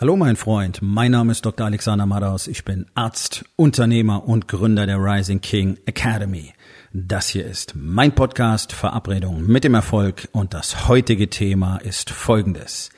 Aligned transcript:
Hallo 0.00 0.16
mein 0.16 0.36
Freund, 0.36 0.78
mein 0.80 1.10
Name 1.10 1.32
ist 1.32 1.44
Dr. 1.44 1.66
Alexander 1.66 2.06
Madaus, 2.06 2.46
ich 2.46 2.64
bin 2.64 2.86
Arzt, 2.94 3.44
Unternehmer 3.56 4.28
und 4.28 4.46
Gründer 4.46 4.86
der 4.86 4.98
Rising 4.98 5.40
King 5.40 5.76
Academy. 5.86 6.52
Das 6.92 7.28
hier 7.28 7.44
ist 7.44 7.72
mein 7.74 8.14
Podcast 8.14 8.72
Verabredung 8.72 9.44
mit 9.48 9.64
dem 9.64 9.74
Erfolg 9.74 10.28
und 10.30 10.54
das 10.54 10.86
heutige 10.86 11.30
Thema 11.30 11.78
ist 11.78 12.10
folgendes. 12.10 12.90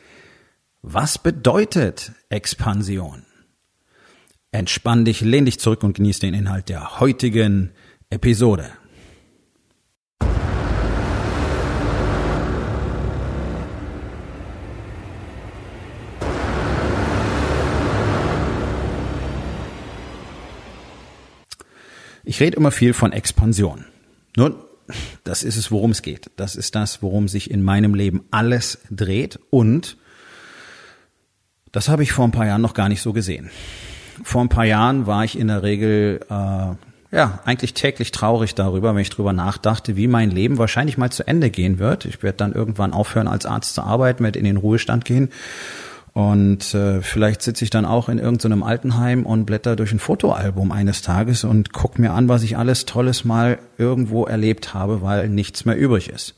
Was 0.83 1.17
bedeutet 1.17 2.13
Expansion? 2.29 3.25
Entspann 4.53 5.07
dich, 5.07 5.23
lehn 5.23 5.47
dich 5.47 5.59
zurück 5.59 5.83
und 5.83 5.95
genieß 5.95 6.19
den 6.19 6.35
Inhalt 6.35 6.69
der 6.69 7.01
heutigen 7.01 7.71
Episode. 8.11 8.73
Ich 22.31 22.39
rede 22.39 22.57
immer 22.57 22.71
viel 22.71 22.93
von 22.93 23.11
Expansion. 23.11 23.87
Nun, 24.37 24.55
das 25.25 25.43
ist 25.43 25.57
es, 25.57 25.73
worum 25.73 25.91
es 25.91 26.01
geht. 26.01 26.31
Das 26.37 26.55
ist 26.55 26.77
das, 26.77 27.03
worum 27.03 27.27
sich 27.27 27.51
in 27.51 27.61
meinem 27.61 27.93
Leben 27.93 28.23
alles 28.31 28.79
dreht. 28.89 29.41
Und 29.51 29.97
das 31.73 31.89
habe 31.89 32.05
ich 32.05 32.13
vor 32.13 32.25
ein 32.25 32.31
paar 32.31 32.47
Jahren 32.47 32.63
noch 32.63 32.75
gar 32.75 32.89
nicht 32.89 33.03
so 33.03 33.13
gesehen. 33.13 33.51
Vor 34.23 34.43
ein 34.43 34.49
paar 34.49 34.65
Jahren 34.65 35.09
war 35.09 35.25
ich 35.25 35.37
in 35.37 35.49
der 35.49 35.65
Regel 35.65 36.21
äh, 36.31 37.15
ja 37.17 37.41
eigentlich 37.47 37.75
täglich 37.75 38.13
traurig 38.13 38.55
darüber, 38.55 38.95
wenn 38.95 39.03
ich 39.03 39.11
darüber 39.11 39.33
nachdachte, 39.33 39.97
wie 39.97 40.07
mein 40.07 40.31
Leben 40.31 40.57
wahrscheinlich 40.57 40.97
mal 40.97 41.11
zu 41.11 41.27
Ende 41.27 41.51
gehen 41.51 41.81
wird. 41.81 42.05
Ich 42.05 42.23
werde 42.23 42.37
dann 42.37 42.53
irgendwann 42.53 42.93
aufhören, 42.93 43.27
als 43.27 43.45
Arzt 43.45 43.75
zu 43.75 43.83
arbeiten, 43.83 44.23
werde 44.23 44.39
in 44.39 44.45
den 44.45 44.57
Ruhestand 44.57 45.05
gehen 45.05 45.31
und 46.13 46.75
äh, 46.75 47.03
vielleicht 47.03 47.43
sitze 47.43 47.65
ich 47.65 47.71
dann 47.71 47.85
auch 47.85 48.09
in 48.09 48.19
irgendeinem 48.19 48.63
Altenheim 48.63 49.25
und 49.25 49.45
blätter 49.45 49.77
durch 49.77 49.93
ein 49.93 50.01
Fotoalbum 50.01 50.73
eines 50.73 51.03
Tages 51.03 51.45
und 51.45 51.73
guck 51.73 51.99
mir 51.99 52.13
an, 52.13 52.29
was 52.29 52.43
ich 52.43 52.57
alles 52.57 52.85
Tolles 52.85 53.25
mal 53.25 53.59
irgendwo 53.79 54.25
erlebt 54.25 54.75
habe, 54.75 55.03
weil 55.03 55.29
nichts 55.29 55.65
mehr 55.65 55.77
übrig 55.77 56.09
ist. 56.09 56.35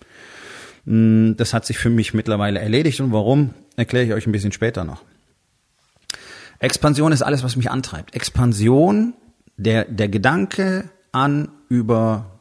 Mm, 0.85 1.33
das 1.37 1.55
hat 1.55 1.65
sich 1.65 1.79
für 1.79 1.89
mich 1.89 2.13
mittlerweile 2.13 2.61
erledigt 2.61 3.01
und 3.01 3.13
warum, 3.13 3.55
erkläre 3.77 4.05
ich 4.05 4.13
euch 4.13 4.27
ein 4.27 4.33
bisschen 4.33 4.53
später 4.53 4.85
noch. 4.85 5.03
Expansion 6.59 7.11
ist 7.11 7.23
alles, 7.23 7.43
was 7.43 7.57
mich 7.57 7.71
antreibt. 7.71 8.15
Expansion, 8.15 9.15
der, 9.57 9.87
der 9.87 10.09
Gedanke 10.09 10.91
an 11.13 11.49
über 11.69 12.41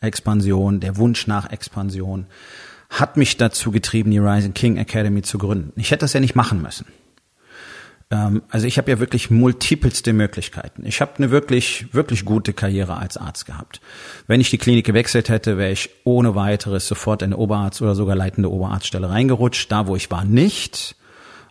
Expansion, 0.00 0.80
der 0.80 0.96
Wunsch 0.96 1.26
nach 1.26 1.50
Expansion, 1.50 2.26
hat 2.90 3.16
mich 3.16 3.36
dazu 3.36 3.70
getrieben, 3.70 4.10
die 4.10 4.18
Rising 4.18 4.54
King 4.54 4.76
Academy 4.76 5.22
zu 5.22 5.38
gründen. 5.38 5.72
Ich 5.76 5.90
hätte 5.90 6.00
das 6.00 6.12
ja 6.12 6.20
nicht 6.20 6.36
machen 6.36 6.62
müssen. 6.62 6.86
Ähm, 8.10 8.42
also 8.50 8.66
ich 8.66 8.78
habe 8.78 8.90
ja 8.90 9.00
wirklich 9.00 9.30
multipelste 9.30 10.12
Möglichkeiten. 10.12 10.84
Ich 10.86 11.00
habe 11.00 11.12
eine 11.18 11.30
wirklich, 11.30 11.92
wirklich 11.92 12.24
gute 12.24 12.52
Karriere 12.52 12.96
als 12.96 13.16
Arzt 13.16 13.46
gehabt. 13.46 13.80
Wenn 14.26 14.40
ich 14.40 14.50
die 14.50 14.58
Klinik 14.58 14.86
gewechselt 14.86 15.28
hätte, 15.28 15.58
wäre 15.58 15.72
ich 15.72 15.90
ohne 16.04 16.34
weiteres 16.34 16.86
sofort 16.86 17.22
in 17.22 17.32
eine 17.32 17.36
Oberarzt- 17.36 17.82
oder 17.82 17.94
sogar 17.94 18.16
leitende 18.16 18.50
Oberarztstelle 18.50 19.10
reingerutscht. 19.10 19.70
Da, 19.70 19.86
wo 19.86 19.96
ich 19.96 20.10
war, 20.10 20.24
nicht. 20.24 20.96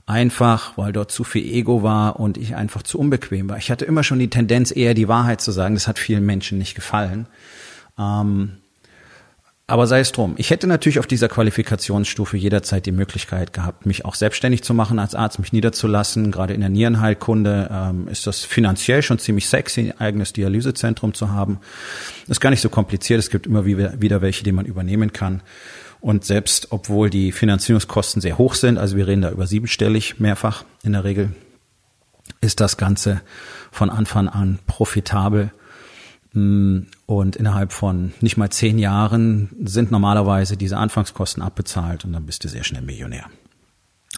Einfach, 0.08 0.78
weil 0.78 0.94
dort 0.94 1.11
zu 1.11 1.23
viel 1.23 1.44
Ego 1.44 1.81
war 1.81 2.19
und 2.19 2.38
ich 2.38 2.56
einfach 2.56 2.83
zu 2.83 3.00
unbequem 3.00 3.50
war. 3.50 3.58
Ich 3.58 3.72
hatte 3.72 3.86
immer 3.86 4.03
schon 4.03 4.19
die 4.19 4.30
Tendenz, 4.30 4.72
eher 4.72 4.94
die 4.94 5.08
Wahrheit 5.08 5.41
zu 5.41 5.52
sagen. 5.52 5.73
Das 5.73 5.88
hat 5.88 5.97
vielen 5.97 6.25
Menschen 6.25 6.59
nicht 6.59 6.75
gefallen. 6.75 7.28
Ähm, 7.97 8.58
aber 9.67 9.88
sei 9.88 9.99
es 9.99 10.11
drum. 10.11 10.35
Ich 10.38 10.52
hätte 10.52 10.67
natürlich 10.67 10.99
auf 10.99 11.08
dieser 11.08 11.27
Qualifikationsstufe 11.27 12.38
jederzeit 12.38 12.85
die 12.85 12.91
Möglichkeit 12.91 13.52
gehabt, 13.52 13.88
mich 13.88 14.05
auch 14.05 14.13
selbstständig 14.13 14.63
zu 14.63 14.75
machen 14.75 14.99
als 14.99 15.16
Arzt, 15.16 15.39
mich 15.39 15.53
niederzulassen. 15.53 16.31
Gerade 16.31 16.53
in 16.53 16.61
der 16.61 16.69
Nierenheilkunde 16.69 17.69
ähm, 17.72 18.07
ist 18.07 18.27
das 18.27 18.44
finanziell 18.44 19.02
schon 19.02 19.17
ziemlich 19.17 19.47
sexy, 19.49 19.81
ein 19.81 19.99
eigenes 19.99 20.33
Dialysezentrum 20.33 21.16
zu 21.16 21.31
haben. 21.31 21.59
Ist 22.27 22.41
gar 22.41 22.52
nicht 22.52 22.61
so 22.61 22.69
kompliziert. 22.69 23.17
Es 23.17 23.31
gibt 23.31 23.47
immer 23.47 23.66
wieder 23.66 24.22
welche, 24.22 24.44
die 24.44 24.51
man 24.51 24.67
übernehmen 24.67 25.13
kann. 25.13 25.41
Und 26.00 26.25
selbst 26.25 26.67
obwohl 26.69 27.09
die 27.09 27.31
Finanzierungskosten 27.31 28.22
sehr 28.22 28.38
hoch 28.38 28.53
sind, 28.53 28.78
also 28.78 28.95
wir 28.95 29.07
reden 29.07 29.23
da 29.23 29.31
über 29.31 29.47
siebenstellig 29.47 30.19
mehrfach 30.19 30.63
in 30.84 30.91
der 30.91 31.03
Regel, 31.03 31.31
ist 32.40 32.59
das 32.59 32.78
Ganze 32.78 33.22
von 33.72 33.90
Anfang 33.90 34.28
an 34.28 34.59
profitabel 34.67 35.51
hm, 36.34 36.85
und 37.05 37.35
innerhalb 37.35 37.71
von 37.71 38.13
nicht 38.21 38.38
mal 38.38 38.49
zehn 38.49 38.79
Jahren 38.79 39.49
sind 39.63 39.91
normalerweise 39.91 40.57
diese 40.57 40.77
Anfangskosten 40.77 41.43
abbezahlt 41.43 42.05
und 42.05 42.13
dann 42.13 42.25
bist 42.25 42.43
du 42.43 42.47
sehr 42.47 42.63
schnell 42.63 42.81
Millionär. 42.81 43.25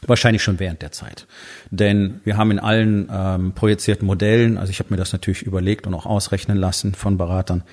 Wahrscheinlich 0.06 0.44
schon 0.44 0.60
während 0.60 0.82
der 0.82 0.92
Zeit. 0.92 1.26
Denn 1.72 2.22
wir 2.24 2.38
haben 2.38 2.52
in 2.52 2.60
allen 2.60 3.10
ähm, 3.12 3.54
projizierten 3.54 4.06
Modellen, 4.06 4.58
also 4.58 4.70
ich 4.70 4.80
habe 4.80 4.92
mir 4.92 4.98
das 4.98 5.12
natürlich 5.12 5.42
überlegt 5.42 5.88
und 5.88 5.96
auch 5.96 6.06
ausrechnen 6.06 6.58
lassen 6.58 6.94
von 6.94 7.18
Beratern, 7.18 7.64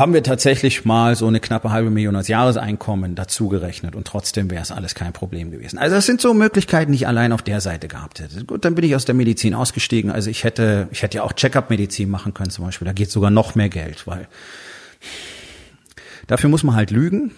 haben 0.00 0.14
wir 0.14 0.22
tatsächlich 0.22 0.86
mal 0.86 1.14
so 1.14 1.26
eine 1.26 1.40
knappe 1.40 1.70
halbe 1.70 1.90
Million 1.90 2.16
als 2.16 2.26
Jahreseinkommen 2.26 3.14
dazu 3.14 3.48
gerechnet 3.48 3.94
und 3.94 4.06
trotzdem 4.06 4.50
wäre 4.50 4.62
es 4.62 4.72
alles 4.72 4.94
kein 4.94 5.12
Problem 5.12 5.50
gewesen. 5.50 5.78
Also 5.78 5.94
das 5.94 6.06
sind 6.06 6.22
so 6.22 6.32
Möglichkeiten, 6.32 6.92
die 6.92 6.96
ich 6.96 7.06
allein 7.06 7.32
auf 7.32 7.42
der 7.42 7.60
Seite 7.60 7.86
gehabt 7.86 8.18
hätte. 8.18 8.46
Gut, 8.46 8.64
dann 8.64 8.74
bin 8.74 8.84
ich 8.86 8.96
aus 8.96 9.04
der 9.04 9.14
Medizin 9.14 9.54
ausgestiegen. 9.54 10.10
Also 10.10 10.30
ich 10.30 10.42
hätte, 10.42 10.88
ich 10.90 11.02
hätte 11.02 11.18
ja 11.18 11.22
auch 11.22 11.34
Check-up-Medizin 11.34 12.08
machen 12.08 12.32
können 12.32 12.48
zum 12.48 12.64
Beispiel. 12.64 12.86
Da 12.86 12.94
geht 12.94 13.10
sogar 13.10 13.30
noch 13.30 13.54
mehr 13.54 13.68
Geld, 13.68 14.06
weil 14.06 14.26
dafür 16.26 16.48
muss 16.48 16.62
man 16.62 16.76
halt 16.76 16.90
lügen. 16.90 17.32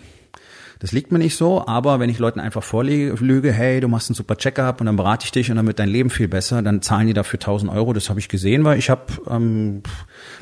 Das 0.82 0.90
liegt 0.90 1.12
mir 1.12 1.20
nicht 1.20 1.36
so, 1.36 1.64
aber 1.64 2.00
wenn 2.00 2.10
ich 2.10 2.18
Leuten 2.18 2.40
einfach 2.40 2.64
vorlüge, 2.64 3.52
hey, 3.52 3.78
du 3.78 3.86
machst 3.86 4.10
einen 4.10 4.16
super 4.16 4.36
Check-up 4.36 4.80
und 4.80 4.86
dann 4.86 4.96
berate 4.96 5.24
ich 5.24 5.30
dich 5.30 5.48
und 5.48 5.56
dann 5.56 5.64
wird 5.68 5.78
dein 5.78 5.88
Leben 5.88 6.10
viel 6.10 6.26
besser, 6.26 6.60
dann 6.60 6.82
zahlen 6.82 7.06
die 7.06 7.12
dafür 7.12 7.38
1000 7.38 7.70
Euro. 7.70 7.92
Das 7.92 8.10
habe 8.10 8.18
ich 8.18 8.28
gesehen, 8.28 8.64
weil 8.64 8.80
ich 8.80 8.90
habe 8.90 9.04
ähm, 9.30 9.84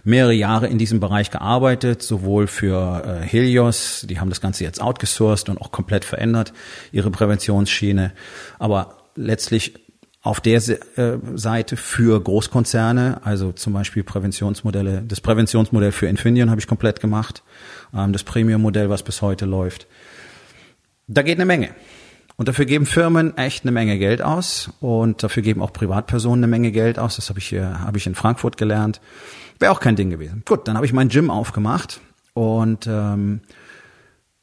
mehrere 0.02 0.32
Jahre 0.32 0.66
in 0.68 0.78
diesem 0.78 0.98
Bereich 0.98 1.30
gearbeitet, 1.30 2.02
sowohl 2.02 2.46
für 2.46 3.20
äh, 3.20 3.26
Helios, 3.26 4.06
die 4.08 4.18
haben 4.18 4.30
das 4.30 4.40
Ganze 4.40 4.64
jetzt 4.64 4.80
outgesourced 4.80 5.50
und 5.50 5.60
auch 5.60 5.72
komplett 5.72 6.06
verändert, 6.06 6.54
ihre 6.90 7.10
Präventionsschiene, 7.10 8.12
aber 8.58 8.96
letztlich 9.16 9.74
auf 10.22 10.40
der 10.40 10.56
äh, 10.56 11.18
Seite 11.34 11.76
für 11.76 12.18
Großkonzerne, 12.18 13.20
also 13.24 13.52
zum 13.52 13.74
Beispiel 13.74 14.04
Präventionsmodelle, 14.04 15.02
das 15.06 15.20
Präventionsmodell 15.20 15.92
für 15.92 16.06
Infineon 16.06 16.48
habe 16.48 16.60
ich 16.60 16.66
komplett 16.66 17.00
gemacht, 17.00 17.42
ähm, 17.94 18.14
das 18.14 18.24
Premium-Modell, 18.24 18.88
was 18.88 19.02
bis 19.02 19.20
heute 19.20 19.44
läuft. 19.44 19.86
Da 21.12 21.22
geht 21.22 21.38
eine 21.38 21.46
Menge. 21.46 21.70
Und 22.36 22.48
dafür 22.48 22.64
geben 22.64 22.86
Firmen 22.86 23.36
echt 23.36 23.64
eine 23.64 23.72
Menge 23.72 23.98
Geld 23.98 24.22
aus 24.22 24.70
und 24.80 25.22
dafür 25.22 25.42
geben 25.42 25.60
auch 25.60 25.72
Privatpersonen 25.72 26.44
eine 26.44 26.50
Menge 26.50 26.70
Geld 26.70 26.98
aus. 26.98 27.16
Das 27.16 27.28
habe 27.28 27.38
ich 27.38 27.48
hier, 27.48 27.80
habe 27.80 27.98
ich 27.98 28.06
in 28.06 28.14
Frankfurt 28.14 28.56
gelernt. 28.56 29.00
Wäre 29.58 29.72
auch 29.72 29.80
kein 29.80 29.96
Ding 29.96 30.08
gewesen. 30.08 30.42
Gut, 30.46 30.66
dann 30.66 30.76
habe 30.76 30.86
ich 30.86 30.92
mein 30.92 31.08
Gym 31.08 31.30
aufgemacht 31.30 32.00
und 32.32 32.86
ähm, 32.86 33.40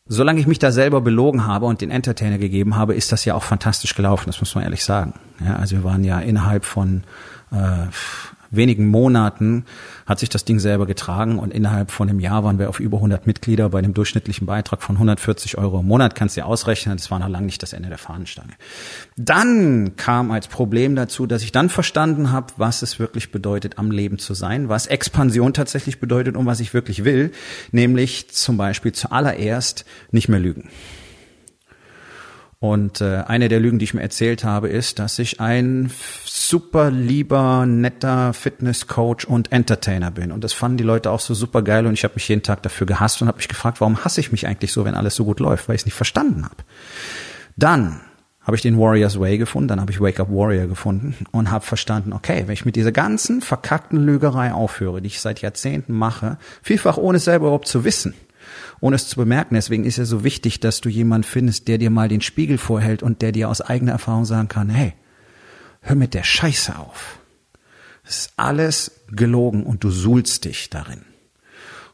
solange 0.06 0.40
ich 0.40 0.46
mich 0.46 0.60
da 0.60 0.72
selber 0.72 1.02
belogen 1.02 1.48
habe 1.48 1.66
und 1.66 1.82
den 1.82 1.90
Entertainer 1.90 2.38
gegeben 2.38 2.76
habe, 2.76 2.94
ist 2.94 3.12
das 3.12 3.26
ja 3.26 3.34
auch 3.34 3.44
fantastisch 3.44 3.96
gelaufen. 3.96 4.26
Das 4.28 4.42
muss 4.42 4.54
man 4.54 4.64
ehrlich 4.66 4.84
sagen. 4.84 5.14
Ja, 5.44 5.56
also 5.56 5.78
wir 5.78 5.84
waren 5.84 6.04
ja 6.04 6.20
innerhalb 6.20 6.66
von 6.66 7.04
äh, 7.52 7.88
wenigen 8.52 8.88
Monaten 8.88 9.66
hat 10.06 10.20
sich 10.20 10.30
das 10.30 10.46
Ding 10.46 10.60
selber 10.60 10.86
getragen 10.86 11.40
und 11.40 11.54
innerhalb 11.54 11.92
von 11.92 12.10
einem 12.10 12.20
Jahr 12.20 12.44
waren 12.44 12.60
wir 12.60 12.70
auf 12.70 12.80
über 12.80 12.98
100 12.98 13.28
Mitglieder 13.28 13.70
bei 13.70 13.80
einem 13.80 13.94
durchschnittlichen 13.94 14.48
Beitrag 14.48 14.82
von 14.82 14.96
140 14.96 15.58
Euro 15.58 15.80
im 15.80 15.88
Monat. 15.88 16.16
Kannst 16.16 16.38
du 16.38 16.42
dir 16.42 16.48
ausrechnen, 16.48 16.98
das 16.98 17.12
war 17.12 17.20
noch 17.20 17.30
lange 17.30 17.46
nicht 17.46 17.62
das 17.62 17.74
Ende 17.74 17.90
der 17.90 17.98
Fahnenstange. 17.98 18.54
Dann 19.16 19.96
kam 19.96 20.32
als 20.32 20.48
Problem 20.48 20.96
dazu, 20.96 21.28
dass 21.28 21.44
ich 21.44 21.52
dann 21.52 21.70
verstanden 21.70 22.32
habe, 22.32 22.54
was 22.58 22.82
es 22.82 23.00
wirklich 23.00 23.32
bedeutet, 23.32 23.78
am 23.78 23.92
Leben 23.92 24.20
zu 24.20 24.34
sein, 24.34 24.70
was 24.70 24.88
Expansion 24.88 25.54
tatsächlich 25.54 26.00
bedeutet 26.00 26.38
und 26.38 26.46
was 26.46 26.60
ich 26.60 26.74
wirklich 26.74 27.04
will, 27.04 27.32
nämlich 27.72 28.30
zum 28.32 28.58
Beispiel 28.58 28.92
zuallererst 28.92 29.86
nicht 30.12 30.30
mehr 30.30 30.40
lügen. 30.40 30.70
Und 32.60 33.02
äh, 33.02 33.24
eine 33.28 33.50
der 33.50 33.60
Lügen, 33.60 33.78
die 33.78 33.86
ich 33.86 33.94
mir 33.94 34.02
erzählt 34.02 34.44
habe, 34.44 34.68
ist, 34.68 34.98
dass 34.98 35.20
ich 35.20 35.40
ein 35.40 35.92
super 36.26 36.90
lieber, 36.90 37.68
netter 37.68 38.34
Fitnesscoach 38.34 39.28
und 39.28 39.52
Entertainer 39.52 40.10
bin. 40.10 40.32
Und 40.32 40.44
das 40.44 40.54
fanden 40.54 40.78
die 40.78 40.84
Leute 40.84 41.12
auch 41.12 41.20
so 41.20 41.36
super 41.36 41.62
geil 41.62 41.86
und 41.86 41.94
ich 41.94 42.04
habe 42.04 42.16
mich 42.16 42.28
jeden 42.28 42.42
Tag 42.42 42.64
dafür 42.64 42.88
gehasst 42.88 43.22
und 43.22 43.28
habe 43.28 43.38
mich 43.38 43.48
gefragt, 43.48 43.80
warum 43.80 44.04
hasse 44.04 44.20
ich 44.22 44.32
mich 44.32 44.48
eigentlich 44.48 44.72
so, 44.72 44.86
wenn 44.86 44.96
alles 44.96 45.16
so 45.16 45.24
gut 45.24 45.40
läuft, 45.40 45.68
weil 45.68 45.76
ich 45.76 45.82
es 45.82 45.86
nicht 45.86 45.94
verstanden 45.94 46.46
habe. 46.46 46.56
Dann 47.58 48.02
habe 48.42 48.56
ich 48.56 48.62
den 48.62 48.80
Warriors 48.80 49.20
Way 49.20 49.38
gefunden, 49.38 49.68
dann 49.68 49.82
habe 49.82 49.92
ich 49.92 50.00
Wake 50.00 50.20
Up 50.20 50.30
Warrior 50.30 50.68
gefunden 50.68 51.16
und 51.32 51.52
habe 51.52 51.66
verstanden, 51.66 52.14
okay, 52.14 52.44
wenn 52.46 52.54
ich 52.54 52.66
mit 52.66 52.76
dieser 52.76 52.94
ganzen 52.94 53.42
verkackten 53.42 54.04
Lügerei 54.04 54.54
aufhöre, 54.54 55.02
die 55.02 55.08
ich 55.08 55.20
seit 55.20 55.42
Jahrzehnten 55.42 55.94
mache, 55.94 56.38
vielfach 56.64 56.98
ohne 56.98 57.18
es 57.18 57.26
selber 57.26 57.48
überhaupt 57.48 57.68
zu 57.68 57.84
wissen, 57.84 58.16
ohne 58.80 58.96
es 58.96 59.08
zu 59.08 59.16
bemerken. 59.16 59.56
Deswegen 59.56 59.86
ist 59.86 59.98
es 59.98 60.10
so 60.10 60.24
wichtig, 60.24 60.60
dass 60.60 60.82
du 60.82 60.90
jemand 60.90 61.26
findest, 61.26 61.68
der 61.68 61.78
dir 61.78 61.90
mal 61.90 62.10
den 62.10 62.22
Spiegel 62.22 62.58
vorhält 62.58 63.04
und 63.04 63.22
der 63.22 63.32
dir 63.32 63.50
aus 63.50 63.62
eigener 63.62 63.94
Erfahrung 63.94 64.26
sagen 64.26 64.48
kann, 64.48 64.70
hey, 64.70 64.94
hör 65.82 65.96
mit 65.96 66.14
der 66.14 66.24
Scheiße 66.24 66.78
auf. 66.78 67.20
Es 68.04 68.20
ist 68.20 68.34
alles 68.38 69.02
gelogen 69.12 69.64
und 69.64 69.84
du 69.84 69.90
suhlst 69.92 70.46
dich 70.46 70.70
darin. 70.70 71.02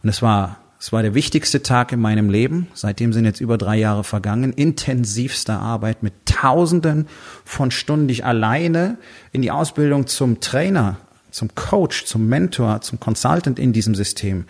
Und 0.02 0.10
es 0.10 0.22
war 0.22 0.60
Es 0.84 0.92
war 0.92 1.02
der 1.02 1.14
wichtigste 1.14 1.64
Tag 1.64 1.94
in 1.94 2.02
meinem 2.02 2.30
Leben. 2.30 2.68
Seitdem 2.74 3.14
sind 3.14 3.24
jetzt 3.24 3.40
über 3.40 3.58
drei 3.58 3.78
Jahre 3.78 4.04
vergangen. 4.04 4.52
Intensivste 4.52 5.54
Arbeit 5.54 6.04
mit 6.04 6.14
Tausenden 6.26 7.08
von 7.46 7.72
Stunden, 7.72 8.10
die 8.10 8.16
ich 8.16 8.26
alleine 8.26 8.98
in 9.32 9.42
die 9.42 9.50
Ausbildung 9.52 10.08
zum 10.08 10.42
Trainer, 10.42 10.98
zum 11.34 11.56
Coach, 11.56 12.06
zum 12.06 12.30
Mentor, 12.30 12.82
zum 12.82 13.00
Consultant 13.00 13.60
in 13.60 13.74
diesem 13.74 13.96
System 13.96 14.46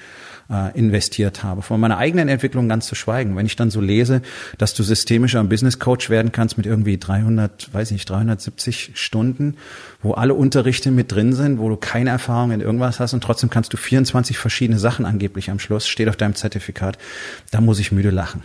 äh, 0.50 0.78
investiert 0.78 1.44
habe. 1.44 1.62
Von 1.62 1.80
meiner 1.80 1.98
eigenen 1.98 2.28
Entwicklung 2.28 2.68
ganz 2.68 2.88
zu 2.88 2.96
schweigen. 2.96 3.36
Wenn 3.36 3.46
ich 3.46 3.56
dann 3.56 3.72
so 3.72 3.80
lese, 3.80 4.22
dass 4.58 4.74
du 4.74 4.84
systemischer 4.84 5.44
Business 5.46 5.80
Coach 5.80 6.10
werden 6.10 6.32
kannst 6.32 6.58
mit 6.58 6.66
irgendwie 6.66 6.98
300, 6.98 7.74
weiß 7.74 7.92
nicht, 7.92 8.10
370 8.10 8.92
Stunden, 8.96 9.56
wo 10.02 10.12
alle 10.12 10.34
Unterrichte 10.34 10.92
mit 10.92 11.12
drin 11.12 11.34
sind, 11.34 11.58
wo 11.58 11.70
du 11.70 11.78
keine 11.78 12.10
Erfahrung 12.10 12.52
in 12.52 12.62
irgendwas 12.62 13.00
hast 13.00 13.14
und 13.14 13.24
trotzdem 13.24 13.50
kannst 13.50 13.72
du 13.74 13.78
24 13.78 14.38
verschiedene 14.38 14.78
Sachen 14.78 15.06
angeblich 15.06 15.50
am 15.50 15.60
Schluss, 15.60 15.88
steht 15.88 16.10
auf 16.10 16.18
deinem 16.18 16.36
Zertifikat, 16.36 16.98
da 17.52 17.62
muss 17.62 17.80
ich 17.80 17.92
müde 17.92 18.10
lachen. 18.10 18.44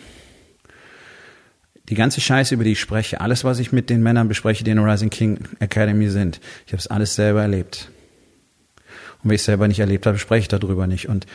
Die 1.88 1.94
ganze 1.94 2.20
Scheiße, 2.20 2.54
über 2.54 2.64
die 2.64 2.72
ich 2.72 2.80
spreche, 2.80 3.20
alles, 3.20 3.44
was 3.44 3.58
ich 3.58 3.72
mit 3.72 3.88
den 3.88 4.02
Männern 4.02 4.28
bespreche, 4.28 4.62
die 4.62 4.70
in 4.70 4.76
der 4.76 4.86
Rising 4.86 5.10
King 5.10 5.38
Academy 5.58 6.10
sind, 6.10 6.38
ich 6.66 6.72
habe 6.72 6.80
es 6.80 6.86
alles 6.86 7.14
selber 7.14 7.40
erlebt. 7.40 7.90
Und 9.22 9.30
wenn 9.30 9.34
ich 9.34 9.42
selber 9.42 9.66
nicht 9.66 9.80
erlebt 9.80 10.06
habe, 10.06 10.18
spreche 10.18 10.42
ich 10.42 10.48
darüber 10.48 10.86
nicht. 10.86 11.08
Und 11.08 11.26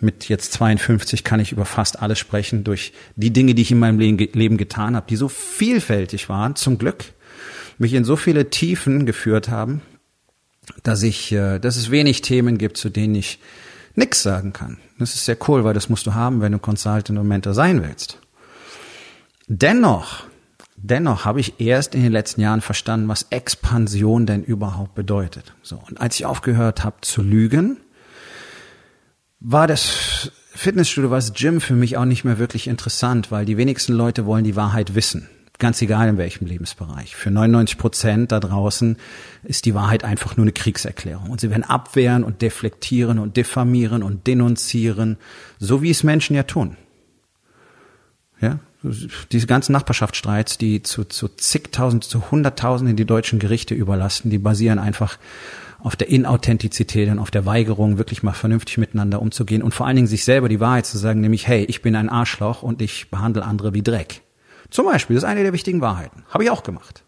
mit 0.00 0.28
jetzt 0.28 0.52
52 0.52 1.24
kann 1.24 1.40
ich 1.40 1.52
über 1.52 1.64
fast 1.64 2.00
alles 2.00 2.18
sprechen 2.18 2.64
durch 2.64 2.92
die 3.16 3.32
Dinge, 3.32 3.54
die 3.54 3.62
ich 3.62 3.72
in 3.72 3.78
meinem 3.78 3.98
Leben 3.98 4.56
getan 4.56 4.94
habe, 4.94 5.06
die 5.08 5.16
so 5.16 5.28
vielfältig 5.28 6.28
waren, 6.28 6.54
zum 6.54 6.78
Glück, 6.78 7.04
mich 7.78 7.94
in 7.94 8.04
so 8.04 8.16
viele 8.16 8.50
Tiefen 8.50 9.06
geführt 9.06 9.48
haben, 9.48 9.82
dass 10.82 11.02
ich, 11.02 11.32
äh, 11.32 11.58
dass 11.58 11.76
es 11.76 11.90
wenig 11.90 12.22
Themen 12.22 12.58
gibt, 12.58 12.76
zu 12.76 12.90
denen 12.90 13.14
ich 13.16 13.40
nichts 13.94 14.22
sagen 14.22 14.52
kann. 14.52 14.78
Das 14.98 15.14
ist 15.14 15.24
sehr 15.24 15.36
cool, 15.48 15.64
weil 15.64 15.74
das 15.74 15.88
musst 15.88 16.06
du 16.06 16.14
haben, 16.14 16.40
wenn 16.40 16.52
du 16.52 16.58
Consultant 16.58 17.18
und 17.18 17.26
Mentor 17.26 17.54
sein 17.54 17.82
willst. 17.82 18.18
Dennoch, 19.48 20.24
dennoch 20.82 21.24
habe 21.24 21.40
ich 21.40 21.60
erst 21.60 21.94
in 21.94 22.02
den 22.02 22.12
letzten 22.12 22.40
Jahren 22.40 22.60
verstanden, 22.60 23.08
was 23.08 23.26
Expansion 23.30 24.26
denn 24.26 24.42
überhaupt 24.42 24.94
bedeutet. 24.94 25.54
So. 25.62 25.80
Und 25.88 26.00
als 26.00 26.16
ich 26.16 26.26
aufgehört 26.26 26.84
habe 26.84 26.96
zu 27.00 27.22
lügen, 27.22 27.78
war 29.40 29.66
das 29.66 30.30
Fitnessstudio, 30.54 31.10
war 31.10 31.18
das 31.18 31.32
Gym 31.32 31.60
für 31.60 31.74
mich 31.74 31.96
auch 31.96 32.04
nicht 32.04 32.24
mehr 32.24 32.38
wirklich 32.38 32.68
interessant, 32.68 33.30
weil 33.30 33.44
die 33.44 33.56
wenigsten 33.56 33.92
Leute 33.94 34.26
wollen 34.26 34.44
die 34.44 34.56
Wahrheit 34.56 34.94
wissen. 34.94 35.28
Ganz 35.58 35.80
egal 35.80 36.08
in 36.08 36.18
welchem 36.18 36.46
Lebensbereich. 36.46 37.14
Für 37.14 37.30
99 37.30 37.78
Prozent 37.78 38.32
da 38.32 38.40
draußen 38.40 38.96
ist 39.44 39.64
die 39.64 39.74
Wahrheit 39.74 40.02
einfach 40.02 40.36
nur 40.36 40.44
eine 40.44 40.52
Kriegserklärung. 40.52 41.30
Und 41.30 41.40
sie 41.40 41.50
werden 41.50 41.62
abwehren 41.62 42.24
und 42.24 42.42
deflektieren 42.42 43.18
und 43.18 43.36
diffamieren 43.36 44.02
und 44.02 44.26
denunzieren, 44.26 45.18
so 45.58 45.80
wie 45.80 45.90
es 45.90 46.02
Menschen 46.02 46.34
ja 46.34 46.42
tun. 46.42 46.76
Ja, 48.40 48.58
diese 48.82 49.46
ganzen 49.46 49.72
Nachbarschaftsstreits, 49.72 50.58
die 50.58 50.82
zu, 50.82 51.04
zu 51.04 51.28
zigtausend, 51.28 52.04
zu 52.04 52.30
hunderttausenden 52.30 52.96
die 52.96 53.04
deutschen 53.04 53.38
Gerichte 53.38 53.74
überlasten, 53.74 54.30
die 54.30 54.38
basieren 54.38 54.78
einfach 54.78 55.18
auf 55.78 55.96
der 55.96 56.08
Inauthentizität 56.08 57.08
und 57.08 57.18
auf 57.18 57.30
der 57.30 57.44
Weigerung, 57.44 57.98
wirklich 57.98 58.22
mal 58.22 58.32
vernünftig 58.32 58.78
miteinander 58.78 59.20
umzugehen 59.20 59.62
und 59.62 59.74
vor 59.74 59.86
allen 59.86 59.96
Dingen 59.96 60.08
sich 60.08 60.24
selber 60.24 60.48
die 60.48 60.60
Wahrheit 60.60 60.86
zu 60.86 60.96
sagen, 60.96 61.20
nämlich, 61.20 61.48
hey, 61.48 61.64
ich 61.64 61.82
bin 61.82 61.96
ein 61.96 62.08
Arschloch 62.08 62.62
und 62.62 62.80
ich 62.80 63.10
behandle 63.10 63.44
andere 63.44 63.74
wie 63.74 63.82
Dreck. 63.82 64.22
Zum 64.70 64.86
Beispiel, 64.86 65.14
das 65.14 65.24
ist 65.24 65.28
eine 65.28 65.42
der 65.42 65.52
wichtigen 65.52 65.80
Wahrheiten. 65.80 66.24
Habe 66.28 66.44
ich 66.44 66.50
auch 66.50 66.62
gemacht. 66.62 67.04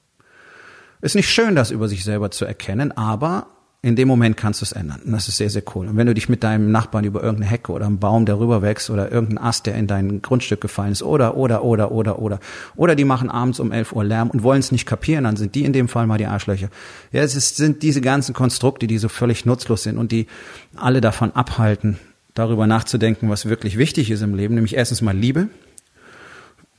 Ist 1.00 1.14
nicht 1.14 1.28
schön, 1.28 1.54
das 1.54 1.70
über 1.70 1.88
sich 1.88 2.02
selber 2.02 2.30
zu 2.30 2.44
erkennen, 2.44 2.92
aber 2.92 3.46
in 3.84 3.96
dem 3.96 4.08
Moment 4.08 4.38
kannst 4.38 4.62
du 4.62 4.64
es 4.64 4.72
ändern. 4.72 5.02
Und 5.04 5.12
das 5.12 5.28
ist 5.28 5.36
sehr, 5.36 5.50
sehr 5.50 5.62
cool. 5.74 5.86
Und 5.88 5.98
wenn 5.98 6.06
du 6.06 6.14
dich 6.14 6.30
mit 6.30 6.42
deinem 6.42 6.72
Nachbarn 6.72 7.04
über 7.04 7.22
irgendeine 7.22 7.50
Hecke 7.50 7.70
oder 7.70 7.84
einen 7.84 7.98
Baum, 7.98 8.24
der 8.24 8.38
rüber 8.38 8.62
wächst 8.62 8.88
oder 8.88 9.12
irgendeinen 9.12 9.46
Ast, 9.46 9.66
der 9.66 9.74
in 9.74 9.86
dein 9.86 10.22
Grundstück 10.22 10.62
gefallen 10.62 10.92
ist 10.92 11.02
oder, 11.02 11.36
oder, 11.36 11.62
oder, 11.62 11.92
oder, 11.92 12.18
oder, 12.18 12.40
oder 12.76 12.94
die 12.96 13.04
machen 13.04 13.28
abends 13.28 13.60
um 13.60 13.72
11 13.72 13.92
Uhr 13.92 14.02
Lärm 14.02 14.30
und 14.30 14.42
wollen 14.42 14.60
es 14.60 14.72
nicht 14.72 14.86
kapieren, 14.86 15.24
dann 15.24 15.36
sind 15.36 15.54
die 15.54 15.64
in 15.64 15.74
dem 15.74 15.88
Fall 15.88 16.06
mal 16.06 16.16
die 16.16 16.24
Arschlöcher. 16.24 16.70
Ja, 17.12 17.22
es 17.22 17.36
ist, 17.36 17.56
sind 17.56 17.82
diese 17.82 18.00
ganzen 18.00 18.34
Konstrukte, 18.34 18.86
die 18.86 18.96
so 18.96 19.10
völlig 19.10 19.44
nutzlos 19.44 19.82
sind 19.82 19.98
und 19.98 20.12
die 20.12 20.28
alle 20.76 21.02
davon 21.02 21.32
abhalten, 21.32 21.98
darüber 22.32 22.66
nachzudenken, 22.66 23.28
was 23.28 23.44
wirklich 23.44 23.76
wichtig 23.76 24.10
ist 24.10 24.22
im 24.22 24.34
Leben, 24.34 24.54
nämlich 24.54 24.76
erstens 24.76 25.02
mal 25.02 25.14
Liebe, 25.14 25.48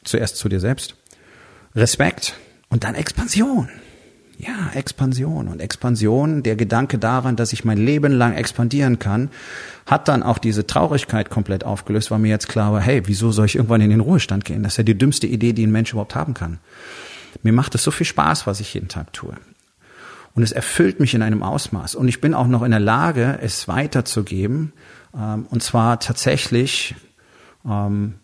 zuerst 0.03 0.37
zu 0.37 0.49
dir 0.49 0.59
selbst, 0.59 0.95
Respekt 1.75 2.33
und 2.69 2.83
dann 2.83 2.95
Expansion. 2.95 3.69
Ja, 4.37 4.71
Expansion. 4.73 5.47
Und 5.47 5.61
Expansion, 5.61 6.43
der 6.43 6.55
Gedanke 6.55 6.97
daran, 6.97 7.35
dass 7.35 7.53
ich 7.53 7.63
mein 7.63 7.77
Leben 7.77 8.11
lang 8.11 8.33
expandieren 8.33 8.99
kann, 8.99 9.29
hat 9.85 10.07
dann 10.07 10.23
auch 10.23 10.37
diese 10.37 10.67
Traurigkeit 10.67 11.29
komplett 11.29 11.63
aufgelöst, 11.63 12.11
weil 12.11 12.19
mir 12.19 12.29
jetzt 12.29 12.49
klar 12.49 12.73
war, 12.73 12.81
hey, 12.81 13.03
wieso 13.05 13.31
soll 13.31 13.45
ich 13.45 13.55
irgendwann 13.55 13.81
in 13.81 13.91
den 13.91 14.01
Ruhestand 14.01 14.43
gehen? 14.43 14.63
Das 14.63 14.73
ist 14.73 14.77
ja 14.77 14.83
die 14.83 14.97
dümmste 14.97 15.27
Idee, 15.27 15.53
die 15.53 15.65
ein 15.65 15.71
Mensch 15.71 15.91
überhaupt 15.91 16.15
haben 16.15 16.33
kann. 16.33 16.59
Mir 17.43 17.53
macht 17.53 17.75
es 17.75 17.83
so 17.83 17.91
viel 17.91 18.05
Spaß, 18.05 18.47
was 18.47 18.59
ich 18.59 18.73
jeden 18.73 18.87
Tag 18.87 19.13
tue. 19.13 19.35
Und 20.33 20.43
es 20.43 20.51
erfüllt 20.51 20.99
mich 20.99 21.13
in 21.13 21.21
einem 21.21 21.43
Ausmaß. 21.43 21.95
Und 21.95 22.09
ich 22.09 22.19
bin 22.19 22.33
auch 22.33 22.47
noch 22.47 22.63
in 22.63 22.71
der 22.71 22.79
Lage, 22.81 23.39
es 23.41 23.67
weiterzugeben. 23.69 24.73
Ähm, 25.17 25.45
und 25.49 25.63
zwar 25.63 25.99
tatsächlich 25.99 26.95
ähm, 27.65 28.15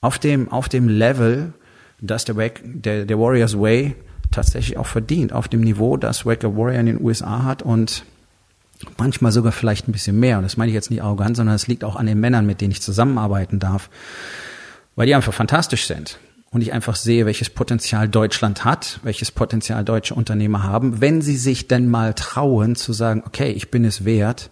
auf 0.00 0.18
dem, 0.18 0.50
auf 0.50 0.68
dem 0.68 0.88
Level, 0.88 1.52
dass 2.00 2.24
der, 2.24 2.34
der, 2.62 3.04
der 3.04 3.18
Warriors 3.18 3.58
Way 3.58 3.96
tatsächlich 4.30 4.78
auch 4.78 4.86
verdient, 4.86 5.32
auf 5.32 5.48
dem 5.48 5.60
Niveau, 5.60 5.96
das 5.96 6.26
Waker 6.26 6.56
Warrior 6.56 6.80
in 6.80 6.86
den 6.86 7.00
USA 7.00 7.44
hat 7.44 7.62
und 7.62 8.04
manchmal 8.98 9.32
sogar 9.32 9.52
vielleicht 9.52 9.88
ein 9.88 9.92
bisschen 9.92 10.18
mehr. 10.18 10.38
Und 10.38 10.44
das 10.44 10.56
meine 10.56 10.70
ich 10.70 10.74
jetzt 10.74 10.90
nicht 10.90 11.02
arrogant, 11.02 11.36
sondern 11.36 11.54
es 11.54 11.66
liegt 11.66 11.84
auch 11.84 11.96
an 11.96 12.06
den 12.06 12.20
Männern, 12.20 12.46
mit 12.46 12.60
denen 12.60 12.70
ich 12.72 12.82
zusammenarbeiten 12.82 13.58
darf, 13.58 13.90
weil 14.96 15.06
die 15.06 15.14
einfach 15.14 15.34
fantastisch 15.34 15.86
sind. 15.86 16.18
Und 16.52 16.62
ich 16.62 16.72
einfach 16.72 16.96
sehe, 16.96 17.26
welches 17.26 17.48
Potenzial 17.48 18.08
Deutschland 18.08 18.64
hat, 18.64 18.98
welches 19.04 19.30
Potenzial 19.30 19.84
deutsche 19.84 20.16
Unternehmer 20.16 20.64
haben, 20.64 21.00
wenn 21.00 21.22
sie 21.22 21.36
sich 21.36 21.68
denn 21.68 21.88
mal 21.88 22.12
trauen 22.14 22.74
zu 22.74 22.92
sagen, 22.92 23.22
okay, 23.24 23.52
ich 23.52 23.70
bin 23.70 23.84
es 23.84 24.04
wert, 24.04 24.50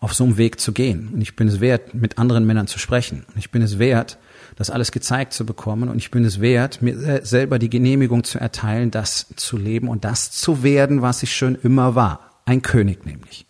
auf 0.00 0.14
so 0.14 0.24
einem 0.24 0.36
Weg 0.36 0.58
zu 0.58 0.72
gehen. 0.72 1.10
Und 1.12 1.20
ich 1.20 1.36
bin 1.36 1.46
es 1.46 1.60
wert, 1.60 1.94
mit 1.94 2.18
anderen 2.18 2.44
Männern 2.44 2.66
zu 2.66 2.80
sprechen. 2.80 3.24
Und 3.28 3.38
ich 3.38 3.52
bin 3.52 3.62
es 3.62 3.78
wert, 3.78 4.18
das 4.60 4.68
alles 4.68 4.92
gezeigt 4.92 5.32
zu 5.32 5.46
bekommen. 5.46 5.88
Und 5.88 5.96
ich 5.96 6.10
bin 6.10 6.22
es 6.22 6.42
wert, 6.42 6.82
mir 6.82 7.24
selber 7.24 7.58
die 7.58 7.70
Genehmigung 7.70 8.24
zu 8.24 8.38
erteilen, 8.38 8.90
das 8.90 9.28
zu 9.36 9.56
leben 9.56 9.88
und 9.88 10.04
das 10.04 10.32
zu 10.32 10.62
werden, 10.62 11.00
was 11.00 11.22
ich 11.22 11.34
schon 11.34 11.54
immer 11.54 11.94
war. 11.94 12.42
Ein 12.44 12.60
König 12.60 13.06
nämlich. 13.06 13.46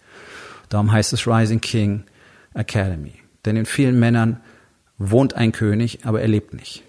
Darum 0.68 0.92
heißt 0.92 1.12
es 1.12 1.26
Rising 1.26 1.60
King 1.60 2.04
Academy. 2.54 3.14
Denn 3.44 3.56
in 3.56 3.66
vielen 3.66 3.98
Männern 3.98 4.40
wohnt 4.98 5.34
ein 5.34 5.50
König, 5.50 6.04
aber 6.04 6.20
er 6.20 6.28
lebt 6.28 6.54
nicht. 6.54 6.84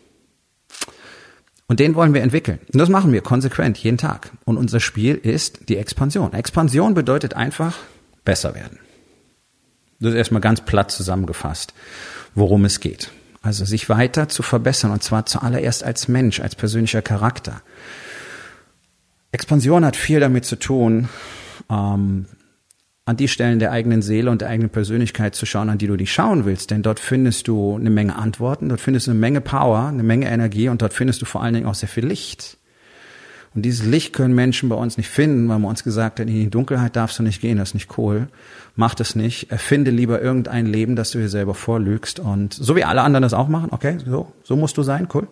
Und 1.66 1.80
den 1.80 1.96
wollen 1.96 2.14
wir 2.14 2.22
entwickeln. 2.22 2.60
Und 2.72 2.78
das 2.78 2.90
machen 2.90 3.12
wir 3.14 3.22
konsequent, 3.22 3.80
jeden 3.80 3.98
Tag. 3.98 4.30
Und 4.46 4.58
unser 4.58 4.82
Spiel 4.82 5.16
ist 5.16 5.68
die 5.68 5.78
Expansion. 5.78 6.34
Expansion 6.34 6.94
bedeutet 6.94 7.34
einfach 7.34 7.76
besser 8.24 8.54
werden. 8.54 8.78
Das 10.00 10.12
ist 10.12 10.18
erstmal 10.18 10.42
ganz 10.42 10.62
platt 10.62 10.92
zusammengefasst, 10.92 11.74
worum 12.36 12.66
es 12.66 12.82
geht. 12.82 13.10
Also 13.42 13.66
sich 13.66 13.90
weiter 13.90 14.30
zu 14.30 14.44
verbessern 14.44 14.92
und 14.92 15.02
zwar 15.02 15.26
zuallererst 15.26 15.84
als 15.84 16.08
Mensch, 16.08 16.40
als 16.40 16.56
persönlicher 16.56 17.02
Charakter. 17.02 17.62
Expansion 19.32 19.84
hat 19.84 19.96
viel 19.96 20.20
damit 20.20 20.46
zu 20.46 20.58
tun, 20.58 21.10
ähm, 21.70 22.28
an 23.06 23.18
die 23.18 23.28
Stellen 23.28 23.60
der 23.60 23.72
eigenen 23.72 24.02
Seele 24.02 24.30
und 24.30 24.42
der 24.42 24.50
eigenen 24.50 24.70
Persönlichkeit 24.70 25.34
zu 25.34 25.46
schauen, 25.46 25.70
an 25.70 25.80
die 25.80 25.88
du 25.88 25.98
dich 25.98 26.14
schauen 26.14 26.46
willst. 26.46 26.70
Denn 26.70 26.84
dort 26.84 27.00
findest 27.00 27.48
du 27.48 27.76
eine 27.76 27.90
Menge 27.90 28.16
Antworten, 28.16 28.70
dort 28.70 28.80
findest 28.80 29.08
du 29.08 29.12
eine 29.12 29.20
Menge 29.20 29.42
Power, 29.42 29.88
eine 29.88 30.04
Menge 30.04 30.30
Energie 30.30 30.70
und 30.70 30.82
dort 30.82 30.94
findest 30.94 31.22
du 31.22 31.26
vor 31.26 31.42
allen 31.42 31.56
Dingen 31.56 31.66
auch 31.66 31.76
sehr 31.76 31.90
viel 31.90 32.06
Licht. 32.06 32.58
Und 33.54 33.64
dieses 33.64 33.86
Licht 33.86 34.14
können 34.14 34.34
Menschen 34.34 34.70
bei 34.70 34.76
uns 34.76 34.98
nicht 34.98 35.10
finden, 35.10 35.50
weil 35.50 35.60
man 35.60 35.70
uns 35.70 35.84
gesagt 35.84 36.20
hat, 36.20 36.28
in 36.28 36.34
die 36.34 36.50
Dunkelheit 36.50 36.96
darfst 36.96 37.20
du 37.20 37.24
nicht 37.24 37.42
gehen, 37.42 37.58
das 37.58 37.70
ist 37.70 37.74
nicht 37.74 37.98
cool. 37.98 38.30
Mach 38.76 38.96
das 38.96 39.16
nicht. 39.16 39.52
Erfinde 39.52 39.92
lieber 39.92 40.22
irgendein 40.22 40.66
Leben, 40.66 40.96
das 40.96 41.12
du 41.12 41.18
dir 41.18 41.28
selber 41.28 41.54
vorlügst. 41.54 42.22
Und 42.22 42.54
so 42.54 42.78
wie 42.78 42.86
alle 42.86 43.02
anderen 43.02 43.24
das 43.24 43.34
auch 43.34 43.50
machen, 43.50 43.70
okay, 43.72 43.98
so, 44.06 44.32
so 44.44 44.56
musst 44.56 44.78
du 44.78 44.84
sein, 44.84 45.10
cool. 45.14 45.28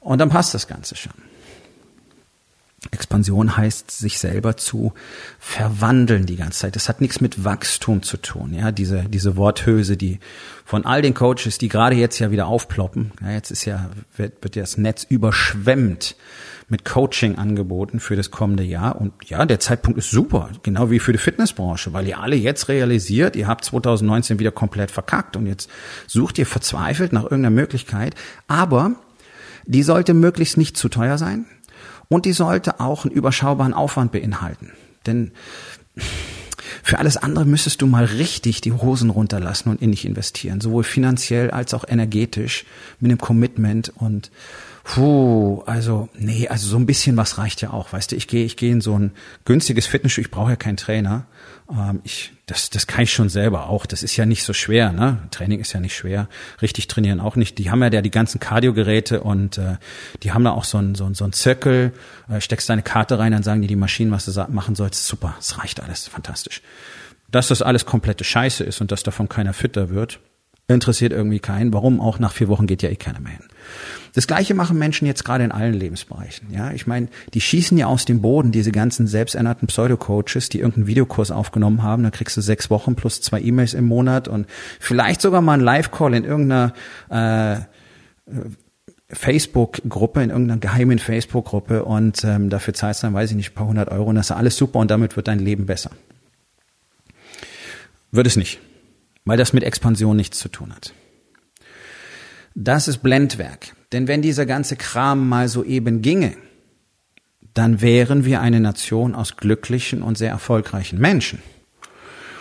Und 0.00 0.18
dann 0.18 0.28
passt 0.28 0.52
das 0.52 0.68
Ganze 0.68 0.96
schon. 0.96 1.12
Expansion 2.90 3.56
heißt, 3.56 3.90
sich 3.90 4.18
selber 4.18 4.56
zu 4.56 4.92
verwandeln 5.38 6.24
die 6.24 6.36
ganze 6.36 6.60
Zeit. 6.60 6.76
Das 6.76 6.88
hat 6.88 7.02
nichts 7.02 7.20
mit 7.20 7.44
Wachstum 7.44 8.02
zu 8.02 8.16
tun. 8.16 8.54
Ja, 8.54 8.72
diese, 8.72 9.04
diese 9.04 9.36
Worthülse, 9.36 9.98
die 9.98 10.18
von 10.64 10.86
all 10.86 11.02
den 11.02 11.12
Coaches, 11.12 11.58
die 11.58 11.68
gerade 11.68 11.96
jetzt 11.96 12.18
ja 12.18 12.30
wieder 12.30 12.46
aufploppen. 12.46 13.12
Ja, 13.20 13.32
jetzt 13.32 13.50
ist 13.50 13.66
ja, 13.66 13.90
wird, 14.16 14.42
wird 14.42 14.56
ja 14.56 14.62
das 14.62 14.78
Netz 14.78 15.04
überschwemmt 15.08 16.16
mit 16.70 16.84
Coaching-Angeboten 16.84 18.00
für 18.00 18.16
das 18.16 18.30
kommende 18.30 18.62
Jahr. 18.62 19.00
Und 19.00 19.12
ja, 19.26 19.44
der 19.44 19.60
Zeitpunkt 19.60 19.98
ist 19.98 20.10
super, 20.10 20.50
genau 20.62 20.90
wie 20.90 20.98
für 20.98 21.12
die 21.12 21.18
Fitnessbranche, 21.18 21.92
weil 21.92 22.06
ihr 22.06 22.20
alle 22.20 22.36
jetzt 22.36 22.68
realisiert, 22.68 23.36
ihr 23.36 23.46
habt 23.46 23.64
2019 23.64 24.38
wieder 24.38 24.52
komplett 24.52 24.90
verkackt 24.90 25.36
und 25.36 25.46
jetzt 25.46 25.70
sucht 26.06 26.38
ihr 26.38 26.46
verzweifelt 26.46 27.12
nach 27.12 27.24
irgendeiner 27.24 27.50
Möglichkeit. 27.50 28.14
Aber 28.48 28.92
die 29.66 29.82
sollte 29.82 30.14
möglichst 30.14 30.56
nicht 30.56 30.76
zu 30.76 30.88
teuer 30.88 31.18
sein 31.18 31.44
und 32.08 32.24
die 32.24 32.32
sollte 32.32 32.80
auch 32.80 33.04
einen 33.04 33.14
überschaubaren 33.14 33.74
Aufwand 33.74 34.12
beinhalten. 34.12 34.72
Denn 35.06 35.32
Für 36.82 36.98
alles 36.98 37.16
andere 37.16 37.44
müsstest 37.44 37.82
du 37.82 37.86
mal 37.86 38.04
richtig 38.04 38.60
die 38.60 38.72
Hosen 38.72 39.10
runterlassen 39.10 39.70
und 39.70 39.82
in 39.82 39.90
dich 39.90 40.04
investieren, 40.04 40.60
sowohl 40.60 40.84
finanziell 40.84 41.50
als 41.50 41.74
auch 41.74 41.84
energetisch 41.86 42.64
mit 43.00 43.10
einem 43.10 43.18
Commitment 43.18 43.92
und 43.96 44.30
Puh, 44.92 45.62
also 45.66 46.08
nee, 46.18 46.48
also 46.48 46.66
so 46.66 46.76
ein 46.76 46.84
bisschen 46.84 47.16
was 47.16 47.38
reicht 47.38 47.62
ja 47.62 47.70
auch, 47.70 47.92
weißt 47.92 48.10
du. 48.10 48.16
Ich 48.16 48.26
gehe, 48.26 48.44
ich 48.44 48.56
gehe 48.56 48.72
in 48.72 48.80
so 48.80 48.98
ein 48.98 49.12
günstiges 49.44 49.86
Fitnessstudio. 49.86 50.26
Ich 50.26 50.32
brauche 50.32 50.50
ja 50.50 50.56
keinen 50.56 50.76
Trainer. 50.76 51.26
Ähm, 51.70 52.00
ich, 52.02 52.32
das, 52.46 52.70
das 52.70 52.88
kann 52.88 53.04
ich 53.04 53.12
schon 53.12 53.28
selber 53.28 53.68
auch. 53.68 53.86
Das 53.86 54.02
ist 54.02 54.16
ja 54.16 54.26
nicht 54.26 54.42
so 54.42 54.52
schwer, 54.52 54.90
ne? 54.90 55.18
Training 55.30 55.60
ist 55.60 55.72
ja 55.72 55.78
nicht 55.78 55.94
schwer. 55.94 56.28
Richtig 56.60 56.88
trainieren 56.88 57.20
auch 57.20 57.36
nicht. 57.36 57.58
Die 57.58 57.70
haben 57.70 57.80
ja 57.84 57.90
die 58.02 58.10
ganzen 58.10 58.40
Kardiogeräte 58.40 59.20
und 59.20 59.58
äh, 59.58 59.76
die 60.24 60.32
haben 60.32 60.42
da 60.42 60.50
auch 60.50 60.64
so 60.64 60.78
ein 60.78 60.96
so 60.96 61.04
ein, 61.04 61.14
so 61.14 61.24
ein 61.24 61.32
Zirkel. 61.32 61.92
Äh, 62.28 62.40
steckst 62.40 62.68
deine 62.68 62.82
Karte 62.82 63.16
rein, 63.16 63.30
dann 63.30 63.44
sagen 63.44 63.62
die 63.62 63.68
die 63.68 63.76
Maschinen, 63.76 64.10
was 64.10 64.24
du 64.24 64.46
machen 64.50 64.74
sollst. 64.74 65.06
Super, 65.06 65.36
es 65.38 65.56
reicht 65.56 65.80
alles, 65.80 66.08
fantastisch. 66.08 66.62
Dass 67.30 67.46
das 67.46 67.62
alles 67.62 67.86
komplette 67.86 68.24
Scheiße 68.24 68.64
ist 68.64 68.80
und 68.80 68.90
dass 68.90 69.04
davon 69.04 69.28
keiner 69.28 69.52
fitter 69.52 69.90
wird, 69.90 70.18
interessiert 70.74 71.12
irgendwie 71.12 71.40
keinen. 71.40 71.72
Warum 71.72 72.00
auch 72.00 72.18
nach 72.18 72.32
vier 72.32 72.48
Wochen 72.48 72.66
geht 72.66 72.82
ja 72.82 72.88
eh 72.88 72.96
keiner 72.96 73.20
mehr 73.20 73.32
hin. 73.32 73.44
Das 74.14 74.26
Gleiche 74.26 74.54
machen 74.54 74.78
Menschen 74.78 75.06
jetzt 75.06 75.24
gerade 75.24 75.44
in 75.44 75.52
allen 75.52 75.74
Lebensbereichen. 75.74 76.52
Ja, 76.52 76.72
ich 76.72 76.86
meine, 76.86 77.08
die 77.34 77.40
schießen 77.40 77.78
ja 77.78 77.86
aus 77.86 78.04
dem 78.04 78.20
Boden 78.20 78.50
diese 78.50 78.72
ganzen 78.72 79.06
selbsternannten 79.06 79.68
Pseudo-Coaches, 79.68 80.48
die 80.48 80.58
irgendeinen 80.58 80.88
Videokurs 80.88 81.30
aufgenommen 81.30 81.82
haben. 81.82 82.02
Da 82.02 82.10
kriegst 82.10 82.36
du 82.36 82.40
sechs 82.40 82.70
Wochen 82.70 82.96
plus 82.96 83.20
zwei 83.20 83.40
E-Mails 83.40 83.74
im 83.74 83.86
Monat 83.86 84.26
und 84.26 84.46
vielleicht 84.80 85.20
sogar 85.20 85.42
mal 85.42 85.54
einen 85.54 85.62
Live-Call 85.62 86.14
in 86.14 86.24
irgendeiner 86.24 86.74
äh, 87.08 87.60
Facebook-Gruppe, 89.12 90.22
in 90.22 90.30
irgendeiner 90.30 90.60
geheimen 90.60 90.98
Facebook-Gruppe 90.98 91.84
und 91.84 92.24
ähm, 92.24 92.48
dafür 92.50 92.74
zahlst 92.74 93.02
du 93.02 93.06
dann, 93.08 93.14
weiß 93.14 93.30
ich 93.30 93.36
nicht, 93.36 93.52
ein 93.52 93.54
paar 93.54 93.66
hundert 93.66 93.90
Euro 93.90 94.04
und 94.04 94.14
das 94.16 94.30
ist 94.30 94.36
alles 94.36 94.56
super 94.56 94.78
und 94.78 94.90
damit 94.90 95.16
wird 95.16 95.28
dein 95.28 95.40
Leben 95.40 95.66
besser. 95.66 95.90
Wird 98.12 98.26
es 98.26 98.36
nicht, 98.36 98.60
weil 99.30 99.36
das 99.36 99.52
mit 99.52 99.62
Expansion 99.62 100.16
nichts 100.16 100.40
zu 100.40 100.48
tun 100.48 100.74
hat. 100.74 100.92
Das 102.56 102.88
ist 102.88 102.98
Blendwerk. 102.98 103.76
Denn 103.92 104.08
wenn 104.08 104.22
dieser 104.22 104.44
ganze 104.44 104.74
Kram 104.74 105.28
mal 105.28 105.46
so 105.46 105.62
eben 105.62 106.02
ginge, 106.02 106.36
dann 107.54 107.80
wären 107.80 108.24
wir 108.24 108.40
eine 108.40 108.58
Nation 108.58 109.14
aus 109.14 109.36
glücklichen 109.36 110.02
und 110.02 110.18
sehr 110.18 110.30
erfolgreichen 110.30 110.98
Menschen. 110.98 111.40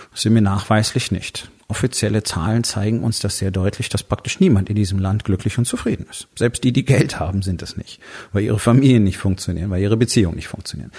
Das 0.10 0.24
sind 0.24 0.34
wir 0.34 0.42
nachweislich 0.42 1.12
nicht. 1.12 1.52
Offizielle 1.68 2.24
Zahlen 2.24 2.64
zeigen 2.64 3.04
uns 3.04 3.20
das 3.20 3.38
sehr 3.38 3.52
deutlich, 3.52 3.90
dass 3.90 4.02
praktisch 4.02 4.40
niemand 4.40 4.68
in 4.68 4.76
diesem 4.76 4.98
Land 4.98 5.26
glücklich 5.26 5.60
und 5.60 5.66
zufrieden 5.66 6.08
ist. 6.10 6.28
Selbst 6.36 6.64
die, 6.64 6.74
die 6.74 6.86
Geld 6.86 7.20
haben, 7.20 7.44
sind 7.44 7.62
es 7.62 7.78
nicht, 7.78 8.00
weil 8.34 8.46
ihre 8.46 8.58
Familien 8.58 9.04
nicht 9.04 9.20
funktionieren, 9.20 9.70
weil 9.70 9.84
ihre 9.84 9.96
Beziehungen 9.96 10.38
nicht 10.38 10.48
funktionieren. 10.48 10.92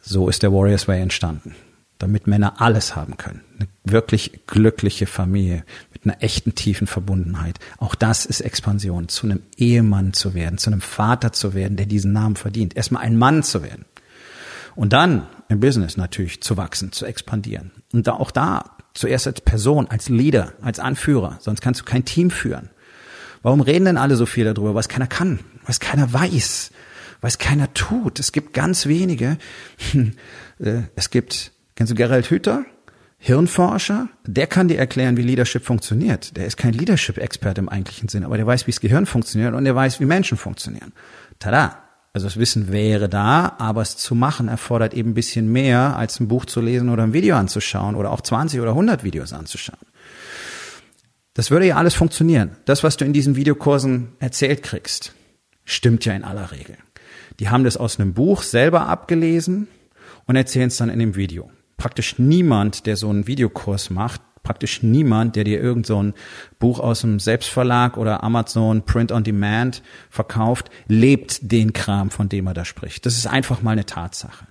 So 0.00 0.28
ist 0.28 0.42
der 0.42 0.52
Warriors 0.52 0.88
Way 0.88 1.00
entstanden, 1.00 1.54
damit 1.98 2.26
Männer 2.26 2.60
alles 2.60 2.96
haben 2.96 3.16
können. 3.16 3.42
Eine 3.58 3.68
wirklich 3.84 4.46
glückliche 4.46 5.06
Familie 5.06 5.64
mit 5.92 6.04
einer 6.04 6.22
echten 6.22 6.54
tiefen 6.54 6.86
Verbundenheit. 6.86 7.58
Auch 7.78 7.94
das 7.94 8.24
ist 8.24 8.40
Expansion, 8.40 9.08
zu 9.08 9.26
einem 9.26 9.42
Ehemann 9.56 10.12
zu 10.12 10.34
werden, 10.34 10.58
zu 10.58 10.70
einem 10.70 10.80
Vater 10.80 11.32
zu 11.32 11.54
werden, 11.54 11.76
der 11.76 11.86
diesen 11.86 12.12
Namen 12.12 12.36
verdient. 12.36 12.76
Erstmal 12.76 13.02
ein 13.02 13.16
Mann 13.16 13.42
zu 13.42 13.62
werden. 13.62 13.84
Und 14.76 14.92
dann 14.92 15.26
im 15.48 15.60
Business 15.60 15.96
natürlich 15.96 16.40
zu 16.40 16.56
wachsen, 16.56 16.92
zu 16.92 17.04
expandieren. 17.04 17.72
Und 17.92 18.06
da, 18.06 18.12
auch 18.12 18.30
da 18.30 18.76
zuerst 18.94 19.26
als 19.26 19.40
Person, 19.40 19.88
als 19.88 20.08
Leader, 20.08 20.52
als 20.62 20.78
Anführer, 20.78 21.38
sonst 21.40 21.60
kannst 21.60 21.80
du 21.80 21.84
kein 21.84 22.04
Team 22.04 22.30
führen. 22.30 22.70
Warum 23.42 23.60
reden 23.60 23.86
denn 23.86 23.96
alle 23.96 24.16
so 24.16 24.26
viel 24.26 24.44
darüber? 24.44 24.74
Was 24.74 24.88
keiner 24.88 25.06
kann, 25.06 25.40
was 25.66 25.80
keiner 25.80 26.12
weiß, 26.12 26.70
was 27.20 27.38
keiner 27.38 27.72
tut. 27.74 28.18
Es 28.18 28.32
gibt 28.32 28.52
ganz 28.54 28.86
wenige. 28.86 29.38
Äh, 30.60 30.82
es 30.96 31.10
gibt, 31.10 31.52
kennst 31.78 31.92
du 31.92 31.94
Gerald 31.94 32.28
Hüther? 32.28 32.64
Hirnforscher, 33.18 34.08
der 34.26 34.48
kann 34.48 34.66
dir 34.66 34.78
erklären, 34.78 35.16
wie 35.16 35.22
Leadership 35.22 35.64
funktioniert. 35.64 36.36
Der 36.36 36.44
ist 36.44 36.56
kein 36.56 36.72
Leadership-Experte 36.72 37.60
im 37.60 37.68
eigentlichen 37.68 38.08
Sinne, 38.08 38.26
aber 38.26 38.36
der 38.36 38.46
weiß, 38.46 38.66
wie 38.66 38.72
das 38.72 38.80
Gehirn 38.80 39.06
funktioniert 39.06 39.54
und 39.54 39.64
der 39.64 39.76
weiß, 39.76 40.00
wie 40.00 40.04
Menschen 40.04 40.36
funktionieren. 40.36 40.92
Tada! 41.38 41.84
Also 42.12 42.26
das 42.26 42.36
Wissen 42.36 42.72
wäre 42.72 43.08
da, 43.08 43.54
aber 43.58 43.82
es 43.82 43.96
zu 43.96 44.16
machen 44.16 44.48
erfordert 44.48 44.92
eben 44.92 45.10
ein 45.10 45.14
bisschen 45.14 45.52
mehr, 45.52 45.96
als 45.96 46.18
ein 46.18 46.26
Buch 46.26 46.46
zu 46.46 46.60
lesen 46.60 46.88
oder 46.88 47.04
ein 47.04 47.12
Video 47.12 47.36
anzuschauen 47.36 47.94
oder 47.94 48.10
auch 48.10 48.22
20 48.22 48.60
oder 48.60 48.70
100 48.70 49.04
Videos 49.04 49.32
anzuschauen. 49.32 49.78
Das 51.34 51.52
würde 51.52 51.66
ja 51.66 51.76
alles 51.76 51.94
funktionieren. 51.94 52.56
Das, 52.64 52.82
was 52.82 52.96
du 52.96 53.04
in 53.04 53.12
diesen 53.12 53.36
Videokursen 53.36 54.08
erzählt 54.18 54.64
kriegst, 54.64 55.12
stimmt 55.64 56.04
ja 56.06 56.14
in 56.14 56.24
aller 56.24 56.50
Regel. 56.50 56.76
Die 57.38 57.50
haben 57.50 57.62
das 57.62 57.76
aus 57.76 58.00
einem 58.00 58.14
Buch 58.14 58.42
selber 58.42 58.88
abgelesen 58.88 59.68
und 60.26 60.34
erzählen 60.34 60.68
es 60.68 60.76
dann 60.78 60.90
in 60.90 60.98
dem 60.98 61.14
Video 61.14 61.52
praktisch 61.78 62.18
niemand, 62.18 62.84
der 62.84 62.96
so 62.96 63.08
einen 63.08 63.26
Videokurs 63.26 63.88
macht, 63.88 64.20
praktisch 64.42 64.82
niemand, 64.82 65.36
der 65.36 65.44
dir 65.44 65.60
irgend 65.60 65.86
so 65.86 66.02
ein 66.02 66.14
Buch 66.58 66.80
aus 66.80 67.00
dem 67.00 67.20
Selbstverlag 67.20 67.96
oder 67.96 68.22
Amazon 68.22 68.82
Print 68.82 69.12
on 69.12 69.24
Demand 69.24 69.82
verkauft, 70.10 70.70
lebt 70.86 71.50
den 71.50 71.72
Kram, 71.72 72.10
von 72.10 72.28
dem 72.28 72.46
er 72.46 72.54
da 72.54 72.64
spricht. 72.64 73.06
Das 73.06 73.16
ist 73.16 73.26
einfach 73.26 73.62
mal 73.62 73.72
eine 73.72 73.86
Tatsache. 73.86 74.46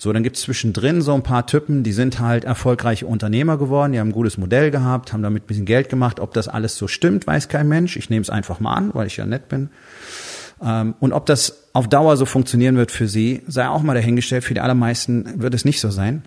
So, 0.00 0.12
dann 0.12 0.22
gibt's 0.22 0.42
zwischendrin 0.42 1.02
so 1.02 1.12
ein 1.12 1.24
paar 1.24 1.46
Typen, 1.46 1.82
die 1.82 1.92
sind 1.92 2.20
halt 2.20 2.44
erfolgreiche 2.44 3.06
Unternehmer 3.06 3.58
geworden, 3.58 3.92
die 3.92 3.98
haben 3.98 4.10
ein 4.10 4.12
gutes 4.12 4.38
Modell 4.38 4.70
gehabt, 4.70 5.12
haben 5.12 5.22
damit 5.22 5.44
ein 5.44 5.46
bisschen 5.46 5.64
Geld 5.64 5.88
gemacht. 5.88 6.20
Ob 6.20 6.32
das 6.34 6.46
alles 6.46 6.76
so 6.76 6.86
stimmt, 6.86 7.26
weiß 7.26 7.48
kein 7.48 7.68
Mensch. 7.68 7.96
Ich 7.96 8.08
nehme 8.08 8.22
es 8.22 8.30
einfach 8.30 8.60
mal 8.60 8.74
an, 8.74 8.94
weil 8.94 9.08
ich 9.08 9.16
ja 9.16 9.26
nett 9.26 9.48
bin. 9.48 9.70
Ähm, 10.62 10.94
und 11.00 11.12
ob 11.12 11.26
das 11.26 11.68
auf 11.72 11.88
Dauer 11.88 12.16
so 12.16 12.26
funktionieren 12.26 12.76
wird 12.76 12.92
für 12.92 13.08
sie, 13.08 13.42
sei 13.48 13.68
auch 13.68 13.82
mal 13.82 13.94
dahingestellt. 13.94 14.44
Für 14.44 14.54
die 14.54 14.60
allermeisten 14.60 15.42
wird 15.42 15.54
es 15.54 15.64
nicht 15.64 15.80
so 15.80 15.90
sein. 15.90 16.22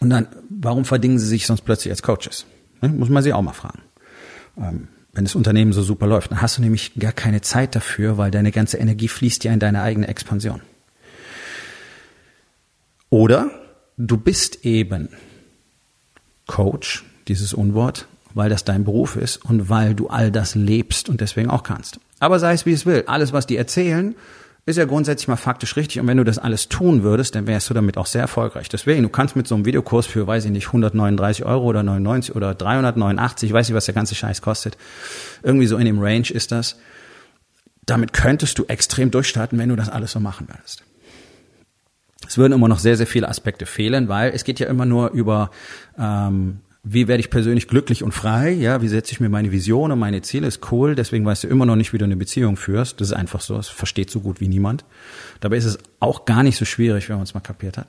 Und 0.00 0.10
dann, 0.10 0.28
warum 0.48 0.84
verdingen 0.84 1.18
sie 1.18 1.26
sich 1.26 1.46
sonst 1.46 1.62
plötzlich 1.62 1.90
als 1.92 2.02
Coaches? 2.02 2.46
Ne? 2.80 2.88
Muss 2.88 3.08
man 3.08 3.22
sie 3.22 3.32
auch 3.32 3.42
mal 3.42 3.52
fragen. 3.52 3.82
Ähm, 4.58 4.88
wenn 5.12 5.24
das 5.24 5.34
Unternehmen 5.34 5.72
so 5.72 5.82
super 5.82 6.06
läuft, 6.06 6.30
dann 6.30 6.40
hast 6.40 6.58
du 6.58 6.62
nämlich 6.62 6.94
gar 6.98 7.12
keine 7.12 7.42
Zeit 7.42 7.76
dafür, 7.76 8.16
weil 8.16 8.30
deine 8.30 8.50
ganze 8.50 8.78
Energie 8.78 9.08
fließt 9.08 9.44
ja 9.44 9.52
in 9.52 9.60
deine 9.60 9.82
eigene 9.82 10.08
Expansion. 10.08 10.62
Oder 13.10 13.50
du 13.98 14.16
bist 14.16 14.64
eben 14.64 15.10
Coach, 16.46 17.04
dieses 17.28 17.52
Unwort, 17.52 18.06
weil 18.34 18.48
das 18.48 18.64
dein 18.64 18.84
Beruf 18.84 19.16
ist 19.16 19.44
und 19.44 19.68
weil 19.68 19.94
du 19.94 20.08
all 20.08 20.30
das 20.30 20.54
lebst 20.54 21.10
und 21.10 21.20
deswegen 21.20 21.50
auch 21.50 21.62
kannst. 21.62 22.00
Aber 22.18 22.38
sei 22.38 22.54
es 22.54 22.64
wie 22.64 22.72
es 22.72 22.86
will, 22.86 23.04
alles, 23.06 23.32
was 23.32 23.46
die 23.46 23.56
erzählen, 23.56 24.14
ist 24.64 24.76
ja 24.76 24.84
grundsätzlich 24.84 25.26
mal 25.28 25.36
faktisch 25.36 25.76
richtig. 25.76 26.00
Und 26.00 26.06
wenn 26.06 26.16
du 26.16 26.24
das 26.24 26.38
alles 26.38 26.68
tun 26.68 27.02
würdest, 27.02 27.34
dann 27.34 27.46
wärst 27.46 27.68
du 27.68 27.74
damit 27.74 27.96
auch 27.96 28.06
sehr 28.06 28.22
erfolgreich. 28.22 28.68
Deswegen, 28.68 29.02
du 29.02 29.08
kannst 29.08 29.34
mit 29.34 29.48
so 29.48 29.56
einem 29.56 29.64
Videokurs 29.64 30.06
für, 30.06 30.26
weiß 30.26 30.44
ich 30.44 30.52
nicht, 30.52 30.68
139 30.68 31.44
Euro 31.44 31.64
oder 31.64 31.82
99 31.82 32.36
oder 32.36 32.54
389, 32.54 33.50
ich 33.50 33.54
weiß 33.54 33.68
nicht, 33.68 33.76
was 33.76 33.86
der 33.86 33.94
ganze 33.94 34.14
Scheiß 34.14 34.40
kostet. 34.40 34.76
Irgendwie 35.42 35.66
so 35.66 35.76
in 35.78 35.86
dem 35.86 35.98
Range 35.98 36.30
ist 36.30 36.52
das. 36.52 36.78
Damit 37.84 38.12
könntest 38.12 38.58
du 38.58 38.64
extrem 38.66 39.10
durchstarten, 39.10 39.58
wenn 39.58 39.68
du 39.68 39.76
das 39.76 39.88
alles 39.88 40.12
so 40.12 40.20
machen 40.20 40.48
würdest. 40.48 40.84
Es 42.28 42.38
würden 42.38 42.52
immer 42.52 42.68
noch 42.68 42.78
sehr, 42.78 42.96
sehr 42.96 43.08
viele 43.08 43.28
Aspekte 43.28 43.66
fehlen, 43.66 44.08
weil 44.08 44.30
es 44.32 44.44
geht 44.44 44.60
ja 44.60 44.68
immer 44.68 44.86
nur 44.86 45.10
über 45.10 45.50
ähm, 45.98 46.60
wie 46.84 47.06
werde 47.06 47.20
ich 47.20 47.30
persönlich 47.30 47.68
glücklich 47.68 48.02
und 48.02 48.12
frei, 48.12 48.50
ja, 48.50 48.82
wie 48.82 48.88
setze 48.88 49.12
ich 49.12 49.20
mir 49.20 49.28
meine 49.28 49.52
Vision 49.52 49.92
und 49.92 50.00
meine 50.00 50.20
Ziele, 50.22 50.48
ist 50.48 50.72
cool, 50.72 50.96
deswegen 50.96 51.24
weißt 51.24 51.44
du 51.44 51.48
immer 51.48 51.64
noch 51.64 51.76
nicht, 51.76 51.92
wie 51.92 51.98
du 51.98 52.04
eine 52.04 52.16
Beziehung 52.16 52.56
führst, 52.56 53.00
das 53.00 53.08
ist 53.08 53.14
einfach 53.14 53.40
so, 53.40 53.56
das 53.56 53.68
versteht 53.68 54.10
so 54.10 54.20
gut 54.20 54.40
wie 54.40 54.48
niemand. 54.48 54.84
Dabei 55.40 55.58
ist 55.58 55.64
es 55.64 55.78
auch 56.00 56.24
gar 56.24 56.42
nicht 56.42 56.56
so 56.56 56.64
schwierig, 56.64 57.08
wenn 57.08 57.16
man 57.16 57.22
es 57.22 57.34
mal 57.34 57.40
kapiert 57.40 57.78
hat. 57.78 57.86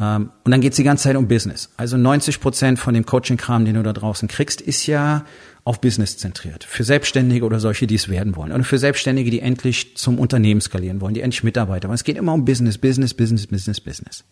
Ähm, 0.00 0.30
und 0.44 0.52
dann 0.52 0.60
geht 0.60 0.72
es 0.72 0.76
die 0.76 0.84
ganze 0.84 1.04
Zeit 1.04 1.16
um 1.16 1.26
Business. 1.26 1.70
Also 1.76 1.96
90 1.96 2.40
Prozent 2.40 2.78
von 2.78 2.94
dem 2.94 3.04
Coaching-Kram, 3.04 3.64
den 3.64 3.74
du 3.74 3.82
da 3.82 3.92
draußen 3.92 4.28
kriegst, 4.28 4.60
ist 4.60 4.86
ja 4.86 5.24
auf 5.64 5.80
Business 5.80 6.16
zentriert. 6.16 6.62
Für 6.62 6.84
Selbstständige 6.84 7.44
oder 7.44 7.58
solche, 7.58 7.88
die 7.88 7.96
es 7.96 8.08
werden 8.08 8.36
wollen. 8.36 8.52
Oder 8.52 8.64
für 8.64 8.78
Selbstständige, 8.78 9.30
die 9.30 9.40
endlich 9.40 9.96
zum 9.96 10.20
Unternehmen 10.20 10.60
skalieren 10.60 11.00
wollen, 11.00 11.14
die 11.14 11.20
endlich 11.22 11.42
Mitarbeiter 11.42 11.88
wollen. 11.88 11.96
Es 11.96 12.04
geht 12.04 12.16
immer 12.16 12.32
um 12.32 12.44
Business, 12.44 12.78
Business, 12.78 13.14
Business, 13.14 13.48
Business, 13.48 13.80
Business. 13.80 14.24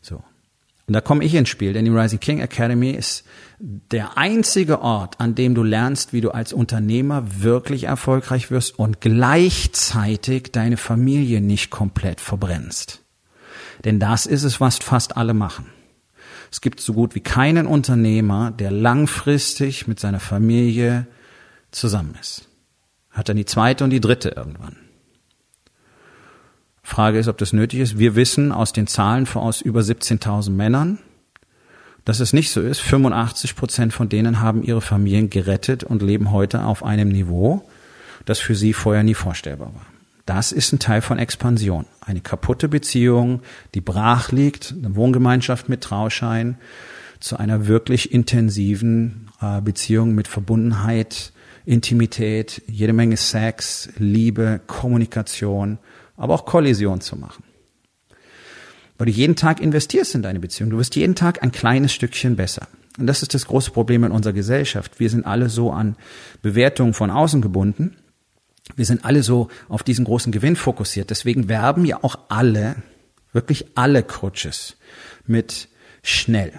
So. 0.00 0.22
Und 0.90 0.94
da 0.94 1.00
komme 1.00 1.22
ich 1.22 1.36
ins 1.36 1.48
Spiel, 1.48 1.72
denn 1.72 1.84
die 1.84 1.92
Rising 1.92 2.18
King 2.18 2.40
Academy 2.40 2.90
ist 2.90 3.22
der 3.60 4.18
einzige 4.18 4.80
Ort, 4.80 5.20
an 5.20 5.36
dem 5.36 5.54
du 5.54 5.62
lernst, 5.62 6.12
wie 6.12 6.20
du 6.20 6.32
als 6.32 6.52
Unternehmer 6.52 7.22
wirklich 7.44 7.84
erfolgreich 7.84 8.50
wirst 8.50 8.76
und 8.76 9.00
gleichzeitig 9.00 10.50
deine 10.50 10.76
Familie 10.76 11.42
nicht 11.42 11.70
komplett 11.70 12.20
verbrennst. 12.20 13.04
Denn 13.84 14.00
das 14.00 14.26
ist 14.26 14.42
es, 14.42 14.60
was 14.60 14.78
fast 14.78 15.16
alle 15.16 15.32
machen. 15.32 15.66
Es 16.50 16.60
gibt 16.60 16.80
so 16.80 16.92
gut 16.92 17.14
wie 17.14 17.20
keinen 17.20 17.68
Unternehmer, 17.68 18.50
der 18.50 18.72
langfristig 18.72 19.86
mit 19.86 20.00
seiner 20.00 20.18
Familie 20.18 21.06
zusammen 21.70 22.16
ist. 22.20 22.48
Hat 23.10 23.28
dann 23.28 23.36
die 23.36 23.44
zweite 23.44 23.84
und 23.84 23.90
die 23.90 24.00
dritte 24.00 24.30
irgendwann. 24.30 24.74
Frage 26.90 27.20
ist, 27.20 27.28
ob 27.28 27.38
das 27.38 27.52
nötig 27.52 27.78
ist. 27.78 27.98
Wir 28.00 28.16
wissen 28.16 28.50
aus 28.50 28.72
den 28.72 28.88
Zahlen 28.88 29.24
von 29.24 29.42
aus 29.42 29.60
über 29.60 29.80
17.000 29.80 30.50
Männern, 30.50 30.98
dass 32.04 32.18
es 32.18 32.32
nicht 32.32 32.50
so 32.50 32.60
ist. 32.60 32.80
85 32.80 33.54
Prozent 33.54 33.92
von 33.92 34.08
denen 34.08 34.40
haben 34.40 34.64
ihre 34.64 34.80
Familien 34.80 35.30
gerettet 35.30 35.84
und 35.84 36.02
leben 36.02 36.32
heute 36.32 36.64
auf 36.64 36.84
einem 36.84 37.08
Niveau, 37.10 37.62
das 38.24 38.40
für 38.40 38.56
sie 38.56 38.72
vorher 38.72 39.04
nie 39.04 39.14
vorstellbar 39.14 39.72
war. 39.72 39.86
Das 40.26 40.50
ist 40.50 40.72
ein 40.72 40.80
Teil 40.80 41.00
von 41.00 41.20
Expansion. 41.20 41.86
Eine 42.00 42.20
kaputte 42.20 42.68
Beziehung, 42.68 43.40
die 43.74 43.80
brach 43.80 44.32
liegt, 44.32 44.74
eine 44.76 44.96
Wohngemeinschaft 44.96 45.68
mit 45.68 45.82
Trauschein, 45.82 46.58
zu 47.20 47.36
einer 47.36 47.68
wirklich 47.68 48.12
intensiven 48.12 49.28
äh, 49.40 49.60
Beziehung 49.60 50.16
mit 50.16 50.26
Verbundenheit, 50.26 51.32
Intimität, 51.66 52.62
jede 52.66 52.92
Menge 52.92 53.16
Sex, 53.16 53.90
Liebe, 53.96 54.60
Kommunikation, 54.66 55.78
aber 56.20 56.34
auch 56.34 56.44
Kollision 56.44 57.00
zu 57.00 57.16
machen. 57.16 57.42
Weil 58.98 59.06
du 59.06 59.12
jeden 59.12 59.36
Tag 59.36 59.60
investierst 59.60 60.14
in 60.14 60.22
deine 60.22 60.38
Beziehung. 60.38 60.70
Du 60.70 60.76
wirst 60.76 60.94
jeden 60.94 61.14
Tag 61.14 61.42
ein 61.42 61.50
kleines 61.50 61.92
Stückchen 61.92 62.36
besser. 62.36 62.68
Und 62.98 63.06
das 63.06 63.22
ist 63.22 63.32
das 63.32 63.46
große 63.46 63.70
Problem 63.70 64.04
in 64.04 64.12
unserer 64.12 64.34
Gesellschaft. 64.34 65.00
Wir 65.00 65.08
sind 65.08 65.24
alle 65.24 65.48
so 65.48 65.72
an 65.72 65.96
Bewertungen 66.42 66.92
von 66.92 67.10
außen 67.10 67.40
gebunden. 67.40 67.96
Wir 68.76 68.84
sind 68.84 69.06
alle 69.06 69.22
so 69.22 69.48
auf 69.70 69.82
diesen 69.82 70.04
großen 70.04 70.30
Gewinn 70.30 70.56
fokussiert. 70.56 71.08
Deswegen 71.08 71.48
werben 71.48 71.86
ja 71.86 72.04
auch 72.04 72.18
alle, 72.28 72.76
wirklich 73.32 73.64
alle 73.74 74.02
Coaches 74.02 74.76
mit 75.26 75.68
schnell. 76.02 76.52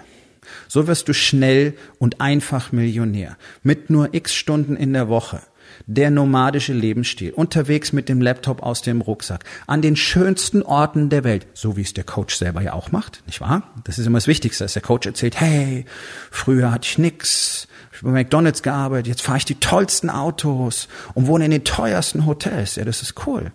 So 0.66 0.88
wirst 0.88 1.08
du 1.08 1.14
schnell 1.14 1.74
und 2.00 2.20
einfach 2.20 2.72
Millionär. 2.72 3.38
Mit 3.62 3.88
nur 3.90 4.12
x 4.12 4.34
Stunden 4.34 4.74
in 4.74 4.92
der 4.92 5.08
Woche. 5.08 5.40
Der 5.86 6.10
nomadische 6.10 6.72
Lebensstil. 6.72 7.32
Unterwegs 7.32 7.92
mit 7.92 8.08
dem 8.08 8.20
Laptop 8.20 8.62
aus 8.62 8.82
dem 8.82 9.00
Rucksack. 9.00 9.44
An 9.66 9.82
den 9.82 9.96
schönsten 9.96 10.62
Orten 10.62 11.08
der 11.08 11.24
Welt. 11.24 11.46
So 11.54 11.76
wie 11.76 11.82
es 11.82 11.94
der 11.94 12.04
Coach 12.04 12.36
selber 12.36 12.62
ja 12.62 12.72
auch 12.72 12.92
macht, 12.92 13.22
nicht 13.26 13.40
wahr? 13.40 13.62
Das 13.84 13.98
ist 13.98 14.06
immer 14.06 14.18
das 14.18 14.26
Wichtigste, 14.26 14.64
dass 14.64 14.74
der 14.74 14.82
Coach 14.82 15.06
erzählt, 15.06 15.40
hey, 15.40 15.84
früher 16.30 16.70
hatte 16.70 16.86
ich 16.88 16.98
nix. 16.98 17.68
Ich 17.92 17.98
habe 17.98 18.12
bei 18.12 18.20
McDonalds 18.20 18.62
gearbeitet. 18.62 19.08
Jetzt 19.08 19.22
fahre 19.22 19.38
ich 19.38 19.44
die 19.44 19.56
tollsten 19.56 20.10
Autos 20.10 20.88
und 21.14 21.26
wohne 21.26 21.44
in 21.44 21.50
den 21.50 21.64
teuersten 21.64 22.26
Hotels. 22.26 22.76
Ja, 22.76 22.84
das 22.84 23.02
ist 23.02 23.26
cool. 23.26 23.52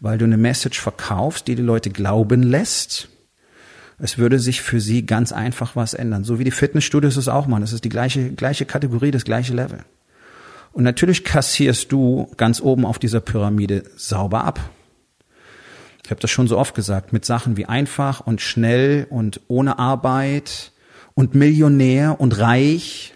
Weil 0.00 0.18
du 0.18 0.24
eine 0.24 0.36
Message 0.36 0.80
verkaufst, 0.80 1.48
die 1.48 1.54
die 1.54 1.62
Leute 1.62 1.90
glauben 1.90 2.42
lässt 2.42 3.08
es 3.98 4.18
würde 4.18 4.38
sich 4.38 4.60
für 4.60 4.80
sie 4.80 5.06
ganz 5.06 5.32
einfach 5.32 5.76
was 5.76 5.94
ändern. 5.94 6.24
So 6.24 6.38
wie 6.38 6.44
die 6.44 6.50
Fitnessstudios 6.50 7.16
es 7.16 7.28
auch 7.28 7.46
machen. 7.46 7.60
Das 7.60 7.72
ist 7.72 7.84
die 7.84 7.90
gleiche, 7.90 8.32
gleiche 8.32 8.66
Kategorie, 8.66 9.10
das 9.10 9.24
gleiche 9.24 9.54
Level. 9.54 9.84
Und 10.74 10.82
natürlich 10.82 11.22
kassierst 11.22 11.92
du 11.92 12.30
ganz 12.36 12.60
oben 12.60 12.84
auf 12.84 12.98
dieser 12.98 13.20
Pyramide 13.20 13.84
sauber 13.96 14.44
ab. 14.44 14.60
Ich 16.04 16.10
habe 16.10 16.20
das 16.20 16.30
schon 16.30 16.48
so 16.48 16.58
oft 16.58 16.74
gesagt, 16.74 17.12
mit 17.12 17.24
Sachen 17.24 17.56
wie 17.56 17.66
einfach 17.66 18.20
und 18.20 18.40
schnell 18.40 19.06
und 19.08 19.40
ohne 19.46 19.78
Arbeit 19.78 20.72
und 21.14 21.34
Millionär 21.34 22.20
und 22.20 22.38
reich 22.38 23.14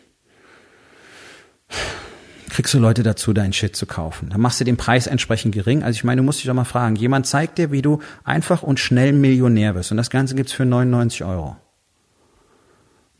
kriegst 2.48 2.74
du 2.74 2.78
Leute 2.78 3.02
dazu, 3.02 3.32
deinen 3.32 3.52
Shit 3.52 3.76
zu 3.76 3.86
kaufen. 3.86 4.30
Dann 4.30 4.40
machst 4.40 4.60
du 4.60 4.64
den 4.64 4.76
Preis 4.76 5.06
entsprechend 5.06 5.54
gering. 5.54 5.82
Also 5.82 5.96
ich 5.96 6.04
meine, 6.04 6.20
du 6.20 6.24
musst 6.24 6.38
dich 6.38 6.46
doch 6.46 6.54
mal 6.54 6.64
fragen, 6.64 6.96
jemand 6.96 7.26
zeigt 7.26 7.58
dir, 7.58 7.72
wie 7.72 7.82
du 7.82 8.00
einfach 8.24 8.62
und 8.62 8.80
schnell 8.80 9.12
Millionär 9.12 9.74
wirst. 9.74 9.90
Und 9.90 9.96
das 9.96 10.10
Ganze 10.10 10.34
gibt's 10.34 10.52
für 10.52 10.64
99 10.64 11.24
Euro. 11.24 11.56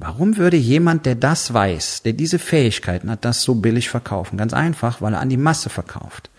Warum 0.00 0.36
würde 0.36 0.56
jemand, 0.56 1.06
der 1.06 1.16
das 1.16 1.52
weiß, 1.52 2.02
der 2.04 2.12
diese 2.12 2.38
Fähigkeiten 2.38 3.10
hat, 3.10 3.24
das 3.24 3.42
so 3.42 3.56
billig 3.56 3.88
verkaufen? 3.88 4.38
Ganz 4.38 4.54
einfach, 4.54 5.02
weil 5.02 5.12
er 5.12 5.18
an 5.18 5.28
die 5.28 5.36
Masse 5.36 5.70
verkauft. 5.70 6.30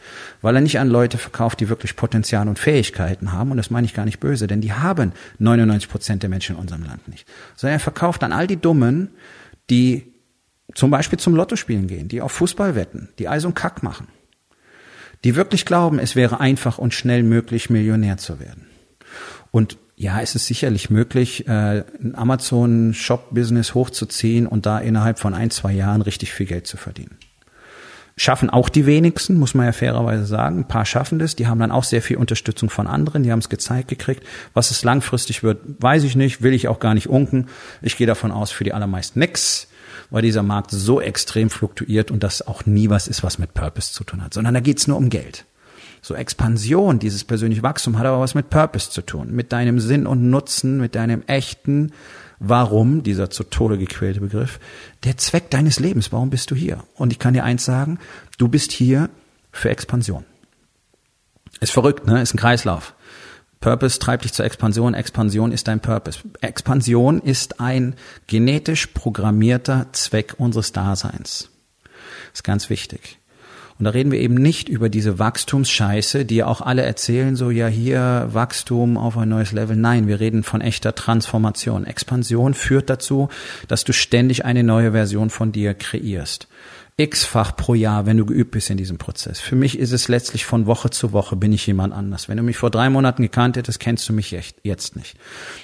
Weil 0.42 0.56
er 0.56 0.62
nicht 0.62 0.80
an 0.80 0.88
Leute 0.88 1.18
verkauft, 1.18 1.60
die 1.60 1.68
wirklich 1.68 1.98
Potenzial 1.98 2.48
und 2.48 2.58
Fähigkeiten 2.58 3.34
haben. 3.34 3.52
Und 3.52 3.58
das 3.58 3.70
meine 3.70 3.86
ich 3.86 3.94
gar 3.94 4.06
nicht 4.06 4.22
böse, 4.22 4.48
denn 4.48 4.62
die 4.62 4.72
haben 4.72 5.12
99 5.40 5.90
Prozent 5.90 6.24
der 6.24 6.30
Menschen 6.30 6.56
in 6.56 6.62
unserem 6.62 6.84
Land 6.84 7.10
nicht. 7.10 7.28
Sondern 7.58 7.76
er 7.76 7.82
verkauft 7.82 8.24
an 8.24 8.32
all 8.32 8.48
die 8.48 8.56
Dummen, 8.56 9.10
die 9.70 10.14
zum 10.74 10.90
Beispiel 10.90 11.20
zum 11.20 11.36
Lottospielen 11.36 11.88
gehen, 11.88 12.08
die 12.08 12.22
auf 12.22 12.32
Fußball 12.32 12.76
wetten, 12.76 13.10
die 13.20 13.28
Eis 13.28 13.44
und 13.44 13.56
Kack 13.56 13.84
machen, 13.84 14.08
die 15.26 15.36
wirklich 15.36 15.66
glauben, 15.66 16.00
es 16.00 16.16
wäre 16.16 16.40
einfach 16.40 16.78
und 16.78 16.94
schnell 16.94 17.24
möglich, 17.24 17.70
Millionär 17.70 18.16
zu 18.16 18.40
werden. 18.40 18.68
Und 19.52 19.78
ja, 20.00 20.22
es 20.22 20.34
ist 20.34 20.48
sicherlich 20.48 20.90
möglich, 20.90 21.46
äh, 21.50 21.84
ein 22.02 22.16
Amazon-Shop-Business 22.16 23.74
hochzuziehen 23.74 24.48
und 24.48 24.66
da 24.66 24.80
innerhalb 24.80 25.20
von 25.20 25.34
ein, 25.34 25.52
zwei 25.52 25.74
Jahren 25.74 26.02
richtig 26.02 26.32
viel 26.32 26.46
Geld 26.46 26.68
zu 26.68 26.78
verdienen. 26.78 27.18
Schaffen 28.16 28.50
auch 28.50 28.70
die 28.70 28.86
wenigsten, 28.86 29.38
muss 29.38 29.56
man 29.56 29.66
ja 29.66 29.74
fairerweise 29.74 30.26
sagen. 30.26 30.60
Ein 30.60 30.68
paar 30.70 30.86
schaffen 30.86 31.20
das, 31.20 31.36
die 31.36 31.48
haben 31.48 31.60
dann 31.60 31.72
auch 31.72 31.84
sehr 31.84 32.02
viel 32.02 32.16
Unterstützung 32.16 32.70
von 32.70 32.88
anderen, 32.88 33.24
die 33.24 33.32
haben 33.34 33.40
es 33.40 33.50
gezeigt 33.50 33.90
gekriegt. 33.90 34.24
Was 34.54 34.72
es 34.72 34.86
langfristig 34.86 35.44
wird, 35.44 35.60
weiß 35.80 36.06
ich 36.06 36.16
nicht, 36.16 36.42
will 36.42 36.54
ich 36.54 36.70
auch 36.70 36.80
gar 36.80 36.94
nicht 36.94 37.10
unken. 37.10 37.48
Ich 37.82 37.98
gehe 37.98 38.08
davon 38.08 38.32
aus, 38.32 38.52
für 38.52 38.64
die 38.64 38.74
allermeisten 38.74 39.20
nix 39.20 39.68
weil 40.12 40.24
dieser 40.24 40.42
Markt 40.42 40.72
so 40.72 41.00
extrem 41.00 41.52
fluktuiert 41.52 42.10
und 42.10 42.24
das 42.24 42.48
auch 42.48 42.66
nie 42.66 42.90
was 42.90 43.08
ist, 43.08 43.22
was 43.22 43.38
mit 43.38 43.54
Purpose 43.54 43.94
zu 43.94 44.04
tun 44.04 44.24
hat, 44.24 44.34
sondern 44.34 44.56
da 44.56 44.60
geht's 44.60 44.88
nur 44.88 44.98
um 44.98 45.10
Geld. 45.10 45.46
So 46.02 46.16
Expansion, 46.16 47.00
dieses 47.00 47.24
persönliche 47.24 47.64
Wachstum 47.64 47.98
hat 47.98 48.06
aber 48.06 48.20
was 48.20 48.36
mit 48.36 48.50
Purpose 48.50 48.90
zu 48.90 49.02
tun, 49.02 49.32
mit 49.32 49.52
deinem 49.52 49.80
Sinn 49.80 50.08
und 50.08 50.30
Nutzen, 50.30 50.80
mit 50.80 50.96
deinem 50.96 51.24
echten 51.28 51.92
Warum, 52.40 53.04
dieser 53.04 53.30
zu 53.30 53.44
Tode 53.44 53.78
gequälte 53.78 54.22
Begriff, 54.22 54.60
der 55.04 55.18
Zweck 55.18 55.50
deines 55.50 55.80
Lebens, 55.80 56.14
warum 56.14 56.30
bist 56.30 56.52
du 56.52 56.56
hier? 56.56 56.86
Und 56.96 57.12
ich 57.12 57.20
kann 57.20 57.34
dir 57.34 57.44
eins 57.44 57.66
sagen, 57.66 58.00
du 58.38 58.48
bist 58.48 58.72
hier 58.72 59.10
für 59.52 59.70
Expansion. 59.70 60.24
Ist 61.60 61.74
verrückt, 61.74 62.08
ne? 62.08 62.22
Ist 62.22 62.34
ein 62.34 62.38
Kreislauf. 62.38 62.96
Purpose 63.60 64.00
treibt 64.00 64.24
dich 64.24 64.32
zur 64.32 64.46
Expansion, 64.46 64.94
Expansion 64.94 65.52
ist 65.52 65.68
dein 65.68 65.82
Purpose. 65.82 66.20
Expansion 66.40 67.20
ist 67.20 67.60
ein 67.60 67.96
genetisch 68.28 68.88
programmierter 68.88 69.88
Zweck 69.92 70.36
unseres 70.38 70.72
Daseins. 70.72 71.50
Das 72.32 72.40
ist 72.40 72.44
ganz 72.44 72.70
wichtig. 72.70 73.19
Und 73.80 73.86
da 73.86 73.92
reden 73.92 74.12
wir 74.12 74.20
eben 74.20 74.36
nicht 74.36 74.68
über 74.68 74.90
diese 74.90 75.20
Wachstumsscheiße, 75.20 76.26
die 76.26 76.36
ja 76.36 76.48
auch 76.48 76.60
alle 76.60 76.82
erzählen, 76.82 77.38
so 77.38 77.50
ja 77.50 77.68
hier 77.68 78.28
Wachstum 78.32 78.98
auf 78.98 79.18
ein 79.18 79.30
neues 79.30 79.54
Level. 79.54 79.78
Nein, 79.78 80.06
wir 80.06 80.20
reden 80.20 80.44
von 80.44 80.60
echter 80.60 80.96
Transformation. 80.96 81.86
Expansion 81.86 82.54
führt 82.54 82.90
dazu, 82.90 83.30
dass 83.70 83.86
du 83.86 83.94
ständig 83.94 84.44
eine 84.44 84.66
neue 84.66 84.92
Version 84.92 85.30
von 85.30 85.54
dir 85.54 85.74
kreierst 85.74 86.50
x-fach 87.00 87.56
pro 87.56 87.74
Jahr, 87.74 88.06
wenn 88.06 88.18
du 88.18 88.26
geübt 88.26 88.52
bist 88.52 88.70
in 88.70 88.78
diesem 88.78 88.98
Prozess. 88.98 89.40
Für 89.40 89.56
mich 89.56 89.80
ist 89.80 89.92
es 89.92 90.10
letztlich 90.10 90.46
von 90.46 90.66
Woche 90.66 90.90
zu 90.90 91.14
Woche 91.14 91.36
bin 91.36 91.54
ich 91.54 91.66
jemand 91.66 91.94
anders. 91.94 92.28
Wenn 92.28 92.38
du 92.38 92.44
mich 92.44 92.58
vor 92.58 92.70
drei 92.70 92.90
Monaten 92.90 93.24
gekannt 93.24 93.56
hättest, 93.56 93.80
kennst 93.80 94.08
du 94.10 94.14
mich 94.14 94.32
jetzt 94.64 94.96
nicht. 94.96 95.18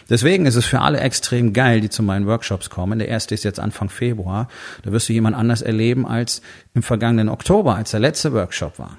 Deswegen 0.10 0.46
ist 0.46 0.56
es 0.56 0.66
für 0.66 0.80
alle 0.80 1.02
extrem 1.02 1.52
geil, 1.52 1.82
die 1.82 1.90
zu 1.90 2.04
meinen 2.04 2.26
Workshops 2.26 2.70
kommen. 2.70 3.00
Der 3.00 3.10
erste 3.10 3.36
ist 3.36 3.44
jetzt 3.44 3.60
Anfang 3.60 3.90
Februar. 3.90 4.48
Da 4.84 4.92
wirst 4.92 5.10
du 5.10 5.14
jemand 5.14 5.36
anders 5.36 5.62
erleben 5.62 6.08
als 6.08 6.42
im 6.74 6.84
vergangenen 6.84 7.28
Oktober, 7.28 7.76
als 7.76 7.92
der 7.92 8.00
letzte 8.00 8.32
Workshop 8.32 8.80
war. 8.80 8.98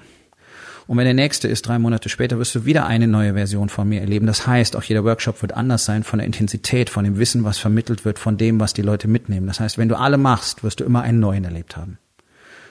Und 0.85 0.97
wenn 0.97 1.05
der 1.05 1.13
nächste 1.13 1.47
ist, 1.47 1.67
drei 1.67 1.79
Monate 1.79 2.07
später, 2.07 2.39
wirst 2.39 2.55
du 2.55 2.65
wieder 2.65 2.85
eine 2.85 3.07
neue 3.07 3.33
Version 3.33 3.67
von 3.67 3.89
mir 3.89 3.99
erleben. 3.99 4.25
Das 4.25 4.47
heißt, 4.47 4.75
auch 4.75 4.83
jeder 4.83 5.03
Workshop 5.03 5.41
wird 5.41 5.53
anders 5.53 5.83
sein 5.83 6.03
von 6.03 6.19
der 6.19 6.25
Intensität, 6.25 6.89
von 6.89 7.03
dem 7.03 7.17
Wissen, 7.17 7.43
was 7.43 7.57
vermittelt 7.57 8.05
wird, 8.05 8.19
von 8.19 8.37
dem, 8.37 8.59
was 8.59 8.73
die 8.73 8.83
Leute 8.83 9.07
mitnehmen. 9.07 9.47
Das 9.47 9.59
heißt, 9.59 9.77
wenn 9.77 9.89
du 9.89 9.97
alle 9.97 10.17
machst, 10.17 10.63
wirst 10.63 10.79
du 10.79 10.85
immer 10.85 11.01
einen 11.01 11.19
neuen 11.19 11.43
erlebt 11.43 11.75
haben. 11.75 11.97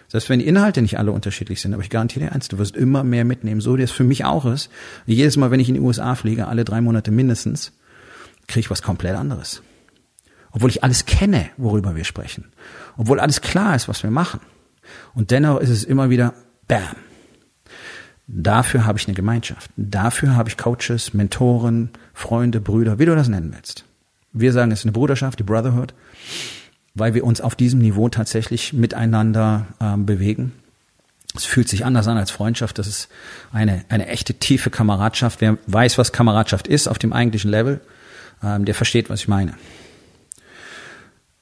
Selbst 0.09 0.29
wenn 0.29 0.39
die 0.39 0.47
Inhalte 0.47 0.83
nicht 0.83 0.99
alle 0.99 1.13
unterschiedlich 1.13 1.61
sind, 1.61 1.75
aber 1.75 1.83
ich 1.83 1.91
garantiere 1.91 2.27
dir 2.27 2.33
eins, 2.33 2.49
du 2.49 2.59
wirst 2.59 2.77
immer 2.77 3.03
mehr 3.03 3.25
mitnehmen, 3.25 3.61
so 3.61 3.77
wie 3.77 3.83
es 3.83 3.91
für 3.91 4.05
mich 4.05 4.25
auch 4.25 4.45
ist. 4.47 4.71
Jedes 5.05 5.37
Mal, 5.37 5.51
wenn 5.51 5.61
ich 5.61 5.69
in 5.69 5.75
die 5.75 5.81
USA 5.81 6.15
fliege, 6.15 6.47
alle 6.47 6.65
drei 6.65 6.81
Monate 6.81 7.11
mindestens, 7.11 7.73
kriege 8.47 8.61
ich 8.61 8.71
was 8.71 8.83
komplett 8.83 9.17
anderes. 9.17 9.63
Obwohl 10.53 10.71
ich 10.71 10.85
alles 10.85 11.07
kenne, 11.07 11.51
worüber 11.57 11.97
wir 11.97 12.05
sprechen. 12.05 12.47
Obwohl 12.97 13.21
alles 13.21 13.41
klar 13.41 13.75
ist, 13.75 13.89
was 13.89 14.03
wir 14.03 14.11
machen. 14.11 14.41
Und 15.15 15.31
dennoch 15.31 15.61
ist 15.61 15.71
es 15.71 15.85
immer 15.85 16.09
wieder 16.09 16.35
Bam. 16.69 16.97
Dafür 18.29 18.87
habe 18.87 18.99
ich 18.99 19.07
eine 19.07 19.15
Gemeinschaft. 19.15 19.71
Dafür 19.77 20.35
habe 20.35 20.49
ich 20.49 20.57
Coaches, 20.57 21.15
Mentoren, 21.15 21.91
Freunde, 22.13 22.61
Brüder, 22.61 22.99
wie 22.99 23.05
du 23.05 23.15
das 23.15 23.29
nennen 23.29 23.53
willst. 23.55 23.85
Wir 24.33 24.53
sagen, 24.53 24.73
es 24.73 24.81
ist 24.81 24.85
eine 24.85 24.93
Bruderschaft, 24.93 25.39
die 25.39 25.45
Brotherhood 25.45 25.95
weil 26.97 27.15
wir 27.15 27.25
uns 27.25 27.41
auf 27.41 27.55
diesem 27.55 27.81
Niveau 27.81 28.09
tatsächlich 28.09 28.73
miteinander 28.73 29.67
ähm, 29.81 30.07
bewegen. 30.07 30.53
Es 31.37 31.45
fühlt 31.45 31.69
sich 31.69 31.85
anders 31.85 32.09
an 32.09 32.17
als 32.17 32.31
Freundschaft. 32.31 32.79
Das 32.79 32.87
ist 32.87 33.09
eine, 33.53 33.85
eine 33.91 34.09
echte 34.09 34.35
tiefe 34.35 34.71
Kameradschaft. 34.71 35.43
Wer 35.43 35.59
weiß, 35.67 35.99
was 35.99 36.13
Kameradschaft 36.13 36.67
ist 36.67 36.89
auf 36.89 36.99
dem 36.99 37.13
eigentlichen 37.13 37.51
Level, 37.51 37.83
ähm, 38.43 38.65
der 38.65 38.75
versteht, 38.75 39.11
was 39.11 39.21
ich 39.21 39.29
meine. 39.29 39.55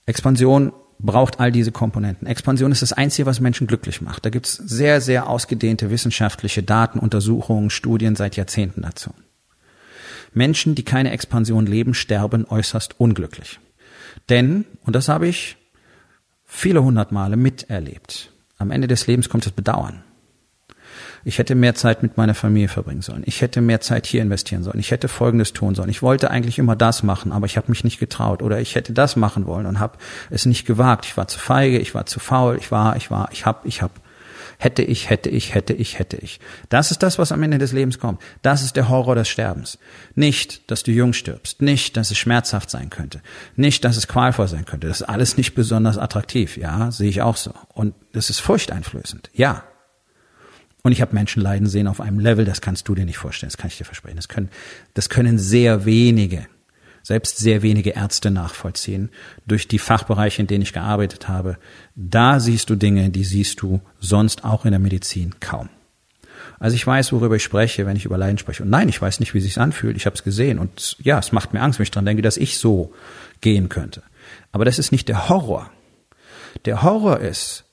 Expansion 0.06 0.72
braucht 0.98 1.38
all 1.38 1.52
diese 1.52 1.70
Komponenten. 1.70 2.26
Expansion 2.26 2.72
ist 2.72 2.82
das 2.82 2.92
Einzige, 2.92 3.26
was 3.26 3.38
Menschen 3.38 3.68
glücklich 3.68 4.00
macht. 4.00 4.24
Da 4.24 4.30
gibt 4.30 4.46
es 4.46 4.54
sehr, 4.54 5.00
sehr 5.00 5.28
ausgedehnte 5.28 5.90
wissenschaftliche 5.90 6.64
Daten, 6.64 6.98
Untersuchungen, 6.98 7.70
Studien 7.70 8.16
seit 8.16 8.36
Jahrzehnten 8.36 8.82
dazu. 8.82 9.10
Menschen, 10.32 10.74
die 10.74 10.82
keine 10.82 11.12
Expansion 11.12 11.66
leben, 11.66 11.94
sterben 11.94 12.44
äußerst 12.44 12.98
unglücklich. 12.98 13.60
Denn, 14.28 14.64
und 14.84 14.94
das 14.94 15.08
habe 15.08 15.26
ich 15.26 15.56
viele 16.44 16.82
hundert 16.82 17.12
Male 17.12 17.36
miterlebt, 17.36 18.30
am 18.58 18.70
Ende 18.70 18.86
des 18.86 19.06
Lebens 19.06 19.28
kommt 19.28 19.46
das 19.46 19.52
Bedauern. 19.52 20.02
Ich 21.26 21.38
hätte 21.38 21.54
mehr 21.54 21.74
Zeit 21.74 22.02
mit 22.02 22.18
meiner 22.18 22.34
Familie 22.34 22.68
verbringen 22.68 23.00
sollen. 23.00 23.22
Ich 23.24 23.40
hätte 23.40 23.62
mehr 23.62 23.80
Zeit 23.80 24.06
hier 24.06 24.20
investieren 24.20 24.62
sollen. 24.62 24.78
Ich 24.78 24.90
hätte 24.90 25.08
Folgendes 25.08 25.54
tun 25.54 25.74
sollen. 25.74 25.88
Ich 25.88 26.02
wollte 26.02 26.30
eigentlich 26.30 26.58
immer 26.58 26.76
das 26.76 27.02
machen, 27.02 27.32
aber 27.32 27.46
ich 27.46 27.56
habe 27.56 27.70
mich 27.70 27.82
nicht 27.82 27.98
getraut. 27.98 28.42
Oder 28.42 28.60
ich 28.60 28.74
hätte 28.74 28.92
das 28.92 29.16
machen 29.16 29.46
wollen 29.46 29.64
und 29.64 29.80
habe 29.80 29.96
es 30.28 30.44
nicht 30.44 30.66
gewagt. 30.66 31.06
Ich 31.06 31.16
war 31.16 31.26
zu 31.26 31.38
feige, 31.38 31.78
ich 31.78 31.94
war 31.94 32.04
zu 32.04 32.20
faul, 32.20 32.58
ich 32.58 32.70
war, 32.70 32.96
ich 32.96 33.10
war, 33.10 33.30
ich 33.32 33.46
hab, 33.46 33.64
ich 33.64 33.80
hab. 33.80 33.90
Hätte 34.58 34.82
ich, 34.82 35.10
hätte 35.10 35.28
ich, 35.28 35.54
hätte 35.54 35.72
ich, 35.72 35.98
hätte 35.98 36.16
ich. 36.16 36.40
Das 36.68 36.90
ist 36.90 37.02
das, 37.02 37.18
was 37.18 37.32
am 37.32 37.42
Ende 37.42 37.58
des 37.58 37.72
Lebens 37.72 37.98
kommt. 37.98 38.20
Das 38.42 38.62
ist 38.62 38.76
der 38.76 38.88
Horror 38.88 39.14
des 39.14 39.28
Sterbens. 39.28 39.78
Nicht, 40.14 40.70
dass 40.70 40.82
du 40.82 40.92
jung 40.92 41.12
stirbst. 41.12 41.62
Nicht, 41.62 41.96
dass 41.96 42.10
es 42.10 42.18
schmerzhaft 42.18 42.70
sein 42.70 42.90
könnte. 42.90 43.20
Nicht, 43.56 43.84
dass 43.84 43.96
es 43.96 44.08
qualvoll 44.08 44.48
sein 44.48 44.64
könnte. 44.64 44.88
Das 44.88 45.00
ist 45.00 45.08
alles 45.08 45.36
nicht 45.36 45.54
besonders 45.54 45.98
attraktiv. 45.98 46.56
Ja, 46.56 46.90
sehe 46.90 47.08
ich 47.08 47.22
auch 47.22 47.36
so. 47.36 47.52
Und 47.72 47.94
das 48.12 48.30
ist 48.30 48.40
furchteinflößend. 48.40 49.30
Ja. 49.34 49.64
Und 50.82 50.92
ich 50.92 51.00
habe 51.00 51.14
Menschen 51.14 51.42
leiden 51.42 51.66
sehen 51.66 51.86
auf 51.88 52.00
einem 52.00 52.18
Level, 52.18 52.44
das 52.44 52.60
kannst 52.60 52.88
du 52.88 52.94
dir 52.94 53.06
nicht 53.06 53.16
vorstellen. 53.16 53.48
Das 53.48 53.56
kann 53.56 53.68
ich 53.68 53.78
dir 53.78 53.84
versprechen. 53.84 54.16
Das 54.16 54.28
können, 54.28 54.50
das 54.92 55.08
können 55.08 55.38
sehr 55.38 55.86
wenige 55.86 56.46
selbst 57.04 57.36
sehr 57.36 57.62
wenige 57.62 57.90
Ärzte 57.90 58.30
nachvollziehen, 58.30 59.10
durch 59.46 59.68
die 59.68 59.78
Fachbereiche, 59.78 60.40
in 60.42 60.48
denen 60.48 60.62
ich 60.62 60.72
gearbeitet 60.72 61.28
habe. 61.28 61.58
Da 61.94 62.40
siehst 62.40 62.70
du 62.70 62.76
Dinge, 62.76 63.10
die 63.10 63.24
siehst 63.24 63.60
du 63.60 63.80
sonst 64.00 64.44
auch 64.44 64.64
in 64.64 64.72
der 64.72 64.80
Medizin 64.80 65.38
kaum. 65.38 65.68
Also 66.58 66.76
ich 66.76 66.86
weiß, 66.86 67.12
worüber 67.12 67.36
ich 67.36 67.42
spreche, 67.42 67.84
wenn 67.84 67.96
ich 67.96 68.06
über 68.06 68.16
Leiden 68.16 68.38
spreche. 68.38 68.62
Und 68.62 68.70
nein, 68.70 68.88
ich 68.88 69.00
weiß 69.00 69.20
nicht, 69.20 69.34
wie 69.34 69.38
es 69.38 69.44
sich 69.44 69.60
anfühlt. 69.60 69.96
Ich 69.96 70.06
habe 70.06 70.16
es 70.16 70.24
gesehen. 70.24 70.58
Und 70.58 70.96
ja, 71.02 71.18
es 71.18 71.30
macht 71.30 71.52
mir 71.52 71.60
Angst, 71.60 71.78
wenn 71.78 71.84
ich 71.84 71.90
dran 71.90 72.06
denke, 72.06 72.22
dass 72.22 72.38
ich 72.38 72.58
so 72.58 72.94
gehen 73.42 73.68
könnte. 73.68 74.02
Aber 74.50 74.64
das 74.64 74.78
ist 74.78 74.90
nicht 74.90 75.08
der 75.08 75.28
Horror. 75.28 75.70
Der 76.64 76.82
Horror 76.82 77.20
ist, 77.20 77.64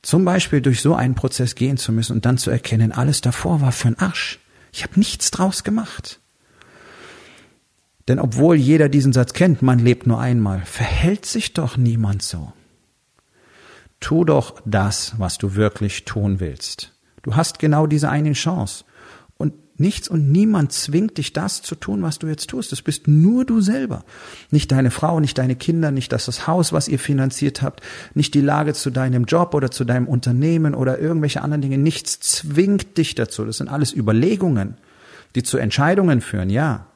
zum 0.00 0.24
Beispiel 0.24 0.62
durch 0.62 0.80
so 0.80 0.94
einen 0.94 1.14
Prozess 1.14 1.54
gehen 1.54 1.76
zu 1.76 1.92
müssen 1.92 2.14
und 2.14 2.24
dann 2.24 2.38
zu 2.38 2.50
erkennen, 2.50 2.92
alles 2.92 3.20
davor 3.20 3.60
war 3.60 3.72
für 3.72 3.88
ein 3.88 3.98
Arsch. 3.98 4.38
Ich 4.72 4.82
habe 4.82 4.98
nichts 4.98 5.30
draus 5.30 5.64
gemacht. 5.64 6.20
Denn 8.08 8.18
obwohl 8.18 8.56
jeder 8.56 8.88
diesen 8.88 9.12
Satz 9.12 9.32
kennt, 9.32 9.62
man 9.62 9.78
lebt 9.78 10.06
nur 10.06 10.20
einmal, 10.20 10.62
verhält 10.64 11.24
sich 11.24 11.54
doch 11.54 11.76
niemand 11.76 12.22
so. 12.22 12.52
Tu 14.00 14.24
doch 14.24 14.60
das, 14.66 15.14
was 15.18 15.38
du 15.38 15.54
wirklich 15.54 16.04
tun 16.04 16.38
willst. 16.40 16.92
Du 17.22 17.36
hast 17.36 17.58
genau 17.58 17.86
diese 17.86 18.10
eine 18.10 18.34
Chance. 18.34 18.84
Und 19.38 19.54
nichts 19.80 20.08
und 20.08 20.30
niemand 20.30 20.72
zwingt 20.72 21.16
dich, 21.16 21.32
das 21.32 21.62
zu 21.62 21.74
tun, 21.74 22.02
was 22.02 22.18
du 22.18 22.26
jetzt 22.26 22.50
tust. 22.50 22.70
Das 22.72 22.82
bist 22.82 23.08
nur 23.08 23.46
du 23.46 23.62
selber. 23.62 24.04
Nicht 24.50 24.70
deine 24.70 24.90
Frau, 24.90 25.20
nicht 25.20 25.38
deine 25.38 25.56
Kinder, 25.56 25.90
nicht 25.90 26.12
das 26.12 26.46
Haus, 26.46 26.74
was 26.74 26.86
ihr 26.86 26.98
finanziert 26.98 27.62
habt, 27.62 27.80
nicht 28.12 28.34
die 28.34 28.42
Lage 28.42 28.74
zu 28.74 28.90
deinem 28.90 29.24
Job 29.24 29.54
oder 29.54 29.70
zu 29.70 29.84
deinem 29.84 30.06
Unternehmen 30.06 30.74
oder 30.74 30.98
irgendwelche 30.98 31.40
anderen 31.40 31.62
Dinge. 31.62 31.78
Nichts 31.78 32.20
zwingt 32.20 32.98
dich 32.98 33.14
dazu. 33.14 33.46
Das 33.46 33.56
sind 33.56 33.68
alles 33.68 33.96
Überlegungen, 33.96 34.76
die 35.34 35.42
zu 35.42 35.56
Entscheidungen 35.56 36.20
führen, 36.20 36.50
ja. 36.50 36.88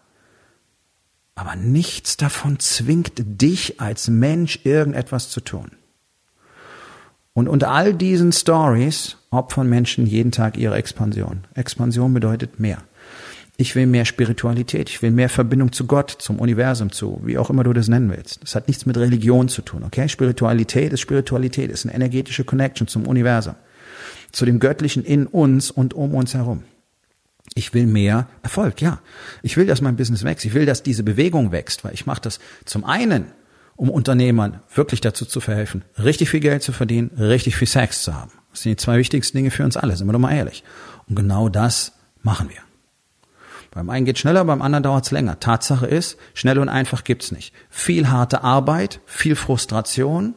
Aber 1.38 1.54
nichts 1.54 2.16
davon 2.16 2.58
zwingt 2.58 3.12
dich 3.16 3.80
als 3.80 4.08
Mensch 4.08 4.58
irgendetwas 4.64 5.30
zu 5.30 5.40
tun. 5.40 5.70
Und 7.32 7.46
unter 7.46 7.70
all 7.70 7.94
diesen 7.94 8.32
Stories 8.32 9.18
opfern 9.30 9.68
Menschen 9.68 10.04
jeden 10.04 10.32
Tag 10.32 10.56
ihre 10.56 10.74
Expansion. 10.74 11.46
Expansion 11.54 12.12
bedeutet 12.12 12.58
mehr. 12.58 12.78
Ich 13.56 13.76
will 13.76 13.86
mehr 13.86 14.04
Spiritualität, 14.04 14.90
ich 14.90 15.00
will 15.00 15.12
mehr 15.12 15.28
Verbindung 15.28 15.70
zu 15.70 15.86
Gott, 15.86 16.10
zum 16.10 16.40
Universum, 16.40 16.90
zu, 16.90 17.20
wie 17.22 17.38
auch 17.38 17.50
immer 17.50 17.62
du 17.62 17.72
das 17.72 17.86
nennen 17.86 18.10
willst. 18.10 18.42
Das 18.42 18.56
hat 18.56 18.66
nichts 18.66 18.84
mit 18.84 18.96
Religion 18.96 19.48
zu 19.48 19.62
tun, 19.62 19.84
okay? 19.84 20.08
Spiritualität 20.08 20.92
ist 20.92 21.00
Spiritualität, 21.00 21.70
ist 21.70 21.86
eine 21.86 21.94
energetische 21.94 22.42
Connection 22.42 22.88
zum 22.88 23.06
Universum, 23.06 23.54
zu 24.32 24.44
dem 24.44 24.58
Göttlichen 24.58 25.04
in 25.04 25.28
uns 25.28 25.70
und 25.70 25.94
um 25.94 26.16
uns 26.16 26.34
herum. 26.34 26.64
Ich 27.54 27.74
will 27.74 27.86
mehr 27.86 28.28
Erfolg, 28.42 28.80
ja. 28.80 29.00
Ich 29.42 29.56
will, 29.56 29.66
dass 29.66 29.80
mein 29.80 29.96
Business 29.96 30.24
wächst. 30.24 30.44
Ich 30.44 30.54
will, 30.54 30.66
dass 30.66 30.82
diese 30.82 31.02
Bewegung 31.02 31.52
wächst, 31.52 31.84
weil 31.84 31.94
ich 31.94 32.06
mache 32.06 32.20
das 32.20 32.38
zum 32.64 32.84
einen, 32.84 33.32
um 33.76 33.90
Unternehmern 33.90 34.60
wirklich 34.74 35.00
dazu 35.00 35.24
zu 35.24 35.40
verhelfen, 35.40 35.84
richtig 36.02 36.30
viel 36.30 36.40
Geld 36.40 36.62
zu 36.62 36.72
verdienen, 36.72 37.10
richtig 37.18 37.56
viel 37.56 37.68
Sex 37.68 38.02
zu 38.02 38.14
haben. 38.14 38.32
Das 38.50 38.62
sind 38.62 38.70
die 38.70 38.76
zwei 38.76 38.98
wichtigsten 38.98 39.36
Dinge 39.36 39.50
für 39.50 39.64
uns 39.64 39.76
alle, 39.76 39.96
sind 39.96 40.06
wir 40.06 40.12
doch 40.12 40.18
mal 40.18 40.34
ehrlich. 40.34 40.64
Und 41.08 41.16
genau 41.16 41.48
das 41.48 41.92
machen 42.22 42.48
wir. 42.48 42.60
Beim 43.70 43.90
einen 43.90 44.06
geht 44.06 44.18
schneller, 44.18 44.44
beim 44.44 44.62
anderen 44.62 44.82
dauert 44.82 45.04
es 45.04 45.10
länger. 45.10 45.38
Tatsache 45.38 45.86
ist, 45.86 46.16
schnell 46.34 46.58
und 46.58 46.68
einfach 46.68 47.04
gibt's 47.04 47.30
nicht. 47.30 47.54
Viel 47.70 48.08
harte 48.08 48.42
Arbeit, 48.42 49.00
viel 49.06 49.36
Frustration 49.36 50.34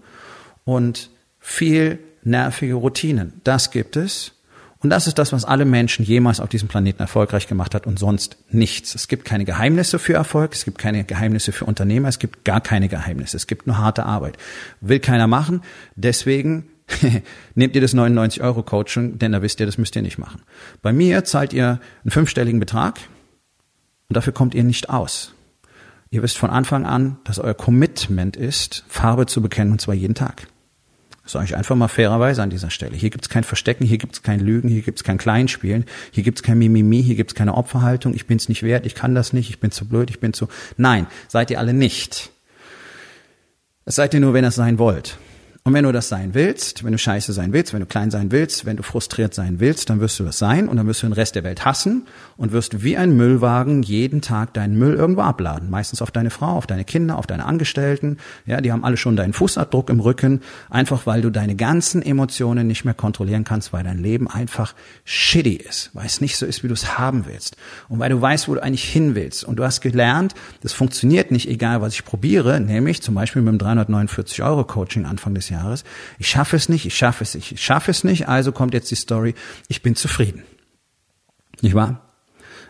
und 0.65 1.09
viel 1.39 1.99
nervige 2.23 2.75
Routinen. 2.75 3.41
Das 3.43 3.71
gibt 3.71 3.95
es. 3.95 4.33
Und 4.81 4.89
das 4.89 5.05
ist 5.05 5.19
das, 5.19 5.31
was 5.31 5.45
alle 5.45 5.65
Menschen 5.65 6.03
jemals 6.03 6.39
auf 6.39 6.49
diesem 6.49 6.67
Planeten 6.67 7.01
erfolgreich 7.01 7.47
gemacht 7.47 7.75
hat 7.75 7.85
und 7.85 7.99
sonst 7.99 8.37
nichts. 8.49 8.95
Es 8.95 9.07
gibt 9.07 9.25
keine 9.25 9.45
Geheimnisse 9.45 9.99
für 9.99 10.13
Erfolg, 10.13 10.53
es 10.53 10.65
gibt 10.65 10.79
keine 10.79 11.03
Geheimnisse 11.03 11.51
für 11.51 11.65
Unternehmer, 11.65 12.07
es 12.07 12.17
gibt 12.17 12.45
gar 12.45 12.61
keine 12.61 12.89
Geheimnisse, 12.89 13.37
es 13.37 13.45
gibt 13.45 13.67
nur 13.67 13.77
harte 13.77 14.05
Arbeit. 14.05 14.37
Will 14.81 14.99
keiner 14.99 15.27
machen, 15.27 15.61
deswegen 15.95 16.65
nehmt 17.55 17.75
ihr 17.75 17.81
das 17.81 17.93
99 17.93 18.41
Euro 18.41 18.63
Coaching, 18.63 19.19
denn 19.19 19.31
da 19.31 19.43
wisst 19.43 19.59
ihr, 19.59 19.67
das 19.67 19.77
müsst 19.77 19.95
ihr 19.95 20.01
nicht 20.01 20.17
machen. 20.17 20.41
Bei 20.81 20.91
mir 20.91 21.23
zahlt 21.25 21.53
ihr 21.53 21.79
einen 22.03 22.11
fünfstelligen 22.11 22.59
Betrag 22.59 22.99
und 24.09 24.17
dafür 24.17 24.33
kommt 24.33 24.55
ihr 24.55 24.63
nicht 24.63 24.89
aus. 24.89 25.33
Ihr 26.09 26.23
wisst 26.23 26.39
von 26.39 26.49
Anfang 26.49 26.85
an, 26.85 27.19
dass 27.23 27.39
euer 27.39 27.53
Commitment 27.53 28.35
ist, 28.35 28.83
Farbe 28.89 29.27
zu 29.27 29.41
bekennen 29.41 29.71
und 29.71 29.79
zwar 29.79 29.95
jeden 29.95 30.15
Tag. 30.15 30.47
Sage 31.23 31.45
ich 31.45 31.55
einfach 31.55 31.75
mal 31.75 31.87
fairerweise 31.87 32.41
an 32.41 32.49
dieser 32.49 32.71
Stelle. 32.71 32.95
Hier 32.95 33.11
gibt's 33.11 33.29
kein 33.29 33.43
Verstecken, 33.43 33.85
hier 33.85 33.99
gibt's 33.99 34.23
kein 34.23 34.39
Lügen, 34.39 34.69
hier 34.69 34.81
gibt's 34.81 35.03
kein 35.03 35.17
Kleinspielen, 35.17 35.85
hier 36.11 36.23
gibt's 36.23 36.41
kein 36.41 36.57
Mimimi, 36.57 37.03
hier 37.03 37.15
gibt's 37.15 37.35
keine 37.35 37.55
Opferhaltung, 37.55 38.13
ich 38.15 38.25
bin's 38.25 38.49
nicht 38.49 38.63
wert, 38.63 38.85
ich 38.85 38.95
kann 38.95 39.13
das 39.13 39.31
nicht, 39.31 39.49
ich 39.49 39.59
bin 39.59 39.71
zu 39.71 39.87
blöd, 39.87 40.09
ich 40.09 40.19
bin 40.19 40.33
zu. 40.33 40.47
Nein, 40.77 41.05
seid 41.27 41.51
ihr 41.51 41.59
alle 41.59 41.73
nicht. 41.73 42.31
Es 43.85 43.95
seid 43.95 44.13
ihr 44.13 44.19
nur, 44.19 44.33
wenn 44.33 44.43
ihr 44.43 44.49
es 44.49 44.55
sein 44.55 44.79
wollt. 44.79 45.17
Und 45.63 45.75
wenn 45.75 45.83
du 45.83 45.91
das 45.91 46.09
sein 46.09 46.33
willst, 46.33 46.83
wenn 46.83 46.91
du 46.91 46.97
scheiße 46.97 47.33
sein 47.33 47.53
willst, 47.53 47.71
wenn 47.73 47.81
du 47.81 47.85
klein 47.85 48.09
sein 48.09 48.31
willst, 48.31 48.65
wenn 48.65 48.77
du 48.77 48.83
frustriert 48.83 49.35
sein 49.35 49.59
willst, 49.59 49.91
dann 49.91 49.99
wirst 49.99 50.19
du 50.19 50.23
das 50.23 50.39
sein 50.39 50.67
und 50.67 50.77
dann 50.77 50.87
wirst 50.87 51.03
du 51.03 51.07
den 51.07 51.13
Rest 51.13 51.35
der 51.35 51.43
Welt 51.43 51.65
hassen 51.65 52.07
und 52.41 52.53
wirst 52.53 52.83
wie 52.83 52.97
ein 52.97 53.15
Müllwagen 53.15 53.83
jeden 53.83 54.19
Tag 54.21 54.55
deinen 54.55 54.75
Müll 54.75 54.95
irgendwo 54.95 55.21
abladen. 55.21 55.69
Meistens 55.69 56.01
auf 56.01 56.09
deine 56.09 56.31
Frau, 56.31 56.53
auf 56.53 56.65
deine 56.65 56.83
Kinder, 56.83 57.19
auf 57.19 57.27
deine 57.27 57.45
Angestellten. 57.45 58.17
Ja, 58.47 58.61
die 58.61 58.71
haben 58.71 58.83
alle 58.83 58.97
schon 58.97 59.15
deinen 59.15 59.33
Fußabdruck 59.33 59.91
im 59.91 59.99
Rücken, 59.99 60.41
einfach 60.67 61.05
weil 61.05 61.21
du 61.21 61.29
deine 61.29 61.55
ganzen 61.55 62.01
Emotionen 62.01 62.65
nicht 62.65 62.83
mehr 62.83 62.95
kontrollieren 62.95 63.43
kannst, 63.43 63.73
weil 63.73 63.83
dein 63.83 63.99
Leben 63.99 64.27
einfach 64.27 64.73
shitty 65.05 65.53
ist, 65.53 65.91
weil 65.93 66.07
es 66.07 66.19
nicht 66.19 66.35
so 66.35 66.47
ist, 66.47 66.63
wie 66.63 66.67
du 66.67 66.73
es 66.73 66.97
haben 66.97 67.27
willst. 67.27 67.57
Und 67.89 67.99
weil 67.99 68.09
du 68.09 68.19
weißt, 68.19 68.47
wo 68.47 68.55
du 68.55 68.63
eigentlich 68.63 68.85
hin 68.85 69.13
willst. 69.13 69.43
Und 69.43 69.57
du 69.57 69.63
hast 69.63 69.81
gelernt, 69.81 70.33
das 70.61 70.73
funktioniert 70.73 71.29
nicht, 71.29 71.47
egal 71.47 71.81
was 71.81 71.93
ich 71.93 72.05
probiere, 72.05 72.59
nämlich 72.59 73.03
zum 73.03 73.13
Beispiel 73.13 73.43
mit 73.43 73.51
dem 73.53 73.59
349 73.59 74.41
Euro 74.41 74.63
Coaching 74.63 75.05
Anfang 75.05 75.35
des 75.35 75.49
Jahres. 75.49 75.83
Ich 76.17 76.29
schaffe 76.29 76.55
es 76.55 76.69
nicht, 76.69 76.87
ich 76.87 76.97
schaffe 76.97 77.23
es 77.23 77.35
nicht, 77.35 77.51
ich 77.51 77.61
schaffe 77.61 77.91
es 77.91 78.03
nicht, 78.03 78.27
also 78.27 78.51
kommt 78.51 78.73
jetzt 78.73 78.89
die 78.89 78.95
Story, 78.95 79.35
ich 79.67 79.83
bin 79.83 79.95
zufrieden. 79.95 80.41
Nicht 81.61 81.75
wahr? 81.75 82.10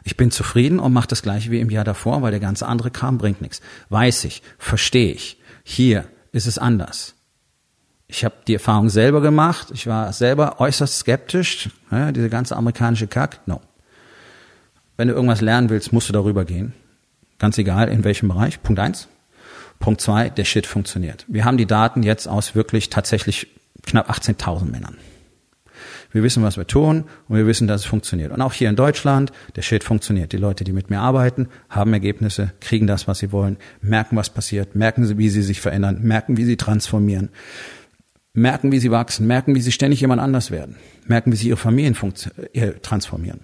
Ich 0.03 0.17
bin 0.17 0.31
zufrieden 0.31 0.79
und 0.79 0.93
mache 0.93 1.07
das 1.07 1.21
gleiche 1.21 1.51
wie 1.51 1.59
im 1.59 1.69
Jahr 1.69 1.83
davor, 1.83 2.21
weil 2.21 2.31
der 2.31 2.39
ganze 2.39 2.67
andere 2.67 2.91
Kram 2.91 3.17
bringt 3.17 3.41
nichts. 3.41 3.61
Weiß 3.89 4.25
ich, 4.25 4.41
verstehe 4.57 5.13
ich. 5.13 5.37
Hier 5.63 6.05
ist 6.31 6.47
es 6.47 6.57
anders. 6.57 7.15
Ich 8.07 8.25
habe 8.25 8.35
die 8.47 8.55
Erfahrung 8.55 8.89
selber 8.89 9.21
gemacht. 9.21 9.67
Ich 9.73 9.87
war 9.87 10.11
selber 10.11 10.59
äußerst 10.59 10.99
skeptisch. 10.99 11.69
Ja, 11.91 12.11
diese 12.11 12.29
ganze 12.29 12.57
amerikanische 12.57 13.07
Kack, 13.07 13.39
no. 13.45 13.61
Wenn 14.97 15.07
du 15.07 15.13
irgendwas 15.13 15.41
lernen 15.41 15.69
willst, 15.69 15.93
musst 15.93 16.09
du 16.09 16.13
darüber 16.13 16.45
gehen. 16.45 16.73
Ganz 17.39 17.57
egal, 17.57 17.87
in 17.87 18.03
welchem 18.03 18.27
Bereich. 18.27 18.61
Punkt 18.61 18.79
eins. 18.79 19.07
Punkt 19.79 20.01
zwei, 20.01 20.29
der 20.29 20.45
Shit 20.45 20.67
funktioniert. 20.67 21.25
Wir 21.27 21.45
haben 21.45 21.57
die 21.57 21.65
Daten 21.65 22.03
jetzt 22.03 22.27
aus 22.27 22.53
wirklich 22.53 22.89
tatsächlich 22.89 23.47
knapp 23.83 24.09
18.000 24.09 24.65
Männern. 24.65 24.97
Wir 26.11 26.23
wissen, 26.23 26.43
was 26.43 26.57
wir 26.57 26.67
tun 26.67 27.05
und 27.27 27.37
wir 27.37 27.47
wissen, 27.47 27.67
dass 27.67 27.81
es 27.81 27.87
funktioniert. 27.87 28.31
Und 28.31 28.41
auch 28.41 28.53
hier 28.53 28.69
in 28.69 28.75
Deutschland, 28.75 29.31
der 29.55 29.61
Shit 29.61 29.83
funktioniert. 29.83 30.33
Die 30.33 30.37
Leute, 30.37 30.63
die 30.63 30.73
mit 30.73 30.89
mir 30.89 30.99
arbeiten, 30.99 31.47
haben 31.69 31.93
Ergebnisse, 31.93 32.53
kriegen 32.59 32.87
das, 32.87 33.07
was 33.07 33.19
sie 33.19 33.31
wollen, 33.31 33.57
merken, 33.81 34.15
was 34.15 34.29
passiert, 34.29 34.75
merken, 34.75 35.17
wie 35.17 35.29
sie 35.29 35.43
sich 35.43 35.61
verändern, 35.61 35.99
merken, 36.01 36.37
wie 36.37 36.45
sie 36.45 36.57
transformieren, 36.57 37.29
merken, 38.33 38.71
wie 38.71 38.79
sie 38.79 38.91
wachsen, 38.91 39.27
merken, 39.27 39.55
wie 39.55 39.61
sie 39.61 39.71
ständig 39.71 40.01
jemand 40.01 40.21
anders 40.21 40.51
werden, 40.51 40.75
merken, 41.05 41.31
wie 41.31 41.37
sie 41.37 41.49
ihre 41.49 41.57
Familien 41.57 41.95
äh, 42.53 42.71
transformieren, 42.81 43.41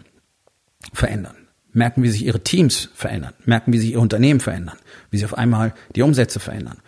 verändern 0.93 1.36
merken, 1.78 2.04
wie 2.04 2.10
sich 2.10 2.26
ihre 2.26 2.43
Teams 2.43 2.89
verändern, 2.93 3.34
merken, 3.45 3.71
wie 3.71 3.78
sich 3.78 3.91
ihr 3.91 4.02
Unternehmen 4.02 4.41
verändern, 4.41 4.78
wie 5.12 5.17
sich 5.17 5.26
auf 5.26 5.38
einmal 5.38 5.73
die 5.95 6.02
Umsätze 6.02 6.39
verändern, 6.39 6.80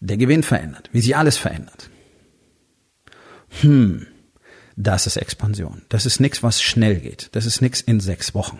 der 0.00 0.16
Gewinn 0.16 0.42
verändert, 0.42 0.88
wie 0.92 1.00
sich 1.00 1.16
alles 1.16 1.36
verändert. 1.36 1.90
Hm, 3.60 4.06
das 4.76 5.06
ist 5.06 5.16
Expansion. 5.16 5.82
Das 5.88 6.06
ist 6.06 6.20
nichts, 6.20 6.42
was 6.42 6.62
schnell 6.62 7.00
geht. 7.00 7.30
Das 7.32 7.46
ist 7.46 7.60
nichts 7.60 7.80
in 7.80 8.00
sechs 8.00 8.34
Wochen. 8.34 8.58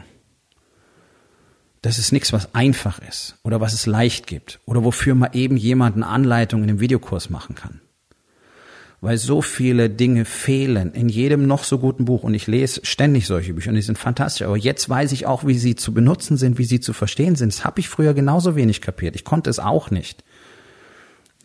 Das 1.83 1.99
ist 1.99 2.11
nichts, 2.11 2.33
was 2.33 2.55
einfach 2.55 2.99
ist 3.07 3.37
oder 3.45 3.61
was 3.61 3.73
es 3.73 3.87
leicht 3.87 4.27
gibt 4.27 4.59
oder 4.65 4.83
wofür 4.83 5.15
man 5.15 5.33
eben 5.35 5.57
jemanden 5.57 6.03
Anleitung 6.03 6.65
in 6.65 6.71
einem 6.71 6.81
Videokurs 6.81 7.31
machen 7.31 7.55
kann 7.55 7.81
weil 9.01 9.19
so 9.19 9.43
viele 9.43 9.91
Dinge 9.91 10.25
fehlen 10.25 10.93
in 10.93 11.09
jedem 11.09 11.47
noch 11.47 11.65
so 11.65 11.79
guten 11.79 12.07
Buch. 12.07 12.23
Und 12.23 12.35
ich 12.35 12.47
lese 12.47 12.81
ständig 12.85 13.27
solche 13.27 13.55
Bücher 13.55 13.71
und 13.71 13.77
die 13.77 13.83
sind 13.83 13.99
fantastisch. 13.99 14.47
Aber 14.47 14.57
jetzt 14.57 14.89
weiß 14.89 15.13
ich 15.13 15.27
auch, 15.27 15.47
wie 15.47 15.59
sie 15.59 15.77
zu 15.77 15.93
benutzen 15.93 16.37
sind, 16.37 16.59
wie 16.59 16.65
sie 16.65 16.81
zu 16.81 16.93
verstehen 16.93 17.37
sind. 17.37 17.53
Das 17.53 17.65
habe 17.65 17.81
ich 17.81 17.89
früher 17.89 18.15
genauso 18.15 18.57
wenig 18.57 18.81
kapiert. 18.81 19.15
Ich 19.15 19.25
konnte 19.25 19.51
es 19.51 19.59
auch 19.59 19.91
nicht. 19.91 20.25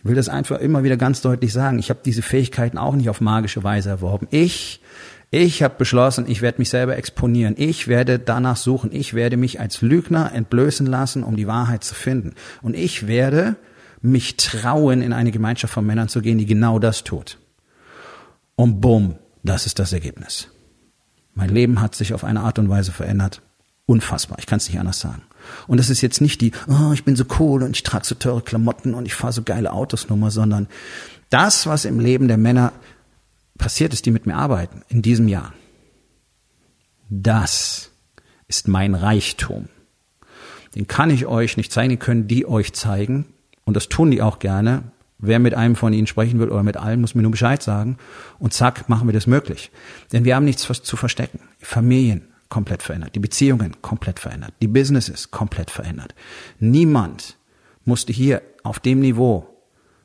Ich 0.04 0.10
will 0.10 0.16
das 0.16 0.30
einfach 0.30 0.60
immer 0.60 0.84
wieder 0.84 0.98
ganz 0.98 1.22
deutlich 1.22 1.54
sagen. 1.54 1.78
Ich 1.78 1.92
habe 1.92 2.00
diese 2.04 2.24
Fähigkeiten 2.24 2.80
auch 2.80 2.96
nicht 2.96 3.10
auf 3.10 3.22
magische 3.22 3.64
Weise 3.64 3.90
erworben. 3.90 4.28
Ich, 4.32 4.82
ich 5.30 5.62
habe 5.62 5.76
beschlossen, 5.78 6.26
ich 6.28 6.42
werde 6.42 6.58
mich 6.58 6.70
selber 6.70 6.98
exponieren. 6.98 7.54
Ich 7.56 7.88
werde 7.88 8.18
danach 8.18 8.58
suchen. 8.58 8.92
Ich 8.92 9.14
werde 9.14 9.38
mich 9.38 9.60
als 9.60 9.82
Lügner 9.82 10.32
entblößen 10.34 10.88
lassen, 10.88 11.24
um 11.24 11.36
die 11.36 11.46
Wahrheit 11.46 11.84
zu 11.84 11.94
finden. 11.94 12.34
Und 12.64 12.76
ich 12.76 13.06
werde 13.08 13.58
mich 14.02 14.38
trauen, 14.38 15.04
in 15.04 15.14
eine 15.14 15.32
Gemeinschaft 15.32 15.74
von 15.74 15.86
Männern 15.86 16.10
zu 16.10 16.22
gehen, 16.22 16.40
die 16.40 16.48
genau 16.48 16.80
das 16.80 17.04
tut. 17.04 17.38
Und 18.56 18.82
bumm, 18.82 19.16
das 19.44 19.68
ist 19.68 19.78
das 19.78 19.94
Ergebnis. 19.94 20.50
Mein 21.36 21.50
Leben 21.50 21.80
hat 21.80 21.94
sich 21.94 22.16
auf 22.16 22.24
eine 22.24 22.42
Art 22.42 22.58
und 22.58 22.70
Weise 22.70 22.92
verändert. 22.92 23.44
Unfassbar. 23.86 24.40
Ich 24.40 24.48
kann 24.48 24.58
es 24.58 24.68
nicht 24.68 24.80
anders 24.80 25.00
sagen. 25.00 25.22
Und 25.68 25.78
das 25.78 25.90
ist 25.90 26.02
jetzt 26.02 26.22
nicht 26.22 26.42
die, 26.42 26.52
oh, 26.68 26.92
ich 26.94 27.04
bin 27.04 27.16
so 27.16 27.26
cool 27.40 27.64
und 27.64 27.76
ich 27.76 27.84
trage 27.84 28.06
so 28.06 28.16
teure 28.16 28.42
Klamotten 28.42 28.94
und 28.94 29.06
ich 29.06 29.16
fahre 29.16 29.34
so 29.34 29.44
geile 29.44 29.74
Autos 29.74 30.10
Nummer, 30.10 30.32
sondern 30.32 30.68
das, 31.30 31.66
was 31.66 31.86
im 31.86 32.00
Leben 32.00 32.28
der 32.28 32.38
Männer 32.38 32.74
passiert 33.58 33.94
ist, 33.94 34.06
die 34.06 34.12
mit 34.12 34.26
mir 34.26 34.36
arbeiten 34.36 34.82
in 34.90 35.02
diesem 35.02 35.28
Jahr. 35.28 35.54
Das 37.10 37.92
ist 38.48 38.68
mein 38.68 38.96
Reichtum. 38.96 39.70
Den 40.76 40.88
kann 40.88 41.10
ich 41.10 41.26
euch 41.26 41.58
nicht 41.58 41.72
zeigen, 41.72 41.90
den 41.90 42.00
können 42.00 42.28
die 42.28 42.46
euch 42.46 42.74
zeigen. 42.74 43.26
Und 43.66 43.76
das 43.76 43.90
tun 43.90 44.12
die 44.12 44.22
auch 44.22 44.40
gerne. 44.40 44.84
Wer 45.20 45.40
mit 45.40 45.54
einem 45.54 45.76
von 45.76 45.94
ihnen 45.94 46.08
sprechen 46.08 46.40
will 46.40 46.50
oder 46.50 46.64
mit 46.64 46.78
allen, 46.78 47.02
muss 47.02 47.14
mir 47.14 47.22
nur 47.22 47.32
Bescheid 47.32 47.62
sagen. 47.62 47.98
Und 48.40 48.54
zack, 48.54 48.90
machen 48.90 49.08
wir 49.08 49.14
das 49.14 49.28
möglich. 49.28 49.72
Denn 50.12 50.26
wir 50.26 50.36
haben 50.36 50.46
nichts 50.46 50.68
zu 50.82 50.98
verstecken. 50.98 51.40
Familien, 51.60 52.28
komplett 52.52 52.84
verändert, 52.84 53.16
die 53.16 53.20
Beziehungen 53.20 53.82
komplett 53.82 54.20
verändert, 54.20 54.54
die 54.62 54.68
Businesses 54.68 55.32
komplett 55.32 55.72
verändert. 55.72 56.14
Niemand 56.60 57.38
musste 57.84 58.14
hier 58.14 58.44
auf 58.62 58.80
dem 58.80 59.00
Niveau 59.00 59.48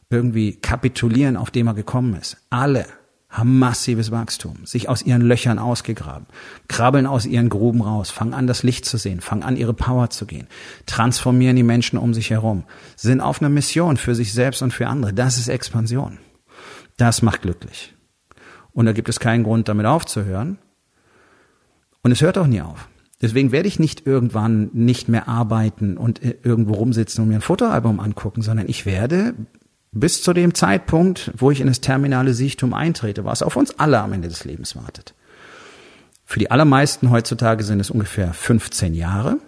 irgendwie 0.09 0.55
kapitulieren, 0.55 1.37
auf 1.37 1.51
dem 1.51 1.67
er 1.67 1.75
gekommen 1.75 2.15
ist. 2.15 2.39
Alle 2.49 2.87
haben 3.29 3.59
massives 3.59 4.11
Wachstum, 4.11 4.65
sich 4.65 4.89
aus 4.89 5.03
ihren 5.03 5.21
Löchern 5.21 5.59
ausgegraben, 5.59 6.27
krabbeln 6.69 7.07
aus 7.07 7.27
ihren 7.27 7.49
Gruben 7.51 7.83
raus, 7.83 8.11
fangen 8.11 8.33
an, 8.33 8.47
das 8.47 8.63
Licht 8.63 8.87
zu 8.87 8.97
sehen, 8.97 9.21
fangen 9.21 9.43
an, 9.43 9.57
ihre 9.57 9.75
Power 9.75 10.09
zu 10.09 10.25
gehen, 10.25 10.47
transformieren 10.87 11.57
die 11.57 11.63
Menschen 11.63 11.99
um 11.99 12.15
sich 12.15 12.31
herum, 12.31 12.65
sind 12.95 13.21
auf 13.21 13.43
einer 13.43 13.51
Mission 13.51 13.97
für 13.97 14.15
sich 14.15 14.33
selbst 14.33 14.63
und 14.63 14.73
für 14.73 14.87
andere. 14.87 15.13
Das 15.13 15.37
ist 15.37 15.49
Expansion. 15.49 16.19
Das 16.97 17.21
macht 17.21 17.43
glücklich. 17.43 17.95
Und 18.73 18.87
da 18.87 18.93
gibt 18.93 19.09
es 19.09 19.21
keinen 19.21 19.43
Grund, 19.43 19.69
damit 19.69 19.85
aufzuhören. 19.87 20.59
Und 22.07 22.13
es 22.13 22.21
hört 22.21 22.39
auch 22.39 22.47
nie 22.47 22.61
auf. 22.61 22.89
Deswegen 23.21 23.51
werde 23.51 23.67
ich 23.67 23.81
nicht 23.81 24.07
irgendwann 24.07 24.71
nicht 24.73 25.09
mehr 25.09 25.27
arbeiten 25.27 25.97
und 25.97 26.23
äh, 26.23 26.37
irgendwo 26.45 26.75
rumsitzen 26.75 27.21
und 27.21 27.31
mir 27.31 27.35
ein 27.35 27.41
Fotoalbum 27.41 27.99
angucken, 27.99 28.43
sondern 28.43 28.69
ich 28.69 28.87
werde 28.87 29.35
bis 29.91 30.23
zu 30.23 30.33
dem 30.33 30.55
Zeitpunkt, 30.55 31.33
wo 31.37 31.51
ich 31.51 31.61
in 31.61 31.67
das 31.67 31.81
terminale 31.81 32.33
Siechtum 32.33 32.75
eintrete, 32.75 33.25
was 33.25 33.43
auf 33.43 33.57
uns 33.57 33.81
alle 33.81 33.99
am 33.99 34.13
Ende 34.13 34.29
des 34.29 34.45
Lebens 34.45 34.77
wartet. 34.77 35.15
Für 36.25 36.39
die 36.39 36.49
allermeisten 36.49 37.11
heutzutage 37.11 37.65
sind 37.65 37.81
es 37.81 37.91
ungefähr 37.91 38.33
15 38.33 38.95
Jahre. 38.95 39.39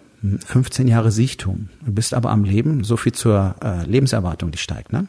15 0.45 0.85
hm, 0.85 0.91
Jahre 0.91 1.11
Siechtum. 1.13 1.69
Du 1.85 1.93
bist 1.93 2.13
aber 2.13 2.29
am 2.29 2.43
Leben, 2.43 2.83
so 2.83 2.97
viel 2.97 3.13
zur 3.13 3.55
äh, 3.63 3.85
Lebenserwartung, 3.85 4.51
die 4.51 4.57
steigt, 4.57 4.91
ne? 4.91 5.07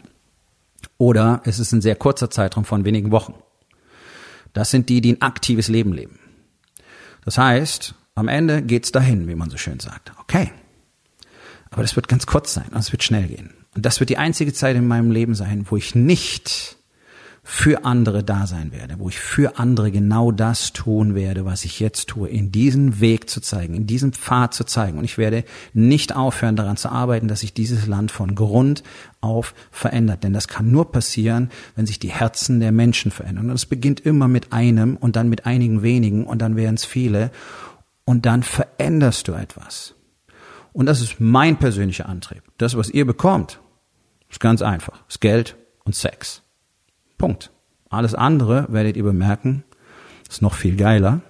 Oder 0.98 1.42
es 1.44 1.58
ist 1.58 1.72
ein 1.72 1.82
sehr 1.82 1.96
kurzer 1.96 2.30
Zeitraum 2.30 2.64
von 2.64 2.84
wenigen 2.84 3.10
Wochen. 3.10 3.34
Das 4.52 4.70
sind 4.70 4.88
die, 4.88 5.00
die 5.00 5.14
ein 5.14 5.22
aktives 5.22 5.66
Leben 5.66 5.92
leben. 5.92 6.19
Das 7.24 7.38
heißt, 7.38 7.94
am 8.14 8.28
Ende 8.28 8.62
geht's 8.62 8.92
dahin, 8.92 9.28
wie 9.28 9.34
man 9.34 9.50
so 9.50 9.56
schön 9.56 9.80
sagt. 9.80 10.12
Okay. 10.20 10.52
Aber 11.70 11.82
das 11.82 11.96
wird 11.96 12.08
ganz 12.08 12.26
kurz 12.26 12.54
sein 12.54 12.68
und 12.70 12.78
es 12.78 12.92
wird 12.92 13.02
schnell 13.02 13.28
gehen. 13.28 13.54
Und 13.74 13.86
das 13.86 14.00
wird 14.00 14.10
die 14.10 14.18
einzige 14.18 14.52
Zeit 14.52 14.76
in 14.76 14.88
meinem 14.88 15.10
Leben 15.10 15.34
sein, 15.34 15.66
wo 15.68 15.76
ich 15.76 15.94
nicht 15.94 16.76
für 17.52 17.84
andere 17.84 18.22
da 18.22 18.46
sein 18.46 18.70
werde, 18.70 19.00
wo 19.00 19.08
ich 19.08 19.18
für 19.18 19.58
andere 19.58 19.90
genau 19.90 20.30
das 20.30 20.72
tun 20.72 21.16
werde, 21.16 21.44
was 21.44 21.64
ich 21.64 21.80
jetzt 21.80 22.08
tue, 22.08 22.28
in 22.28 22.52
diesen 22.52 23.00
Weg 23.00 23.28
zu 23.28 23.40
zeigen, 23.40 23.74
in 23.74 23.88
diesem 23.88 24.12
Pfad 24.12 24.54
zu 24.54 24.62
zeigen. 24.62 24.98
Und 24.98 25.04
ich 25.04 25.18
werde 25.18 25.42
nicht 25.74 26.14
aufhören 26.14 26.54
daran 26.54 26.76
zu 26.76 26.90
arbeiten, 26.90 27.26
dass 27.26 27.40
sich 27.40 27.52
dieses 27.52 27.88
Land 27.88 28.12
von 28.12 28.36
Grund 28.36 28.84
auf 29.20 29.52
verändert. 29.72 30.22
Denn 30.22 30.32
das 30.32 30.46
kann 30.46 30.70
nur 30.70 30.92
passieren, 30.92 31.50
wenn 31.74 31.86
sich 31.86 31.98
die 31.98 32.12
Herzen 32.12 32.60
der 32.60 32.70
Menschen 32.70 33.10
verändern. 33.10 33.50
Und 33.50 33.56
es 33.56 33.66
beginnt 33.66 33.98
immer 33.98 34.28
mit 34.28 34.52
einem 34.52 34.96
und 34.96 35.16
dann 35.16 35.28
mit 35.28 35.44
einigen 35.44 35.82
wenigen 35.82 36.26
und 36.26 36.40
dann 36.40 36.54
werden 36.54 36.76
es 36.76 36.84
viele. 36.84 37.32
Und 38.04 38.26
dann 38.26 38.44
veränderst 38.44 39.26
du 39.26 39.32
etwas. 39.32 39.96
Und 40.72 40.86
das 40.86 41.00
ist 41.00 41.18
mein 41.18 41.56
persönlicher 41.58 42.08
Antrieb. 42.08 42.44
Das, 42.58 42.76
was 42.76 42.90
ihr 42.90 43.04
bekommt, 43.04 43.58
ist 44.30 44.38
ganz 44.38 44.62
einfach. 44.62 45.02
Ist 45.08 45.20
Geld 45.20 45.56
und 45.82 45.96
Sex. 45.96 46.42
Punkt. 47.20 47.50
Alles 47.90 48.14
andere 48.14 48.66
werdet 48.70 48.96
ihr 48.96 49.02
bemerken, 49.02 49.62
ist 50.26 50.40
noch 50.40 50.54
viel 50.54 50.74
geiler. 50.76 51.20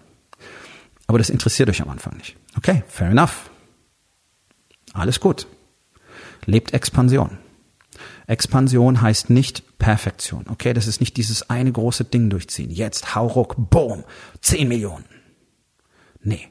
Aber 1.09 1.19
das 1.19 1.31
interessiert 1.31 1.69
euch 1.69 1.83
am 1.83 1.89
Anfang 1.89 2.17
nicht. 2.17 2.37
Okay, 2.57 2.85
fair 2.87 3.11
enough. 3.11 3.51
Alles 4.93 5.19
gut. 5.19 5.49
Lebt 6.47 6.75
Expansion. 6.75 7.39
Expansion 8.29 9.01
heißt 9.01 9.31
nicht 9.31 9.79
Perfektion. 9.81 10.45
Okay, 10.49 10.75
das 10.75 10.87
ist 10.87 11.01
nicht 11.01 11.17
dieses 11.17 11.51
eine 11.51 11.73
große 11.73 12.05
Ding 12.05 12.31
durchziehen. 12.31 12.71
Jetzt 12.71 13.17
hau 13.17 13.27
ruck, 13.27 13.57
boom, 13.59 14.05
10 14.43 14.69
Millionen. 14.69 15.07
Nee. 16.23 16.47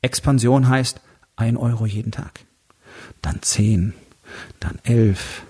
Expansion 0.00 0.68
heißt 0.68 1.00
ein 1.34 1.56
Euro 1.56 1.86
jeden 1.86 2.12
Tag. 2.12 2.38
Dann 3.20 3.42
10, 3.42 3.94
dann 4.60 4.78
11, 4.84 5.42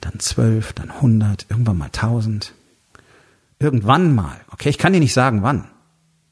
dann 0.00 0.18
12, 0.18 0.72
dann 0.72 0.90
100, 0.90 1.46
irgendwann 1.50 1.76
mal 1.76 1.86
1000. 1.86 2.54
Irgendwann 3.62 4.12
mal. 4.12 4.40
Okay, 4.50 4.70
ich 4.70 4.78
kann 4.78 4.92
dir 4.92 4.98
nicht 4.98 5.14
sagen, 5.14 5.42
wann. 5.42 5.68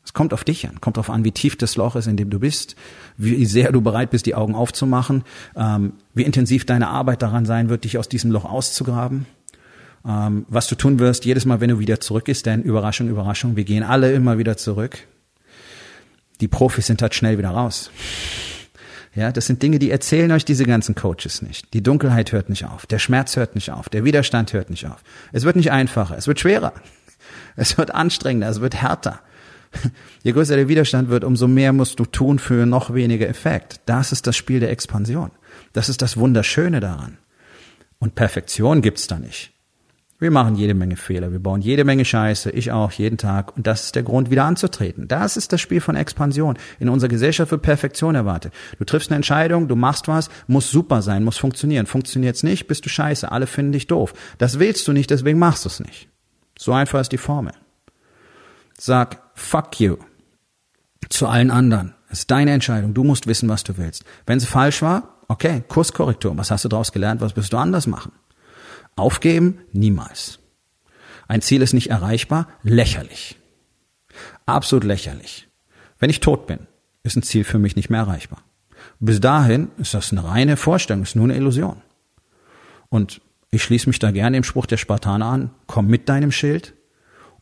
Es 0.04 0.12
kommt 0.12 0.32
auf 0.32 0.42
dich 0.42 0.66
an, 0.68 0.80
kommt 0.80 0.96
darauf 0.96 1.10
an, 1.10 1.24
wie 1.24 1.30
tief 1.30 1.56
das 1.56 1.76
Loch 1.76 1.94
ist, 1.94 2.08
in 2.08 2.16
dem 2.16 2.28
du 2.28 2.40
bist, 2.40 2.74
wie 3.16 3.44
sehr 3.46 3.70
du 3.70 3.80
bereit 3.80 4.10
bist, 4.10 4.26
die 4.26 4.34
Augen 4.34 4.56
aufzumachen, 4.56 5.22
ähm, 5.54 5.92
wie 6.12 6.24
intensiv 6.24 6.66
deine 6.66 6.88
Arbeit 6.88 7.22
daran 7.22 7.44
sein 7.44 7.68
wird, 7.68 7.84
dich 7.84 7.98
aus 7.98 8.08
diesem 8.08 8.32
Loch 8.32 8.44
auszugraben. 8.44 9.26
Ähm, 10.04 10.44
was 10.48 10.66
du 10.66 10.74
tun 10.74 10.98
wirst, 10.98 11.24
jedes 11.24 11.44
Mal, 11.44 11.60
wenn 11.60 11.70
du 11.70 11.78
wieder 11.78 12.00
zurück 12.00 12.26
ist, 12.26 12.46
denn 12.46 12.62
Überraschung, 12.62 13.08
Überraschung, 13.08 13.54
wir 13.54 13.64
gehen 13.64 13.84
alle 13.84 14.12
immer 14.12 14.38
wieder 14.38 14.56
zurück. 14.56 14.98
Die 16.40 16.48
Profis 16.48 16.86
sind 16.88 17.00
halt 17.00 17.14
schnell 17.14 17.38
wieder 17.38 17.50
raus. 17.50 17.92
Ja, 19.14 19.32
das 19.32 19.46
sind 19.46 19.62
Dinge, 19.62 19.78
die 19.78 19.90
erzählen 19.90 20.30
euch 20.30 20.44
diese 20.44 20.64
ganzen 20.64 20.94
Coaches 20.94 21.42
nicht. 21.42 21.74
Die 21.74 21.82
Dunkelheit 21.82 22.32
hört 22.32 22.48
nicht 22.48 22.64
auf, 22.64 22.86
der 22.86 22.98
Schmerz 22.98 23.36
hört 23.36 23.54
nicht 23.54 23.70
auf, 23.70 23.88
der 23.88 24.04
Widerstand 24.04 24.52
hört 24.52 24.70
nicht 24.70 24.86
auf. 24.86 25.02
Es 25.32 25.44
wird 25.44 25.56
nicht 25.56 25.72
einfacher, 25.72 26.16
es 26.16 26.26
wird 26.26 26.40
schwerer. 26.40 26.72
Es 27.56 27.78
wird 27.78 27.94
anstrengender, 27.94 28.48
es 28.48 28.60
wird 28.60 28.74
härter. 28.74 29.20
Je 30.22 30.32
größer 30.32 30.56
der 30.56 30.68
Widerstand 30.68 31.10
wird, 31.10 31.24
umso 31.24 31.46
mehr 31.46 31.72
musst 31.72 32.00
du 32.00 32.04
tun 32.04 32.38
für 32.38 32.66
noch 32.66 32.92
weniger 32.92 33.28
Effekt. 33.28 33.80
Das 33.86 34.12
ist 34.12 34.26
das 34.26 34.36
Spiel 34.36 34.60
der 34.60 34.70
Expansion. 34.70 35.30
Das 35.72 35.88
ist 35.88 36.02
das 36.02 36.16
Wunderschöne 36.16 36.80
daran. 36.80 37.18
Und 37.98 38.14
Perfektion 38.14 38.82
gibt's 38.82 39.06
da 39.06 39.18
nicht. 39.18 39.52
Wir 40.20 40.30
machen 40.30 40.54
jede 40.54 40.74
Menge 40.74 40.96
Fehler, 40.96 41.32
wir 41.32 41.38
bauen 41.38 41.62
jede 41.62 41.82
Menge 41.82 42.04
Scheiße, 42.04 42.50
ich 42.50 42.72
auch, 42.72 42.92
jeden 42.92 43.16
Tag. 43.16 43.56
Und 43.56 43.66
das 43.66 43.84
ist 43.84 43.94
der 43.94 44.02
Grund, 44.02 44.30
wieder 44.30 44.44
anzutreten. 44.44 45.08
Das 45.08 45.38
ist 45.38 45.50
das 45.50 45.62
Spiel 45.62 45.80
von 45.80 45.96
Expansion. 45.96 46.58
In 46.78 46.90
unserer 46.90 47.08
Gesellschaft 47.08 47.50
wird 47.50 47.62
Perfektion 47.62 48.14
erwartet. 48.14 48.52
Du 48.78 48.84
triffst 48.84 49.10
eine 49.10 49.16
Entscheidung, 49.16 49.66
du 49.66 49.76
machst 49.76 50.08
was, 50.08 50.28
muss 50.46 50.70
super 50.70 51.00
sein, 51.00 51.24
muss 51.24 51.38
funktionieren. 51.38 51.86
Funktioniert's 51.86 52.42
nicht, 52.42 52.66
bist 52.66 52.84
du 52.84 52.90
scheiße, 52.90 53.32
alle 53.32 53.46
finden 53.46 53.72
dich 53.72 53.86
doof. 53.86 54.12
Das 54.36 54.58
willst 54.58 54.86
du 54.86 54.92
nicht, 54.92 55.08
deswegen 55.08 55.38
machst 55.38 55.64
du 55.64 55.70
es 55.70 55.80
nicht. 55.80 56.09
So 56.60 56.74
einfach 56.74 57.00
ist 57.00 57.10
die 57.10 57.16
Formel. 57.16 57.54
Sag 58.76 59.22
fuck 59.34 59.80
you 59.80 59.96
zu 61.08 61.26
allen 61.26 61.50
anderen. 61.50 61.94
Es 62.10 62.20
ist 62.20 62.30
deine 62.30 62.50
Entscheidung. 62.50 62.92
Du 62.92 63.02
musst 63.02 63.26
wissen, 63.26 63.48
was 63.48 63.64
du 63.64 63.78
willst. 63.78 64.04
Wenn 64.26 64.40
sie 64.40 64.46
falsch 64.46 64.82
war, 64.82 65.16
okay, 65.26 65.64
Kurskorrektur. 65.66 66.36
Was 66.36 66.50
hast 66.50 66.66
du 66.66 66.68
daraus 66.68 66.92
gelernt? 66.92 67.22
Was 67.22 67.34
wirst 67.34 67.54
du 67.54 67.56
anders 67.56 67.86
machen? 67.86 68.12
Aufgeben? 68.94 69.62
Niemals. 69.72 70.38
Ein 71.28 71.40
Ziel 71.40 71.62
ist 71.62 71.72
nicht 71.72 71.88
erreichbar? 71.88 72.46
Lächerlich. 72.62 73.38
Absolut 74.44 74.84
lächerlich. 74.84 75.48
Wenn 75.98 76.10
ich 76.10 76.20
tot 76.20 76.46
bin, 76.46 76.66
ist 77.02 77.16
ein 77.16 77.22
Ziel 77.22 77.44
für 77.44 77.58
mich 77.58 77.74
nicht 77.74 77.88
mehr 77.88 78.00
erreichbar. 78.00 78.42
Bis 78.98 79.18
dahin 79.18 79.70
ist 79.78 79.94
das 79.94 80.12
eine 80.12 80.24
reine 80.24 80.58
Vorstellung, 80.58 81.04
ist 81.04 81.16
nur 81.16 81.24
eine 81.24 81.36
Illusion. 81.36 81.80
Und 82.90 83.22
ich 83.50 83.62
schließe 83.62 83.88
mich 83.88 83.98
da 83.98 84.10
gerne 84.10 84.36
dem 84.36 84.44
Spruch 84.44 84.66
der 84.66 84.76
Spartaner 84.76 85.26
an, 85.26 85.50
komm 85.66 85.86
mit 85.86 86.08
deinem 86.08 86.32
Schild 86.32 86.74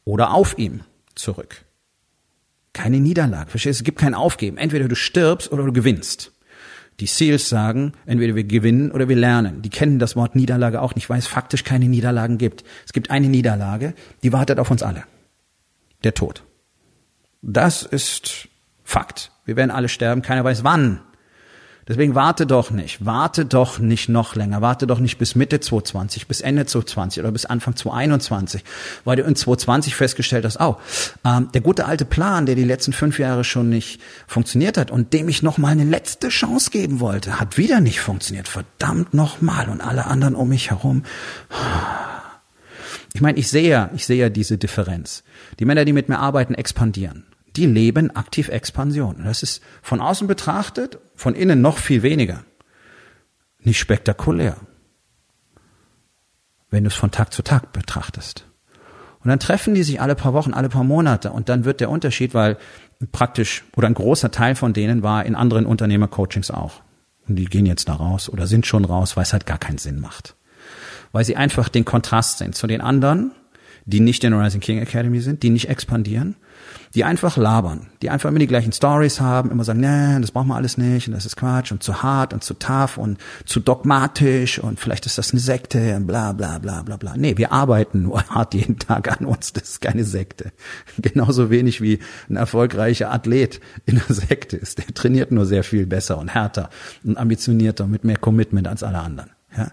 oder 0.05 0.33
auf 0.33 0.59
ihm 0.59 0.81
zurück. 1.15 1.65
Keine 2.73 3.01
Niederlage, 3.01 3.51
verstehst 3.51 3.81
du? 3.81 3.83
Es 3.83 3.85
gibt 3.85 3.99
kein 3.99 4.15
Aufgeben. 4.15 4.57
Entweder 4.57 4.89
du 4.89 4.95
stirbst 4.95 5.51
oder 5.53 5.65
du 5.65 5.73
gewinnst. 5.73 6.33
Die 7.01 7.07
Seals 7.07 7.49
sagen, 7.49 7.93
entweder 8.07 8.35
wir 8.35 8.45
gewinnen 8.45 8.91
oder 8.91 9.09
wir 9.09 9.17
lernen. 9.17 9.63
Die 9.63 9.71
kennen 9.71 9.99
das 9.99 10.17
Wort 10.17 10.35
Niederlage 10.35 10.83
auch 10.83 10.95
nicht, 10.95 11.09
weil 11.11 11.19
es 11.19 11.27
faktisch 11.27 11.63
keine 11.63 11.87
Niederlagen 11.87 12.39
gibt. 12.39 12.65
Es 12.87 12.93
gibt 12.93 13.11
eine 13.11 13.29
Niederlage, 13.29 13.95
die 14.23 14.33
wartet 14.33 14.59
auf 14.59 14.71
uns 14.71 14.83
alle. 14.83 15.05
Der 16.05 16.15
Tod. 16.15 16.45
Das 17.43 17.83
ist 17.83 18.49
Fakt. 18.83 19.33
Wir 19.45 19.57
werden 19.57 19.71
alle 19.71 19.89
sterben, 19.89 20.23
keiner 20.23 20.45
weiß 20.45 20.65
wann. 20.65 21.01
Deswegen 21.89 22.15
warte 22.15 22.47
doch 22.47 22.71
nicht, 22.71 23.07
warte 23.07 23.47
doch 23.47 23.79
nicht 23.79 24.11
noch 24.11 24.37
länger, 24.37 24.61
warte 24.61 24.87
doch 24.87 24.99
nicht 24.99 25.17
bis 25.17 25.35
Mitte 25.35 25.59
2020, 25.59 26.27
bis 26.27 26.43
Ende 26.43 26.67
2020 26.67 27.23
oder 27.23 27.33
bis 27.33 27.47
Anfang 27.47 27.77
2021, 27.77 28.63
weil 29.05 29.17
du 29.17 29.23
in 29.23 29.35
2020 29.35 29.97
festgestellt 29.97 30.45
hast, 30.45 30.61
oh, 30.61 30.77
ähm, 31.25 31.49
der 31.55 31.63
gute 31.63 31.87
alte 31.87 32.05
Plan, 32.05 32.45
der 32.45 32.57
die 32.57 32.65
letzten 32.65 32.93
fünf 32.93 33.19
Jahre 33.19 33.43
schon 33.43 33.71
nicht 33.71 34.01
funktioniert 34.27 34.77
hat 34.77 34.91
und 34.91 35.15
dem 35.15 35.31
ich 35.31 35.43
noch 35.43 35.57
mal 35.57 35.69
eine 35.69 35.85
letzte 35.85 36.29
Chance 36.29 36.71
geben 36.71 37.01
wollte, 37.01 37.41
hat 37.41 37.57
wieder 37.57 37.81
nicht 37.81 38.01
funktioniert, 38.01 38.49
verdammt 38.49 39.15
noch 39.15 39.41
mal 39.41 39.71
und 39.71 39.81
alle 39.81 40.07
anderen 40.07 40.35
um 40.35 40.51
mich 40.51 40.71
herum. 40.71 41.05
Ich 43.15 43.23
meine, 43.23 43.39
ich 43.39 43.49
sehe 43.49 43.69
ja, 43.69 43.91
ich 43.95 44.05
sehe 44.05 44.19
ja 44.19 44.29
diese 44.29 44.59
Differenz. 44.59 45.25
Die 45.59 45.65
Männer, 45.65 45.87
die 45.87 45.95
mit 45.95 46.11
mir 46.11 46.19
arbeiten, 46.19 46.55
expandieren 46.55 47.25
die 47.59 47.67
leben 47.67 48.15
aktiv 48.15 48.49
Expansion. 48.49 49.23
Das 49.25 49.43
ist 49.43 49.63
von 49.83 50.01
außen 50.01 50.29
betrachtet, 50.29 51.01
von 51.19 51.35
innen 51.35 51.61
noch 51.61 51.79
viel 51.79 52.03
weniger. 52.03 52.45
Nicht 53.59 53.81
spektakulär, 53.81 54.57
wenn 56.71 56.85
du 56.85 56.89
es 56.89 56.95
von 56.95 57.11
Tag 57.11 57.33
zu 57.33 57.43
Tag 57.43 57.73
betrachtest. 57.73 58.47
Und 59.19 59.29
dann 59.29 59.41
treffen 59.41 59.75
die 59.75 59.83
sich 59.83 60.01
alle 60.01 60.15
paar 60.15 60.33
Wochen, 60.33 60.55
alle 60.55 60.69
paar 60.69 60.85
Monate 60.85 61.33
und 61.33 61.49
dann 61.49 61.65
wird 61.65 61.81
der 61.81 61.91
Unterschied, 61.91 62.35
weil 62.35 62.57
praktisch 63.11 63.65
oder 63.77 63.89
ein 63.89 63.95
großer 63.95 64.31
Teil 64.31 64.55
von 64.55 64.73
denen 64.73 65.03
war 65.03 65.27
in 65.27 65.35
anderen 65.35 65.67
Unternehmercoachings 65.67 66.53
auch. 66.53 66.83
Und 67.27 67.35
die 67.35 67.47
gehen 67.47 67.67
jetzt 67.67 67.89
da 67.89 67.95
raus 67.95 68.29
oder 68.29 68.47
sind 68.47 68.65
schon 68.65 68.85
raus, 68.85 69.17
weil 69.17 69.25
es 69.25 69.33
halt 69.33 69.45
gar 69.45 69.59
keinen 69.59 69.79
Sinn 69.79 70.01
macht. 70.01 70.37
Weil 71.11 71.25
sie 71.25 71.37
einfach 71.37 71.69
den 71.69 71.85
Kontrast 71.85 72.39
sind 72.39 72.55
zu 72.55 72.69
den 72.69 72.81
anderen, 72.81 73.33
die 73.87 73.99
nicht 74.01 74.23
in 74.23 74.31
der 74.31 74.41
Rising 74.41 74.61
King 74.61 74.79
Academy 74.79 75.21
sind, 75.21 75.43
die 75.43 75.51
nicht 75.51 75.69
expandieren 75.69 76.37
die 76.95 77.05
einfach 77.05 77.37
labern, 77.37 77.89
die 78.03 78.11
einfach 78.11 78.29
immer 78.29 78.39
die 78.39 78.47
gleichen 78.47 78.73
Stories 78.73 79.21
haben, 79.21 79.51
immer 79.51 79.65
sagen, 79.65 79.81
nee, 79.81 80.21
das 80.21 80.31
brauchen 80.31 80.49
wir 80.49 80.57
alles 80.57 80.79
nicht 80.79 81.09
und 81.09 81.15
das 81.15 81.27
ist 81.27 81.37
Quatsch 81.37 81.73
und 81.73 81.83
zu 81.83 82.03
hart 82.03 82.33
und 82.33 82.43
zu 82.43 82.55
tough 82.55 82.99
und 82.99 83.19
zu 83.45 83.61
dogmatisch 83.61 84.59
und 84.59 84.81
vielleicht 84.81 85.07
ist 85.07 85.19
das 85.19 85.33
eine 85.33 85.41
Sekte 85.41 85.97
und 85.97 86.07
bla 86.07 86.33
bla 86.33 86.59
bla 86.59 86.83
bla 86.83 86.97
bla. 86.97 87.15
Nee, 87.17 87.37
wir 87.37 87.53
arbeiten 87.53 88.03
nur 88.03 88.23
hart 88.29 88.55
jeden 88.55 88.79
Tag 88.79 89.11
an 89.11 89.27
uns, 89.27 89.53
das 89.53 89.65
ist 89.65 89.81
keine 89.81 90.05
Sekte. 90.05 90.53
Genauso 90.99 91.51
wenig 91.51 91.81
wie 91.81 91.99
ein 92.29 92.37
erfolgreicher 92.37 93.13
Athlet 93.13 93.61
in 93.87 93.97
einer 93.99 94.15
Sekte 94.15 94.57
ist. 94.57 94.79
Der 94.79 94.87
trainiert 94.87 95.33
nur 95.33 95.47
sehr 95.47 95.65
viel 95.65 95.87
besser 95.87 96.19
und 96.19 96.29
härter 96.29 96.71
und 97.05 97.19
ambitionierter 97.19 97.87
mit 97.87 98.05
mehr 98.05 98.17
Commitment 98.17 98.69
als 98.69 98.83
alle 98.83 98.99
anderen. 98.99 99.31
Ja? 99.57 99.69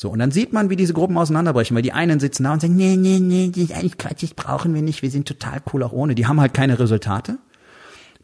So, 0.00 0.08
und 0.08 0.18
dann 0.18 0.30
sieht 0.30 0.54
man, 0.54 0.70
wie 0.70 0.76
diese 0.76 0.94
Gruppen 0.94 1.18
auseinanderbrechen, 1.18 1.74
weil 1.74 1.82
die 1.82 1.92
einen 1.92 2.20
sitzen 2.20 2.44
da 2.44 2.54
und 2.54 2.62
sagen, 2.62 2.74
nee, 2.74 2.96
nee, 2.96 3.18
nee, 3.18 3.52
eigentlich 3.74 3.98
Quatsch, 3.98 4.22
das 4.22 4.32
brauchen 4.32 4.72
wir 4.72 4.80
nicht, 4.80 5.02
wir 5.02 5.10
sind 5.10 5.28
total 5.28 5.60
cool 5.74 5.82
auch 5.82 5.92
ohne. 5.92 6.14
Die 6.14 6.26
haben 6.26 6.40
halt 6.40 6.54
keine 6.54 6.78
Resultate. 6.78 7.36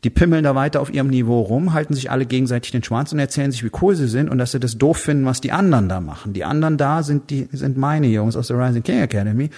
Die 0.02 0.08
pimmeln 0.08 0.42
da 0.42 0.54
weiter 0.54 0.80
auf 0.80 0.90
ihrem 0.90 1.08
Niveau 1.08 1.38
rum, 1.42 1.74
halten 1.74 1.92
sich 1.92 2.10
alle 2.10 2.24
gegenseitig 2.24 2.72
den 2.72 2.82
Schwanz 2.82 3.12
und 3.12 3.18
erzählen 3.18 3.52
sich, 3.52 3.62
wie 3.62 3.70
cool 3.82 3.94
sie 3.94 4.08
sind 4.08 4.30
und 4.30 4.38
dass 4.38 4.52
sie 4.52 4.58
das 4.58 4.78
doof 4.78 4.96
finden, 4.96 5.26
was 5.26 5.42
die 5.42 5.52
anderen 5.52 5.90
da 5.90 6.00
machen. 6.00 6.32
Die 6.32 6.44
anderen 6.44 6.78
da 6.78 7.02
sind 7.02 7.28
die, 7.28 7.46
sind 7.52 7.76
meine 7.76 8.06
Jungs 8.06 8.36
aus 8.36 8.48
der 8.48 8.58
Rising 8.58 8.82
King 8.82 9.00
Academy, 9.00 9.50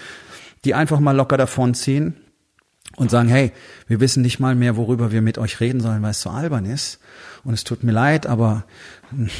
die 0.65 0.75
einfach 0.75 0.99
mal 0.99 1.15
locker 1.15 1.37
davonziehen 1.37 2.17
und 2.97 3.11
sagen, 3.11 3.29
hey, 3.29 3.53
wir 3.87 4.01
wissen 4.01 4.23
nicht 4.23 4.41
mal 4.41 4.55
mehr, 4.55 4.77
worüber 4.77 5.13
wir 5.13 5.23
mit 5.23 5.39
euch 5.39 5.61
reden 5.61 5.81
sollen, 5.81 6.03
weil 6.03 6.11
es 6.11 6.21
so 6.21 6.31
albern 6.31 6.65
ist. 6.65 6.99
Und 7.45 7.55
es 7.55 7.65
tut 7.65 7.85
mir 7.85 7.93
leid, 7.93 8.27
aber 8.27 8.65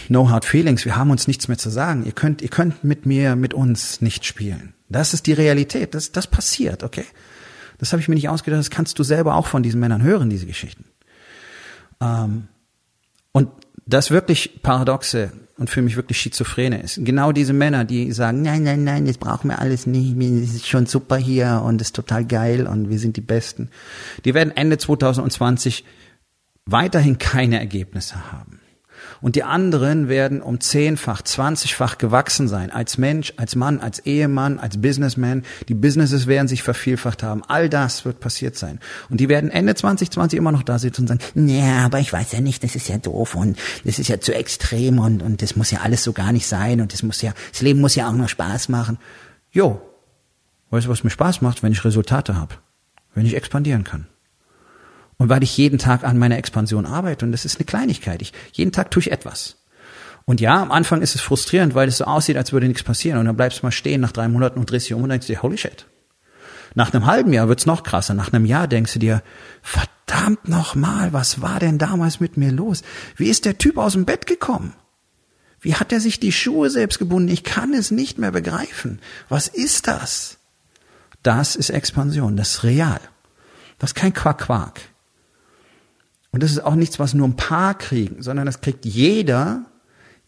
no 0.09 0.31
hard 0.31 0.45
feelings, 0.45 0.85
wir 0.85 0.97
haben 0.97 1.11
uns 1.11 1.27
nichts 1.27 1.49
mehr 1.49 1.59
zu 1.59 1.71
sagen. 1.71 2.05
Ihr 2.05 2.13
könnt, 2.13 2.43
ihr 2.43 2.49
könnt 2.49 2.85
mit 2.85 3.07
mir, 3.07 3.37
mit 3.37 3.55
uns 3.55 4.01
nicht 4.01 4.25
spielen. 4.25 4.75
Das 4.89 5.15
ist 5.15 5.27
die 5.27 5.33
Realität. 5.33 5.95
Das, 5.95 6.13
das 6.13 6.27
passiert, 6.27 6.83
okay? 6.83 7.05
Das 7.79 7.93
habe 7.93 8.01
ich 8.01 8.09
mir 8.09 8.15
nicht 8.15 8.29
ausgedacht. 8.29 8.61
Das 8.61 8.71
kannst 8.71 8.99
du 8.99 9.03
selber 9.03 9.35
auch 9.35 9.47
von 9.47 9.63
diesen 9.63 9.81
Männern 9.81 10.03
hören, 10.03 10.31
diese 10.31 10.47
Geschichten. 10.47 10.85
Ähm, 12.01 12.49
und 13.33 13.51
das 13.87 14.11
wirklich 14.11 14.63
Paradoxe 14.63 15.33
und 15.59 15.69
für 15.69 15.83
mich 15.83 15.97
wirklich 15.97 16.21
Schizophrene 16.21 16.81
ist. 16.81 17.05
Genau 17.05 17.33
diese 17.33 17.53
Männer, 17.53 17.85
die 17.85 18.13
sagen, 18.13 18.43
nein, 18.43 18.63
nein, 18.63 18.85
nein, 18.85 19.05
das 19.05 19.19
brauchen 19.19 19.49
wir 19.49 19.59
alles 19.59 19.87
nicht, 19.87 20.17
es 20.17 20.55
ist 20.55 20.69
schon 20.69 20.87
super 20.87 21.17
hier 21.17 21.63
und 21.65 21.81
es 21.81 21.89
ist 21.89 21.97
total 21.97 22.25
geil 22.25 22.67
und 22.67 22.89
wir 22.89 22.99
sind 22.99 23.17
die 23.17 23.23
Besten. 23.23 23.69
Die 24.25 24.35
werden 24.35 24.57
Ende 24.57 24.79
2020 24.79 25.85
weiterhin 26.65 27.19
keine 27.19 27.59
Ergebnisse 27.59 28.31
haben. 28.33 28.61
Und 29.21 29.37
die 29.37 29.43
anderen 29.43 30.09
werden 30.09 30.43
um 30.43 30.61
zehnfach, 30.61 31.23
zwanzigfach 31.23 31.99
gewachsen 31.99 32.49
sein. 32.49 32.71
Als 32.71 32.99
Mensch, 32.99 33.33
als 33.37 33.57
Mann, 33.57 33.81
als 33.81 33.99
Ehemann, 34.01 34.59
als 34.59 34.81
Businessman. 34.81 35.43
Die 35.69 35.75
Businesses 35.75 36.27
werden 36.27 36.49
sich 36.49 36.63
vervielfacht 36.63 37.23
haben. 37.23 37.43
All 37.49 37.69
das 37.69 38.05
wird 38.05 38.21
passiert 38.21 38.57
sein. 38.57 38.79
Und 39.11 39.21
die 39.21 39.29
werden 39.29 39.51
Ende 39.51 39.75
2020 39.75 40.39
immer 40.39 40.53
noch 40.53 40.63
da 40.63 40.79
sitzen 40.79 41.03
und 41.03 41.09
sagen, 41.09 41.49
ja, 41.49 41.85
aber 41.85 41.99
ich 41.99 42.13
weiß 42.13 42.33
ja 42.33 42.41
nicht, 42.41 42.63
das 42.63 42.77
ist 42.77 42.89
ja 42.89 42.99
doof 42.99 43.35
und 43.35 43.59
das 43.85 43.99
ist 43.99 44.09
ja 44.09 44.21
zu 44.21 44.35
extrem 44.35 44.99
und, 44.99 45.23
und 45.23 45.43
das 45.43 45.57
muss 45.57 45.71
ja 45.71 45.81
alles 45.81 46.05
so 46.05 46.13
gar 46.13 46.33
nicht 46.33 46.47
sein 46.47 46.81
und 46.81 46.93
das 46.93 47.03
muss 47.03 47.23
ja, 47.23 47.33
das 47.51 47.63
Leben 47.63 47.81
muss 47.81 47.95
ja 47.95 48.09
auch 48.09 48.15
nur 48.15 48.29
Spaß 48.29 48.69
machen. 48.69 48.99
Jo, 49.51 49.81
weißt 50.71 50.87
du, 50.87 50.91
was 50.91 51.05
mir 51.05 51.11
Spaß 51.11 51.41
macht, 51.41 51.63
wenn 51.63 51.73
ich 51.73 51.85
Resultate 51.85 52.37
habe? 52.37 52.55
Wenn 53.15 53.27
ich 53.27 53.35
expandieren 53.35 53.85
kann. 53.85 54.07
Und 55.19 55.29
weil 55.29 55.43
ich 55.43 55.57
jeden 55.57 55.79
Tag 55.79 56.05
an 56.05 56.19
meiner 56.19 56.39
Expansion 56.39 56.87
arbeite, 56.87 57.27
und 57.27 57.33
das 57.33 57.45
ist 57.45 57.57
eine 57.57 57.67
Kleinigkeit, 57.67 58.23
ich, 58.23 58.33
jeden 58.53 58.73
Tag 58.73 58.91
tue 58.91 59.03
ich 59.03 59.13
etwas. 59.13 59.57
Und 60.25 60.41
ja, 60.41 60.61
am 60.61 60.71
Anfang 60.71 61.03
ist 61.03 61.15
es 61.15 61.21
frustrierend, 61.21 61.75
weil 61.75 61.89
es 61.89 61.99
so 61.99 62.05
aussieht, 62.05 62.37
als 62.37 62.53
würde 62.53 62.69
nichts 62.69 62.83
passieren. 62.83 63.19
Und 63.19 63.25
dann 63.25 63.37
bleibst 63.37 63.61
du 63.61 63.67
mal 63.67 63.73
stehen 63.73 64.01
nach 64.01 64.13
drei 64.13 64.29
Monaten 64.29 64.59
und 64.59 64.71
drehst 64.71 64.87
dich 64.87 64.95
um 64.95 65.03
und 65.03 65.09
denkst 65.09 65.27
dir, 65.27 65.43
holy 65.43 65.57
shit. 65.57 65.87
Nach 66.75 66.93
einem 66.93 67.07
halben 67.07 67.33
Jahr 67.33 67.49
wird's 67.49 67.65
noch 67.67 67.83
krasser. 67.83 68.13
Nach 68.15 68.33
einem 68.33 68.45
Jahr 68.45 68.69
denkst 68.69 68.93
du 68.93 68.99
dir, 68.99 69.23
verdammt 69.63 70.47
nochmal, 70.47 71.15
was 71.15 71.41
war 71.41 71.59
denn 71.61 71.79
damals 71.79 72.21
mit 72.21 72.37
mir 72.37 72.53
los? 72.53 72.83
Wie 73.17 73.29
ist 73.29 73.47
der 73.47 73.57
Typ 73.57 73.79
aus 73.79 73.95
dem 73.95 74.05
Bett 74.05 74.27
gekommen? 74.27 74.75
Wie 75.61 75.75
hat 75.75 75.93
er 75.93 76.01
sich 76.01 76.21
die 76.21 76.31
Schuhe 76.31 76.71
selbst 76.71 76.99
gebunden? 76.99 77.31
Ich 77.31 77.43
kann 77.43 77.73
es 77.73 77.91
nicht 77.91 78.19
mehr 78.19 78.31
begreifen. 78.31 79.01
Was 79.29 79.49
ist 79.49 79.89
das? 79.89 80.37
Das 81.23 81.57
ist 81.57 81.71
Expansion, 81.71 82.37
das 82.37 82.51
ist 82.51 82.65
real. 82.65 83.01
Das 83.79 83.91
ist 83.91 83.95
kein 83.95 84.13
Quack-Quack. 84.13 84.81
Und 86.31 86.43
das 86.43 86.51
ist 86.51 86.61
auch 86.61 86.75
nichts, 86.75 86.99
was 86.99 87.15
nur 87.15 87.27
ein 87.27 87.37
paar 87.37 87.77
kriegen, 87.77 88.23
sondern 88.23 88.47
das 88.47 88.61
kriegt 88.61 88.85
jeder, 88.85 89.65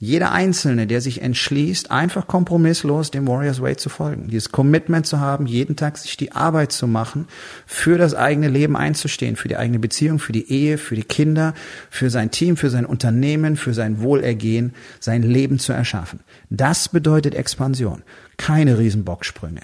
jeder 0.03 0.33
Einzelne, 0.33 0.87
der 0.87 1.03
sich 1.03 1.21
entschließt, 1.21 1.91
einfach 1.91 2.27
kompromisslos 2.27 3.11
dem 3.11 3.29
Warriors 3.29 3.61
Way 3.61 3.77
zu 3.77 3.91
folgen. 3.91 4.29
Dieses 4.29 4.51
Commitment 4.51 5.05
zu 5.07 5.21
haben, 5.21 5.45
jeden 5.45 5.77
Tag 5.77 5.99
sich 5.99 6.17
die 6.17 6.33
Arbeit 6.33 6.73
zu 6.73 6.87
machen, 6.87 7.29
für 7.67 7.99
das 7.99 8.15
eigene 8.15 8.49
Leben 8.49 8.79
einzustehen, 8.79 9.37
für 9.37 9.49
die 9.49 9.59
eigene 9.59 9.79
Beziehung, 9.79 10.19
für 10.19 10.33
die 10.33 10.51
Ehe, 10.51 10.79
für 10.79 10.97
die 10.97 11.05
Kinder, 11.05 11.53
für 11.91 12.09
sein 12.09 12.31
Team, 12.31 12.57
für 12.57 12.71
sein 12.71 12.87
Unternehmen, 12.87 13.57
für 13.57 13.75
sein 13.75 14.01
Wohlergehen, 14.01 14.73
sein 15.01 15.23
Leben 15.23 15.59
zu 15.59 15.75
erschaffen. 15.75 16.21
Das 16.49 16.89
bedeutet 16.89 17.35
Expansion. 17.35 18.03
Keine 18.39 18.79
Riesenbocksprünge, 18.79 19.61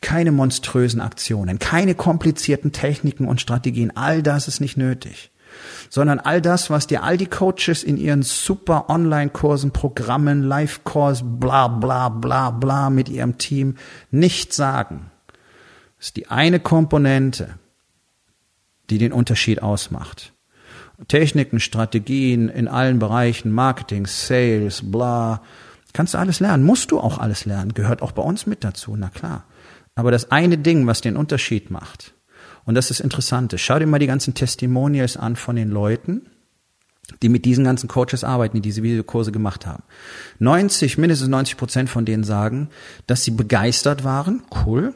keine 0.00 0.30
monströsen 0.30 1.00
Aktionen, 1.00 1.58
keine 1.58 1.96
komplizierten 1.96 2.70
Techniken 2.70 3.26
und 3.26 3.40
Strategien. 3.40 3.96
All 3.96 4.22
das 4.22 4.46
ist 4.46 4.60
nicht 4.60 4.76
nötig 4.76 5.32
sondern 5.88 6.18
all 6.18 6.40
das, 6.40 6.70
was 6.70 6.86
dir 6.86 7.02
all 7.02 7.16
die 7.16 7.26
Coaches 7.26 7.82
in 7.82 7.96
ihren 7.96 8.22
super 8.22 8.88
Online-Kursen, 8.88 9.72
Programmen, 9.72 10.42
Live-Kurs, 10.42 11.22
bla 11.24 11.68
bla 11.68 12.08
bla 12.08 12.50
bla 12.50 12.90
mit 12.90 13.08
ihrem 13.08 13.38
Team 13.38 13.76
nicht 14.10 14.52
sagen, 14.52 15.10
ist 15.98 16.16
die 16.16 16.28
eine 16.28 16.60
Komponente, 16.60 17.54
die 18.90 18.98
den 18.98 19.12
Unterschied 19.12 19.62
ausmacht. 19.62 20.32
Techniken, 21.08 21.60
Strategien 21.60 22.48
in 22.48 22.68
allen 22.68 22.98
Bereichen, 22.98 23.52
Marketing, 23.52 24.06
Sales, 24.06 24.90
bla, 24.90 25.42
kannst 25.92 26.14
du 26.14 26.18
alles 26.18 26.40
lernen, 26.40 26.64
musst 26.64 26.90
du 26.90 27.00
auch 27.00 27.18
alles 27.18 27.44
lernen, 27.44 27.74
gehört 27.74 28.02
auch 28.02 28.12
bei 28.12 28.22
uns 28.22 28.46
mit 28.46 28.64
dazu, 28.64 28.96
na 28.96 29.08
klar. 29.08 29.44
Aber 29.94 30.10
das 30.10 30.30
eine 30.30 30.58
Ding, 30.58 30.86
was 30.86 31.00
den 31.00 31.16
Unterschied 31.16 31.70
macht, 31.70 32.14
und 32.70 32.76
das 32.76 32.92
ist 32.92 33.00
interessant. 33.00 33.52
Schau 33.56 33.80
dir 33.80 33.86
mal 33.88 33.98
die 33.98 34.06
ganzen 34.06 34.32
Testimonials 34.32 35.16
an 35.16 35.34
von 35.34 35.56
den 35.56 35.70
Leuten, 35.70 36.30
die 37.20 37.28
mit 37.28 37.44
diesen 37.44 37.64
ganzen 37.64 37.88
Coaches 37.88 38.22
arbeiten, 38.22 38.54
die 38.58 38.60
diese 38.60 38.84
Videokurse 38.84 39.32
gemacht 39.32 39.66
haben. 39.66 39.82
90, 40.38 40.96
mindestens 40.96 41.26
90 41.26 41.56
Prozent 41.56 41.90
von 41.90 42.04
denen 42.04 42.22
sagen, 42.22 42.68
dass 43.08 43.24
sie 43.24 43.32
begeistert 43.32 44.04
waren, 44.04 44.44
cool, 44.64 44.94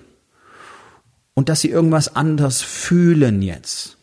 und 1.34 1.48
dass 1.48 1.62
sie 1.62 1.70
irgendwas 1.70 2.14
anders 2.14 2.62
fühlen 2.62 3.42
jetzt. 3.42 3.96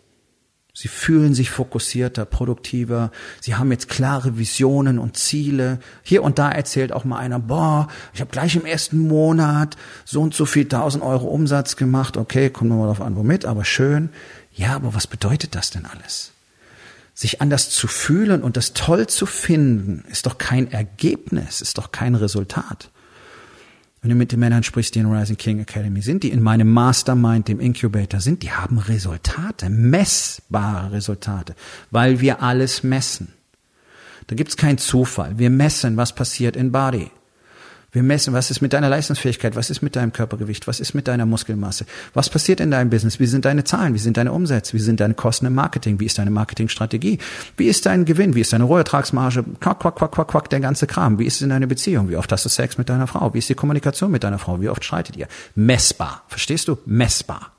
Sie 0.73 0.87
fühlen 0.87 1.33
sich 1.33 1.49
fokussierter, 1.49 2.23
produktiver. 2.23 3.11
Sie 3.41 3.55
haben 3.55 3.71
jetzt 3.71 3.89
klare 3.89 4.37
Visionen 4.37 4.99
und 4.99 5.17
Ziele. 5.17 5.79
Hier 6.01 6.23
und 6.23 6.39
da 6.39 6.49
erzählt 6.49 6.93
auch 6.93 7.03
mal 7.03 7.17
einer, 7.17 7.39
boah, 7.39 7.89
ich 8.13 8.21
habe 8.21 8.31
gleich 8.31 8.55
im 8.55 8.65
ersten 8.65 8.99
Monat 8.99 9.75
so 10.05 10.21
und 10.21 10.33
so 10.33 10.45
viel 10.45 10.67
tausend 10.67 11.03
Euro 11.03 11.27
Umsatz 11.27 11.75
gemacht. 11.75 12.15
Okay, 12.15 12.49
kommen 12.49 12.69
wir 12.69 12.77
mal 12.77 12.83
darauf 12.83 13.01
an, 13.01 13.17
womit, 13.17 13.45
aber 13.45 13.65
schön. 13.65 14.09
Ja, 14.53 14.75
aber 14.75 14.93
was 14.93 15.07
bedeutet 15.07 15.55
das 15.55 15.71
denn 15.71 15.85
alles? 15.85 16.31
Sich 17.13 17.41
anders 17.41 17.69
zu 17.69 17.87
fühlen 17.87 18.41
und 18.41 18.55
das 18.55 18.71
toll 18.71 19.07
zu 19.07 19.25
finden, 19.25 20.05
ist 20.09 20.25
doch 20.25 20.37
kein 20.37 20.71
Ergebnis, 20.71 21.59
ist 21.59 21.77
doch 21.77 21.91
kein 21.91 22.15
Resultat. 22.15 22.90
Wenn 24.01 24.09
du 24.09 24.15
mit 24.15 24.31
den 24.31 24.39
Männern 24.39 24.63
sprichst, 24.63 24.95
die 24.95 24.99
in 24.99 25.11
Rising 25.11 25.37
King 25.37 25.59
Academy 25.59 26.01
sind, 26.01 26.23
die 26.23 26.31
in 26.31 26.41
meinem 26.41 26.71
Mastermind, 26.71 27.47
dem 27.47 27.59
Incubator 27.59 28.19
sind, 28.19 28.41
die 28.41 28.51
haben 28.51 28.79
Resultate, 28.79 29.69
messbare 29.69 30.91
Resultate, 30.91 31.55
weil 31.91 32.19
wir 32.19 32.41
alles 32.41 32.81
messen. 32.81 33.33
Da 34.25 34.35
gibt's 34.35 34.57
keinen 34.57 34.79
Zufall. 34.79 35.37
Wir 35.37 35.51
messen, 35.51 35.97
was 35.97 36.15
passiert 36.15 36.55
in 36.55 36.71
Body. 36.71 37.11
Wir 37.93 38.03
messen, 38.03 38.33
was 38.33 38.49
ist 38.49 38.61
mit 38.61 38.71
deiner 38.71 38.87
Leistungsfähigkeit, 38.87 39.57
was 39.57 39.69
ist 39.69 39.81
mit 39.81 39.97
deinem 39.97 40.13
Körpergewicht, 40.13 40.65
was 40.65 40.79
ist 40.79 40.93
mit 40.93 41.09
deiner 41.09 41.25
Muskelmasse, 41.25 41.85
was 42.13 42.29
passiert 42.29 42.61
in 42.61 42.71
deinem 42.71 42.89
Business, 42.89 43.19
wie 43.19 43.25
sind 43.25 43.43
deine 43.43 43.65
Zahlen, 43.65 43.93
wie 43.93 43.99
sind 43.99 44.15
deine 44.15 44.31
Umsätze, 44.31 44.73
wie 44.73 44.79
sind 44.79 45.01
deine 45.01 45.13
Kosten 45.13 45.45
im 45.45 45.55
Marketing, 45.55 45.99
wie 45.99 46.05
ist 46.05 46.17
deine 46.17 46.31
Marketingstrategie, 46.31 47.19
wie 47.57 47.67
ist 47.67 47.85
dein 47.85 48.05
Gewinn, 48.05 48.33
wie 48.33 48.41
ist 48.41 48.53
deine 48.53 48.63
Rohertragsmarge, 48.63 49.43
quack, 49.59 49.79
quack, 49.79 49.95
quack, 49.95 50.11
quack, 50.13 50.27
quack, 50.29 50.49
der 50.49 50.61
ganze 50.61 50.87
Kram, 50.87 51.19
wie 51.19 51.25
ist 51.25 51.35
es 51.35 51.41
in 51.41 51.49
deiner 51.49 51.67
Beziehung, 51.67 52.07
wie 52.09 52.15
oft 52.15 52.31
hast 52.31 52.45
du 52.45 52.49
Sex 52.49 52.77
mit 52.77 52.87
deiner 52.87 53.07
Frau, 53.07 53.33
wie 53.33 53.39
ist 53.39 53.49
die 53.49 53.55
Kommunikation 53.55 54.09
mit 54.09 54.23
deiner 54.23 54.39
Frau, 54.39 54.61
wie 54.61 54.69
oft 54.69 54.85
streitet 54.85 55.17
ihr? 55.17 55.27
Messbar, 55.55 56.23
verstehst 56.29 56.69
du? 56.69 56.77
Messbar. 56.85 57.51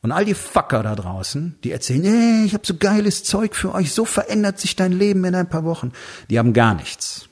Und 0.00 0.12
all 0.12 0.24
die 0.24 0.32
Fucker 0.32 0.82
da 0.82 0.94
draußen, 0.94 1.58
die 1.62 1.72
erzählen, 1.72 2.04
hey, 2.04 2.44
ich 2.46 2.54
habe 2.54 2.66
so 2.66 2.74
geiles 2.74 3.24
Zeug 3.24 3.54
für 3.54 3.74
euch, 3.74 3.92
so 3.92 4.06
verändert 4.06 4.58
sich 4.58 4.74
dein 4.74 4.92
Leben 4.92 5.22
in 5.26 5.34
ein 5.34 5.50
paar 5.50 5.64
Wochen, 5.64 5.92
die 6.30 6.38
haben 6.38 6.54
gar 6.54 6.72
nichts. 6.72 7.29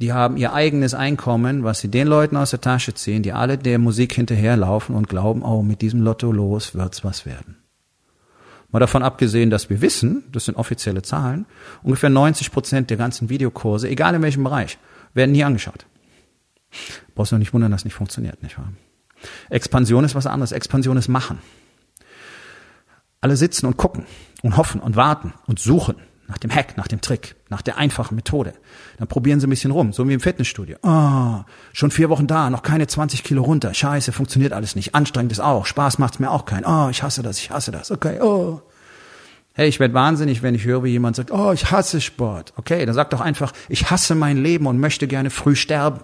Die 0.00 0.12
haben 0.14 0.38
ihr 0.38 0.54
eigenes 0.54 0.94
Einkommen, 0.94 1.62
was 1.62 1.80
sie 1.80 1.88
den 1.88 2.06
Leuten 2.06 2.36
aus 2.36 2.50
der 2.50 2.60
Tasche 2.60 2.94
ziehen, 2.94 3.22
die 3.22 3.32
alle 3.32 3.58
der 3.58 3.78
Musik 3.78 4.14
hinterherlaufen 4.14 4.94
und 4.94 5.08
glauben, 5.08 5.42
oh, 5.42 5.62
mit 5.62 5.82
diesem 5.82 6.00
Lotto 6.00 6.32
los 6.32 6.74
wird's 6.74 7.04
was 7.04 7.26
werden. 7.26 7.56
Mal 8.72 8.78
davon 8.78 9.02
abgesehen, 9.02 9.50
dass 9.50 9.68
wir 9.68 9.80
wissen, 9.82 10.24
das 10.32 10.46
sind 10.46 10.56
offizielle 10.56 11.02
Zahlen, 11.02 11.44
ungefähr 11.82 12.08
90 12.08 12.50
Prozent 12.50 12.88
der 12.88 12.96
ganzen 12.96 13.28
Videokurse, 13.28 13.88
egal 13.88 14.14
in 14.14 14.22
welchem 14.22 14.44
Bereich, 14.44 14.78
werden 15.12 15.32
nie 15.32 15.44
angeschaut. 15.44 15.86
Brauchst 17.14 17.32
du 17.32 17.36
nicht 17.36 17.52
wundern, 17.52 17.72
dass 17.72 17.84
nicht 17.84 17.94
funktioniert, 17.94 18.42
nicht 18.42 18.56
wahr? 18.56 18.72
Expansion 19.50 20.04
ist 20.04 20.14
was 20.14 20.26
anderes. 20.26 20.52
Expansion 20.52 20.96
ist 20.96 21.08
machen. 21.08 21.40
Alle 23.20 23.36
sitzen 23.36 23.66
und 23.66 23.76
gucken 23.76 24.06
und 24.42 24.56
hoffen 24.56 24.80
und 24.80 24.96
warten 24.96 25.34
und 25.46 25.58
suchen 25.58 25.96
nach 26.30 26.38
dem 26.38 26.54
Hack, 26.54 26.76
nach 26.76 26.86
dem 26.86 27.00
Trick, 27.00 27.34
nach 27.48 27.60
der 27.60 27.76
einfachen 27.76 28.14
Methode. 28.14 28.54
Dann 28.98 29.08
probieren 29.08 29.40
sie 29.40 29.48
ein 29.48 29.50
bisschen 29.50 29.72
rum, 29.72 29.92
so 29.92 30.08
wie 30.08 30.14
im 30.14 30.20
Fitnessstudio. 30.20 30.76
Ah, 30.82 31.40
oh, 31.40 31.44
schon 31.72 31.90
vier 31.90 32.08
Wochen 32.08 32.28
da, 32.28 32.50
noch 32.50 32.62
keine 32.62 32.86
20 32.86 33.24
Kilo 33.24 33.42
runter. 33.42 33.74
Scheiße, 33.74 34.12
funktioniert 34.12 34.52
alles 34.52 34.76
nicht. 34.76 34.94
Anstrengend 34.94 35.32
ist 35.32 35.40
auch. 35.40 35.66
Spaß 35.66 35.98
macht's 35.98 36.20
mir 36.20 36.30
auch 36.30 36.44
keinen. 36.44 36.64
Oh, 36.64 36.88
ich 36.88 37.02
hasse 37.02 37.22
das, 37.22 37.38
ich 37.38 37.50
hasse 37.50 37.72
das. 37.72 37.90
Okay, 37.90 38.20
oh. 38.20 38.62
Hey, 39.54 39.68
ich 39.68 39.80
werde 39.80 39.92
wahnsinnig, 39.92 40.42
wenn 40.42 40.54
ich 40.54 40.64
höre, 40.64 40.84
wie 40.84 40.90
jemand 40.90 41.16
sagt, 41.16 41.32
oh, 41.32 41.50
ich 41.52 41.72
hasse 41.72 42.00
Sport. 42.00 42.52
Okay, 42.56 42.86
dann 42.86 42.94
sag 42.94 43.10
doch 43.10 43.20
einfach, 43.20 43.52
ich 43.68 43.90
hasse 43.90 44.14
mein 44.14 44.40
Leben 44.40 44.68
und 44.68 44.78
möchte 44.78 45.08
gerne 45.08 45.30
früh 45.30 45.56
sterben. 45.56 46.00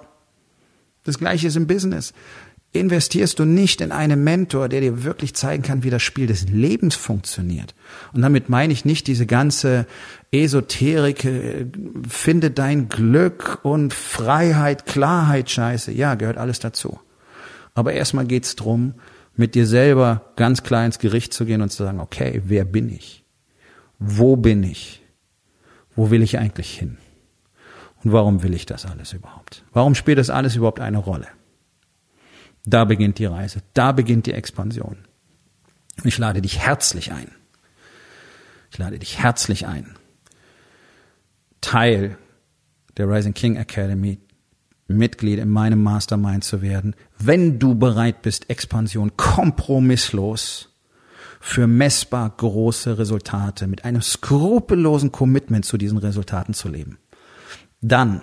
Das 1.05 1.19
gleiche 1.19 1.47
ist 1.47 1.57
im 1.57 1.69
Business 1.69 2.13
investierst 2.79 3.39
du 3.39 3.45
nicht 3.45 3.81
in 3.81 3.93
einen 3.93 4.25
Mentor, 4.25 4.69
der 4.69 4.81
dir 4.81 5.05
wirklich 5.05 5.35
zeigen 5.35 5.63
kann, 5.63 5.83
wie 5.83 5.91
das 5.91 6.03
Spiel 6.03 6.27
des 6.27 6.49
Lebens 6.49 6.95
funktioniert. 6.95 7.75
Und 8.13 8.23
damit 8.23 8.49
meine 8.49 8.73
ich 8.73 8.85
nicht 8.85 9.07
diese 9.07 9.27
ganze 9.27 9.87
Esoterik, 10.33 11.25
äh, 11.25 11.67
finde 12.09 12.51
dein 12.51 12.89
Glück 12.89 13.61
und 13.63 13.93
Freiheit, 13.93 14.87
Klarheit, 14.87 15.51
Scheiße. 15.51 15.93
Ja, 15.93 16.15
gehört 16.15 16.39
alles 16.39 16.59
dazu. 16.59 16.99
Aber 17.75 17.93
erstmal 17.93 18.27
geht's 18.27 18.57
drum, 18.57 18.95
mit 19.37 19.55
dir 19.55 19.67
selber 19.67 20.33
ganz 20.37 20.63
klar 20.63 20.87
ins 20.87 20.99
Gericht 20.99 21.33
zu 21.33 21.45
gehen 21.45 21.63
und 21.63 21.71
zu 21.71 21.85
sagen, 21.85 22.01
okay, 22.01 22.43
wer 22.47 22.65
bin 22.65 22.89
ich? 22.89 23.25
Wo 23.99 24.37
bin 24.37 24.63
ich? 24.63 25.03
Wo 25.95 26.11
will 26.11 26.23
ich 26.23 26.39
eigentlich 26.39 26.79
hin? 26.79 26.99
Und 28.03 28.13
warum 28.13 28.43
will 28.43 28.55
ich 28.55 28.67
das 28.67 28.87
alles 28.87 29.13
überhaupt? 29.13 29.65
Warum 29.73 29.95
spielt 29.95 30.19
das 30.19 30.31
alles 30.31 30.57
überhaupt 30.57 30.81
eine 30.81 30.99
Rolle? 30.99 31.27
Da 32.67 32.85
beginnt 32.85 33.19
die 33.19 33.27
Reise, 33.27 33.63
da 33.75 33.93
beginnt 33.93 34.27
die 34.27 34.33
Expansion. 34.33 34.99
Und 35.99 36.07
ich 36.07 36.19
lade 36.19 36.43
dich 36.43 36.59
herzlich 36.59 37.13
ein. 37.13 37.31
Ich 38.71 38.79
lade 38.79 38.99
dich 38.99 39.19
herzlich 39.19 39.67
ein, 39.67 39.95
Teil 41.61 42.19
der 42.97 43.09
Rising 43.09 43.33
King 43.33 43.57
Academy, 43.57 44.19
Mitglied 44.89 45.39
in 45.39 45.49
meinem 45.49 45.83
Mastermind 45.83 46.45
zu 46.45 46.63
werden, 46.63 46.95
wenn 47.19 47.59
du 47.59 47.75
bereit 47.75 48.23
bist, 48.23 48.51
Expansion 48.51 49.17
kompromisslos 49.17 50.77
für 51.41 51.67
messbar 51.67 52.31
große 52.37 52.99
Resultate 52.99 53.67
mit 53.67 53.85
einem 53.85 54.03
skrupellosen 54.03 55.13
Commitment 55.13 55.65
zu 55.65 55.79
diesen 55.79 55.99
Resultaten 55.99 56.55
zu 56.55 56.69
leben. 56.69 56.99
Dann 57.81 58.23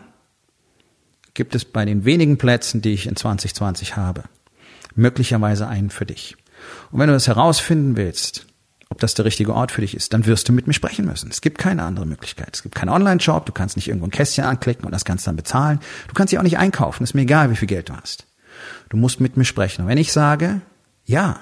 gibt 1.34 1.56
es 1.56 1.66
bei 1.66 1.86
den 1.86 2.06
wenigen 2.06 2.38
Plätzen, 2.38 2.82
die 2.82 2.94
ich 2.94 3.08
in 3.08 3.16
2020 3.16 3.96
habe, 3.96 4.24
möglicherweise 4.96 5.68
einen 5.68 5.90
für 5.90 6.06
dich. 6.06 6.36
Und 6.92 7.00
wenn 7.00 7.08
du 7.08 7.14
das 7.14 7.28
herausfinden 7.28 7.98
willst, 7.98 8.46
ob 8.90 9.00
das 9.00 9.16
der 9.16 9.26
richtige 9.26 9.56
Ort 9.56 9.72
für 9.72 9.82
dich 9.82 9.96
ist, 9.96 10.14
dann 10.14 10.28
wirst 10.28 10.48
du 10.48 10.54
mit 10.54 10.68
mir 10.68 10.74
sprechen 10.74 11.06
müssen. 11.06 11.32
Es 11.32 11.42
gibt 11.42 11.58
keine 11.58 11.82
andere 11.82 12.06
Möglichkeit. 12.06 12.50
Es 12.54 12.62
gibt 12.62 12.76
keinen 12.76 12.90
Online-Shop, 12.90 13.46
du 13.46 13.52
kannst 13.52 13.76
nicht 13.76 13.88
irgendwo 13.88 14.06
ein 14.06 14.12
Kästchen 14.12 14.44
anklicken 14.44 14.86
und 14.86 14.92
das 14.92 15.04
kannst 15.04 15.26
dann 15.26 15.36
bezahlen. 15.36 15.80
Du 16.08 16.14
kannst 16.14 16.32
dich 16.32 16.38
auch 16.38 16.44
nicht 16.44 16.60
einkaufen, 16.60 17.04
ist 17.04 17.16
mir 17.16 17.22
egal, 17.22 17.50
wie 17.50 17.56
viel 17.56 17.68
Geld 17.68 17.90
du 17.90 17.96
hast. 17.96 18.28
Du 18.90 18.98
musst 18.98 19.20
mit 19.20 19.36
mir 19.36 19.46
sprechen. 19.46 19.82
Und 19.82 19.88
wenn 19.88 19.98
ich 19.98 20.14
sage, 20.14 20.62
ja, 21.06 21.40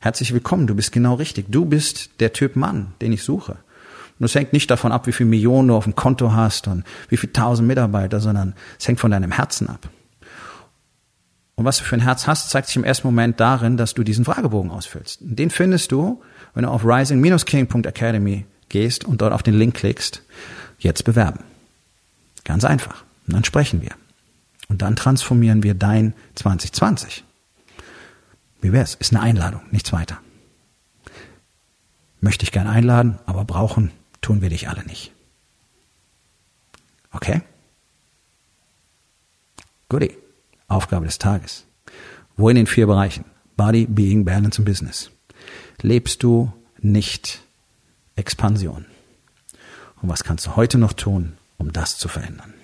herzlich 0.00 0.32
willkommen, 0.32 0.66
du 0.66 0.74
bist 0.74 0.90
genau 0.90 1.14
richtig, 1.14 1.46
du 1.48 1.64
bist 1.64 2.10
der 2.18 2.32
Typ 2.32 2.56
Mann, 2.56 2.94
den 3.00 3.12
ich 3.12 3.22
suche, 3.22 3.58
und 4.22 4.26
es 4.26 4.36
hängt 4.36 4.52
nicht 4.52 4.70
davon 4.70 4.92
ab, 4.92 5.08
wie 5.08 5.12
viel 5.12 5.26
Millionen 5.26 5.66
du 5.66 5.74
auf 5.74 5.82
dem 5.82 5.96
Konto 5.96 6.32
hast 6.32 6.68
und 6.68 6.84
wie 7.08 7.16
viel 7.16 7.32
tausend 7.32 7.66
Mitarbeiter, 7.66 8.20
sondern 8.20 8.54
es 8.78 8.86
hängt 8.86 9.00
von 9.00 9.10
deinem 9.10 9.32
Herzen 9.32 9.68
ab. 9.68 9.88
Und 11.56 11.64
was 11.64 11.78
du 11.78 11.82
für 11.82 11.96
ein 11.96 12.02
Herz 12.02 12.28
hast, 12.28 12.48
zeigt 12.48 12.68
sich 12.68 12.76
im 12.76 12.84
ersten 12.84 13.08
Moment 13.08 13.40
darin, 13.40 13.76
dass 13.76 13.94
du 13.94 14.04
diesen 14.04 14.24
Fragebogen 14.24 14.70
ausfüllst. 14.70 15.18
Den 15.22 15.50
findest 15.50 15.90
du, 15.90 16.22
wenn 16.54 16.62
du 16.62 16.70
auf 16.70 16.84
rising-king.academy 16.84 18.46
gehst 18.68 19.04
und 19.04 19.20
dort 19.22 19.32
auf 19.32 19.42
den 19.42 19.54
Link 19.54 19.74
klickst, 19.74 20.22
jetzt 20.78 21.02
bewerben. 21.02 21.40
Ganz 22.44 22.64
einfach. 22.64 23.02
Und 23.26 23.34
dann 23.34 23.42
sprechen 23.42 23.82
wir. 23.82 23.90
Und 24.68 24.82
dann 24.82 24.94
transformieren 24.94 25.64
wir 25.64 25.74
dein 25.74 26.14
2020. 26.36 27.24
Wie 28.60 28.72
wär's? 28.72 28.94
Ist 28.94 29.12
eine 29.12 29.20
Einladung, 29.20 29.62
nichts 29.72 29.92
weiter. 29.92 30.18
Möchte 32.20 32.44
ich 32.44 32.52
gern 32.52 32.68
einladen, 32.68 33.18
aber 33.26 33.44
brauchen 33.44 33.90
tun 34.22 34.40
wir 34.40 34.48
dich 34.48 34.68
alle 34.68 34.84
nicht. 34.84 35.12
Okay? 37.12 37.42
Goodie. 39.88 40.16
Aufgabe 40.68 41.04
des 41.04 41.18
Tages. 41.18 41.66
Wo 42.36 42.48
in 42.48 42.56
den 42.56 42.66
vier 42.66 42.86
Bereichen? 42.86 43.26
Body, 43.56 43.86
Being, 43.86 44.24
Balance 44.24 44.58
und 44.58 44.64
Business. 44.64 45.10
Lebst 45.82 46.22
du 46.22 46.50
nicht 46.78 47.42
Expansion? 48.16 48.86
Und 50.00 50.08
was 50.08 50.24
kannst 50.24 50.46
du 50.46 50.56
heute 50.56 50.78
noch 50.78 50.94
tun, 50.94 51.34
um 51.58 51.72
das 51.72 51.98
zu 51.98 52.08
verändern? 52.08 52.54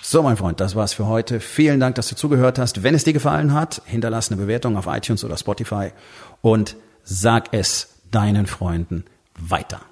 So, 0.00 0.22
mein 0.22 0.36
Freund, 0.36 0.58
das 0.58 0.74
war's 0.74 0.94
für 0.94 1.06
heute. 1.06 1.38
Vielen 1.38 1.78
Dank, 1.78 1.94
dass 1.94 2.08
du 2.08 2.16
zugehört 2.16 2.58
hast. 2.58 2.82
Wenn 2.82 2.94
es 2.94 3.04
dir 3.04 3.12
gefallen 3.12 3.52
hat, 3.52 3.82
hinterlass 3.84 4.30
eine 4.30 4.40
Bewertung 4.40 4.76
auf 4.76 4.86
iTunes 4.86 5.22
oder 5.22 5.36
Spotify 5.36 5.90
und 6.40 6.76
sag 7.04 7.52
es 7.52 8.00
deinen 8.10 8.46
Freunden 8.46 9.04
weiter. 9.48 9.89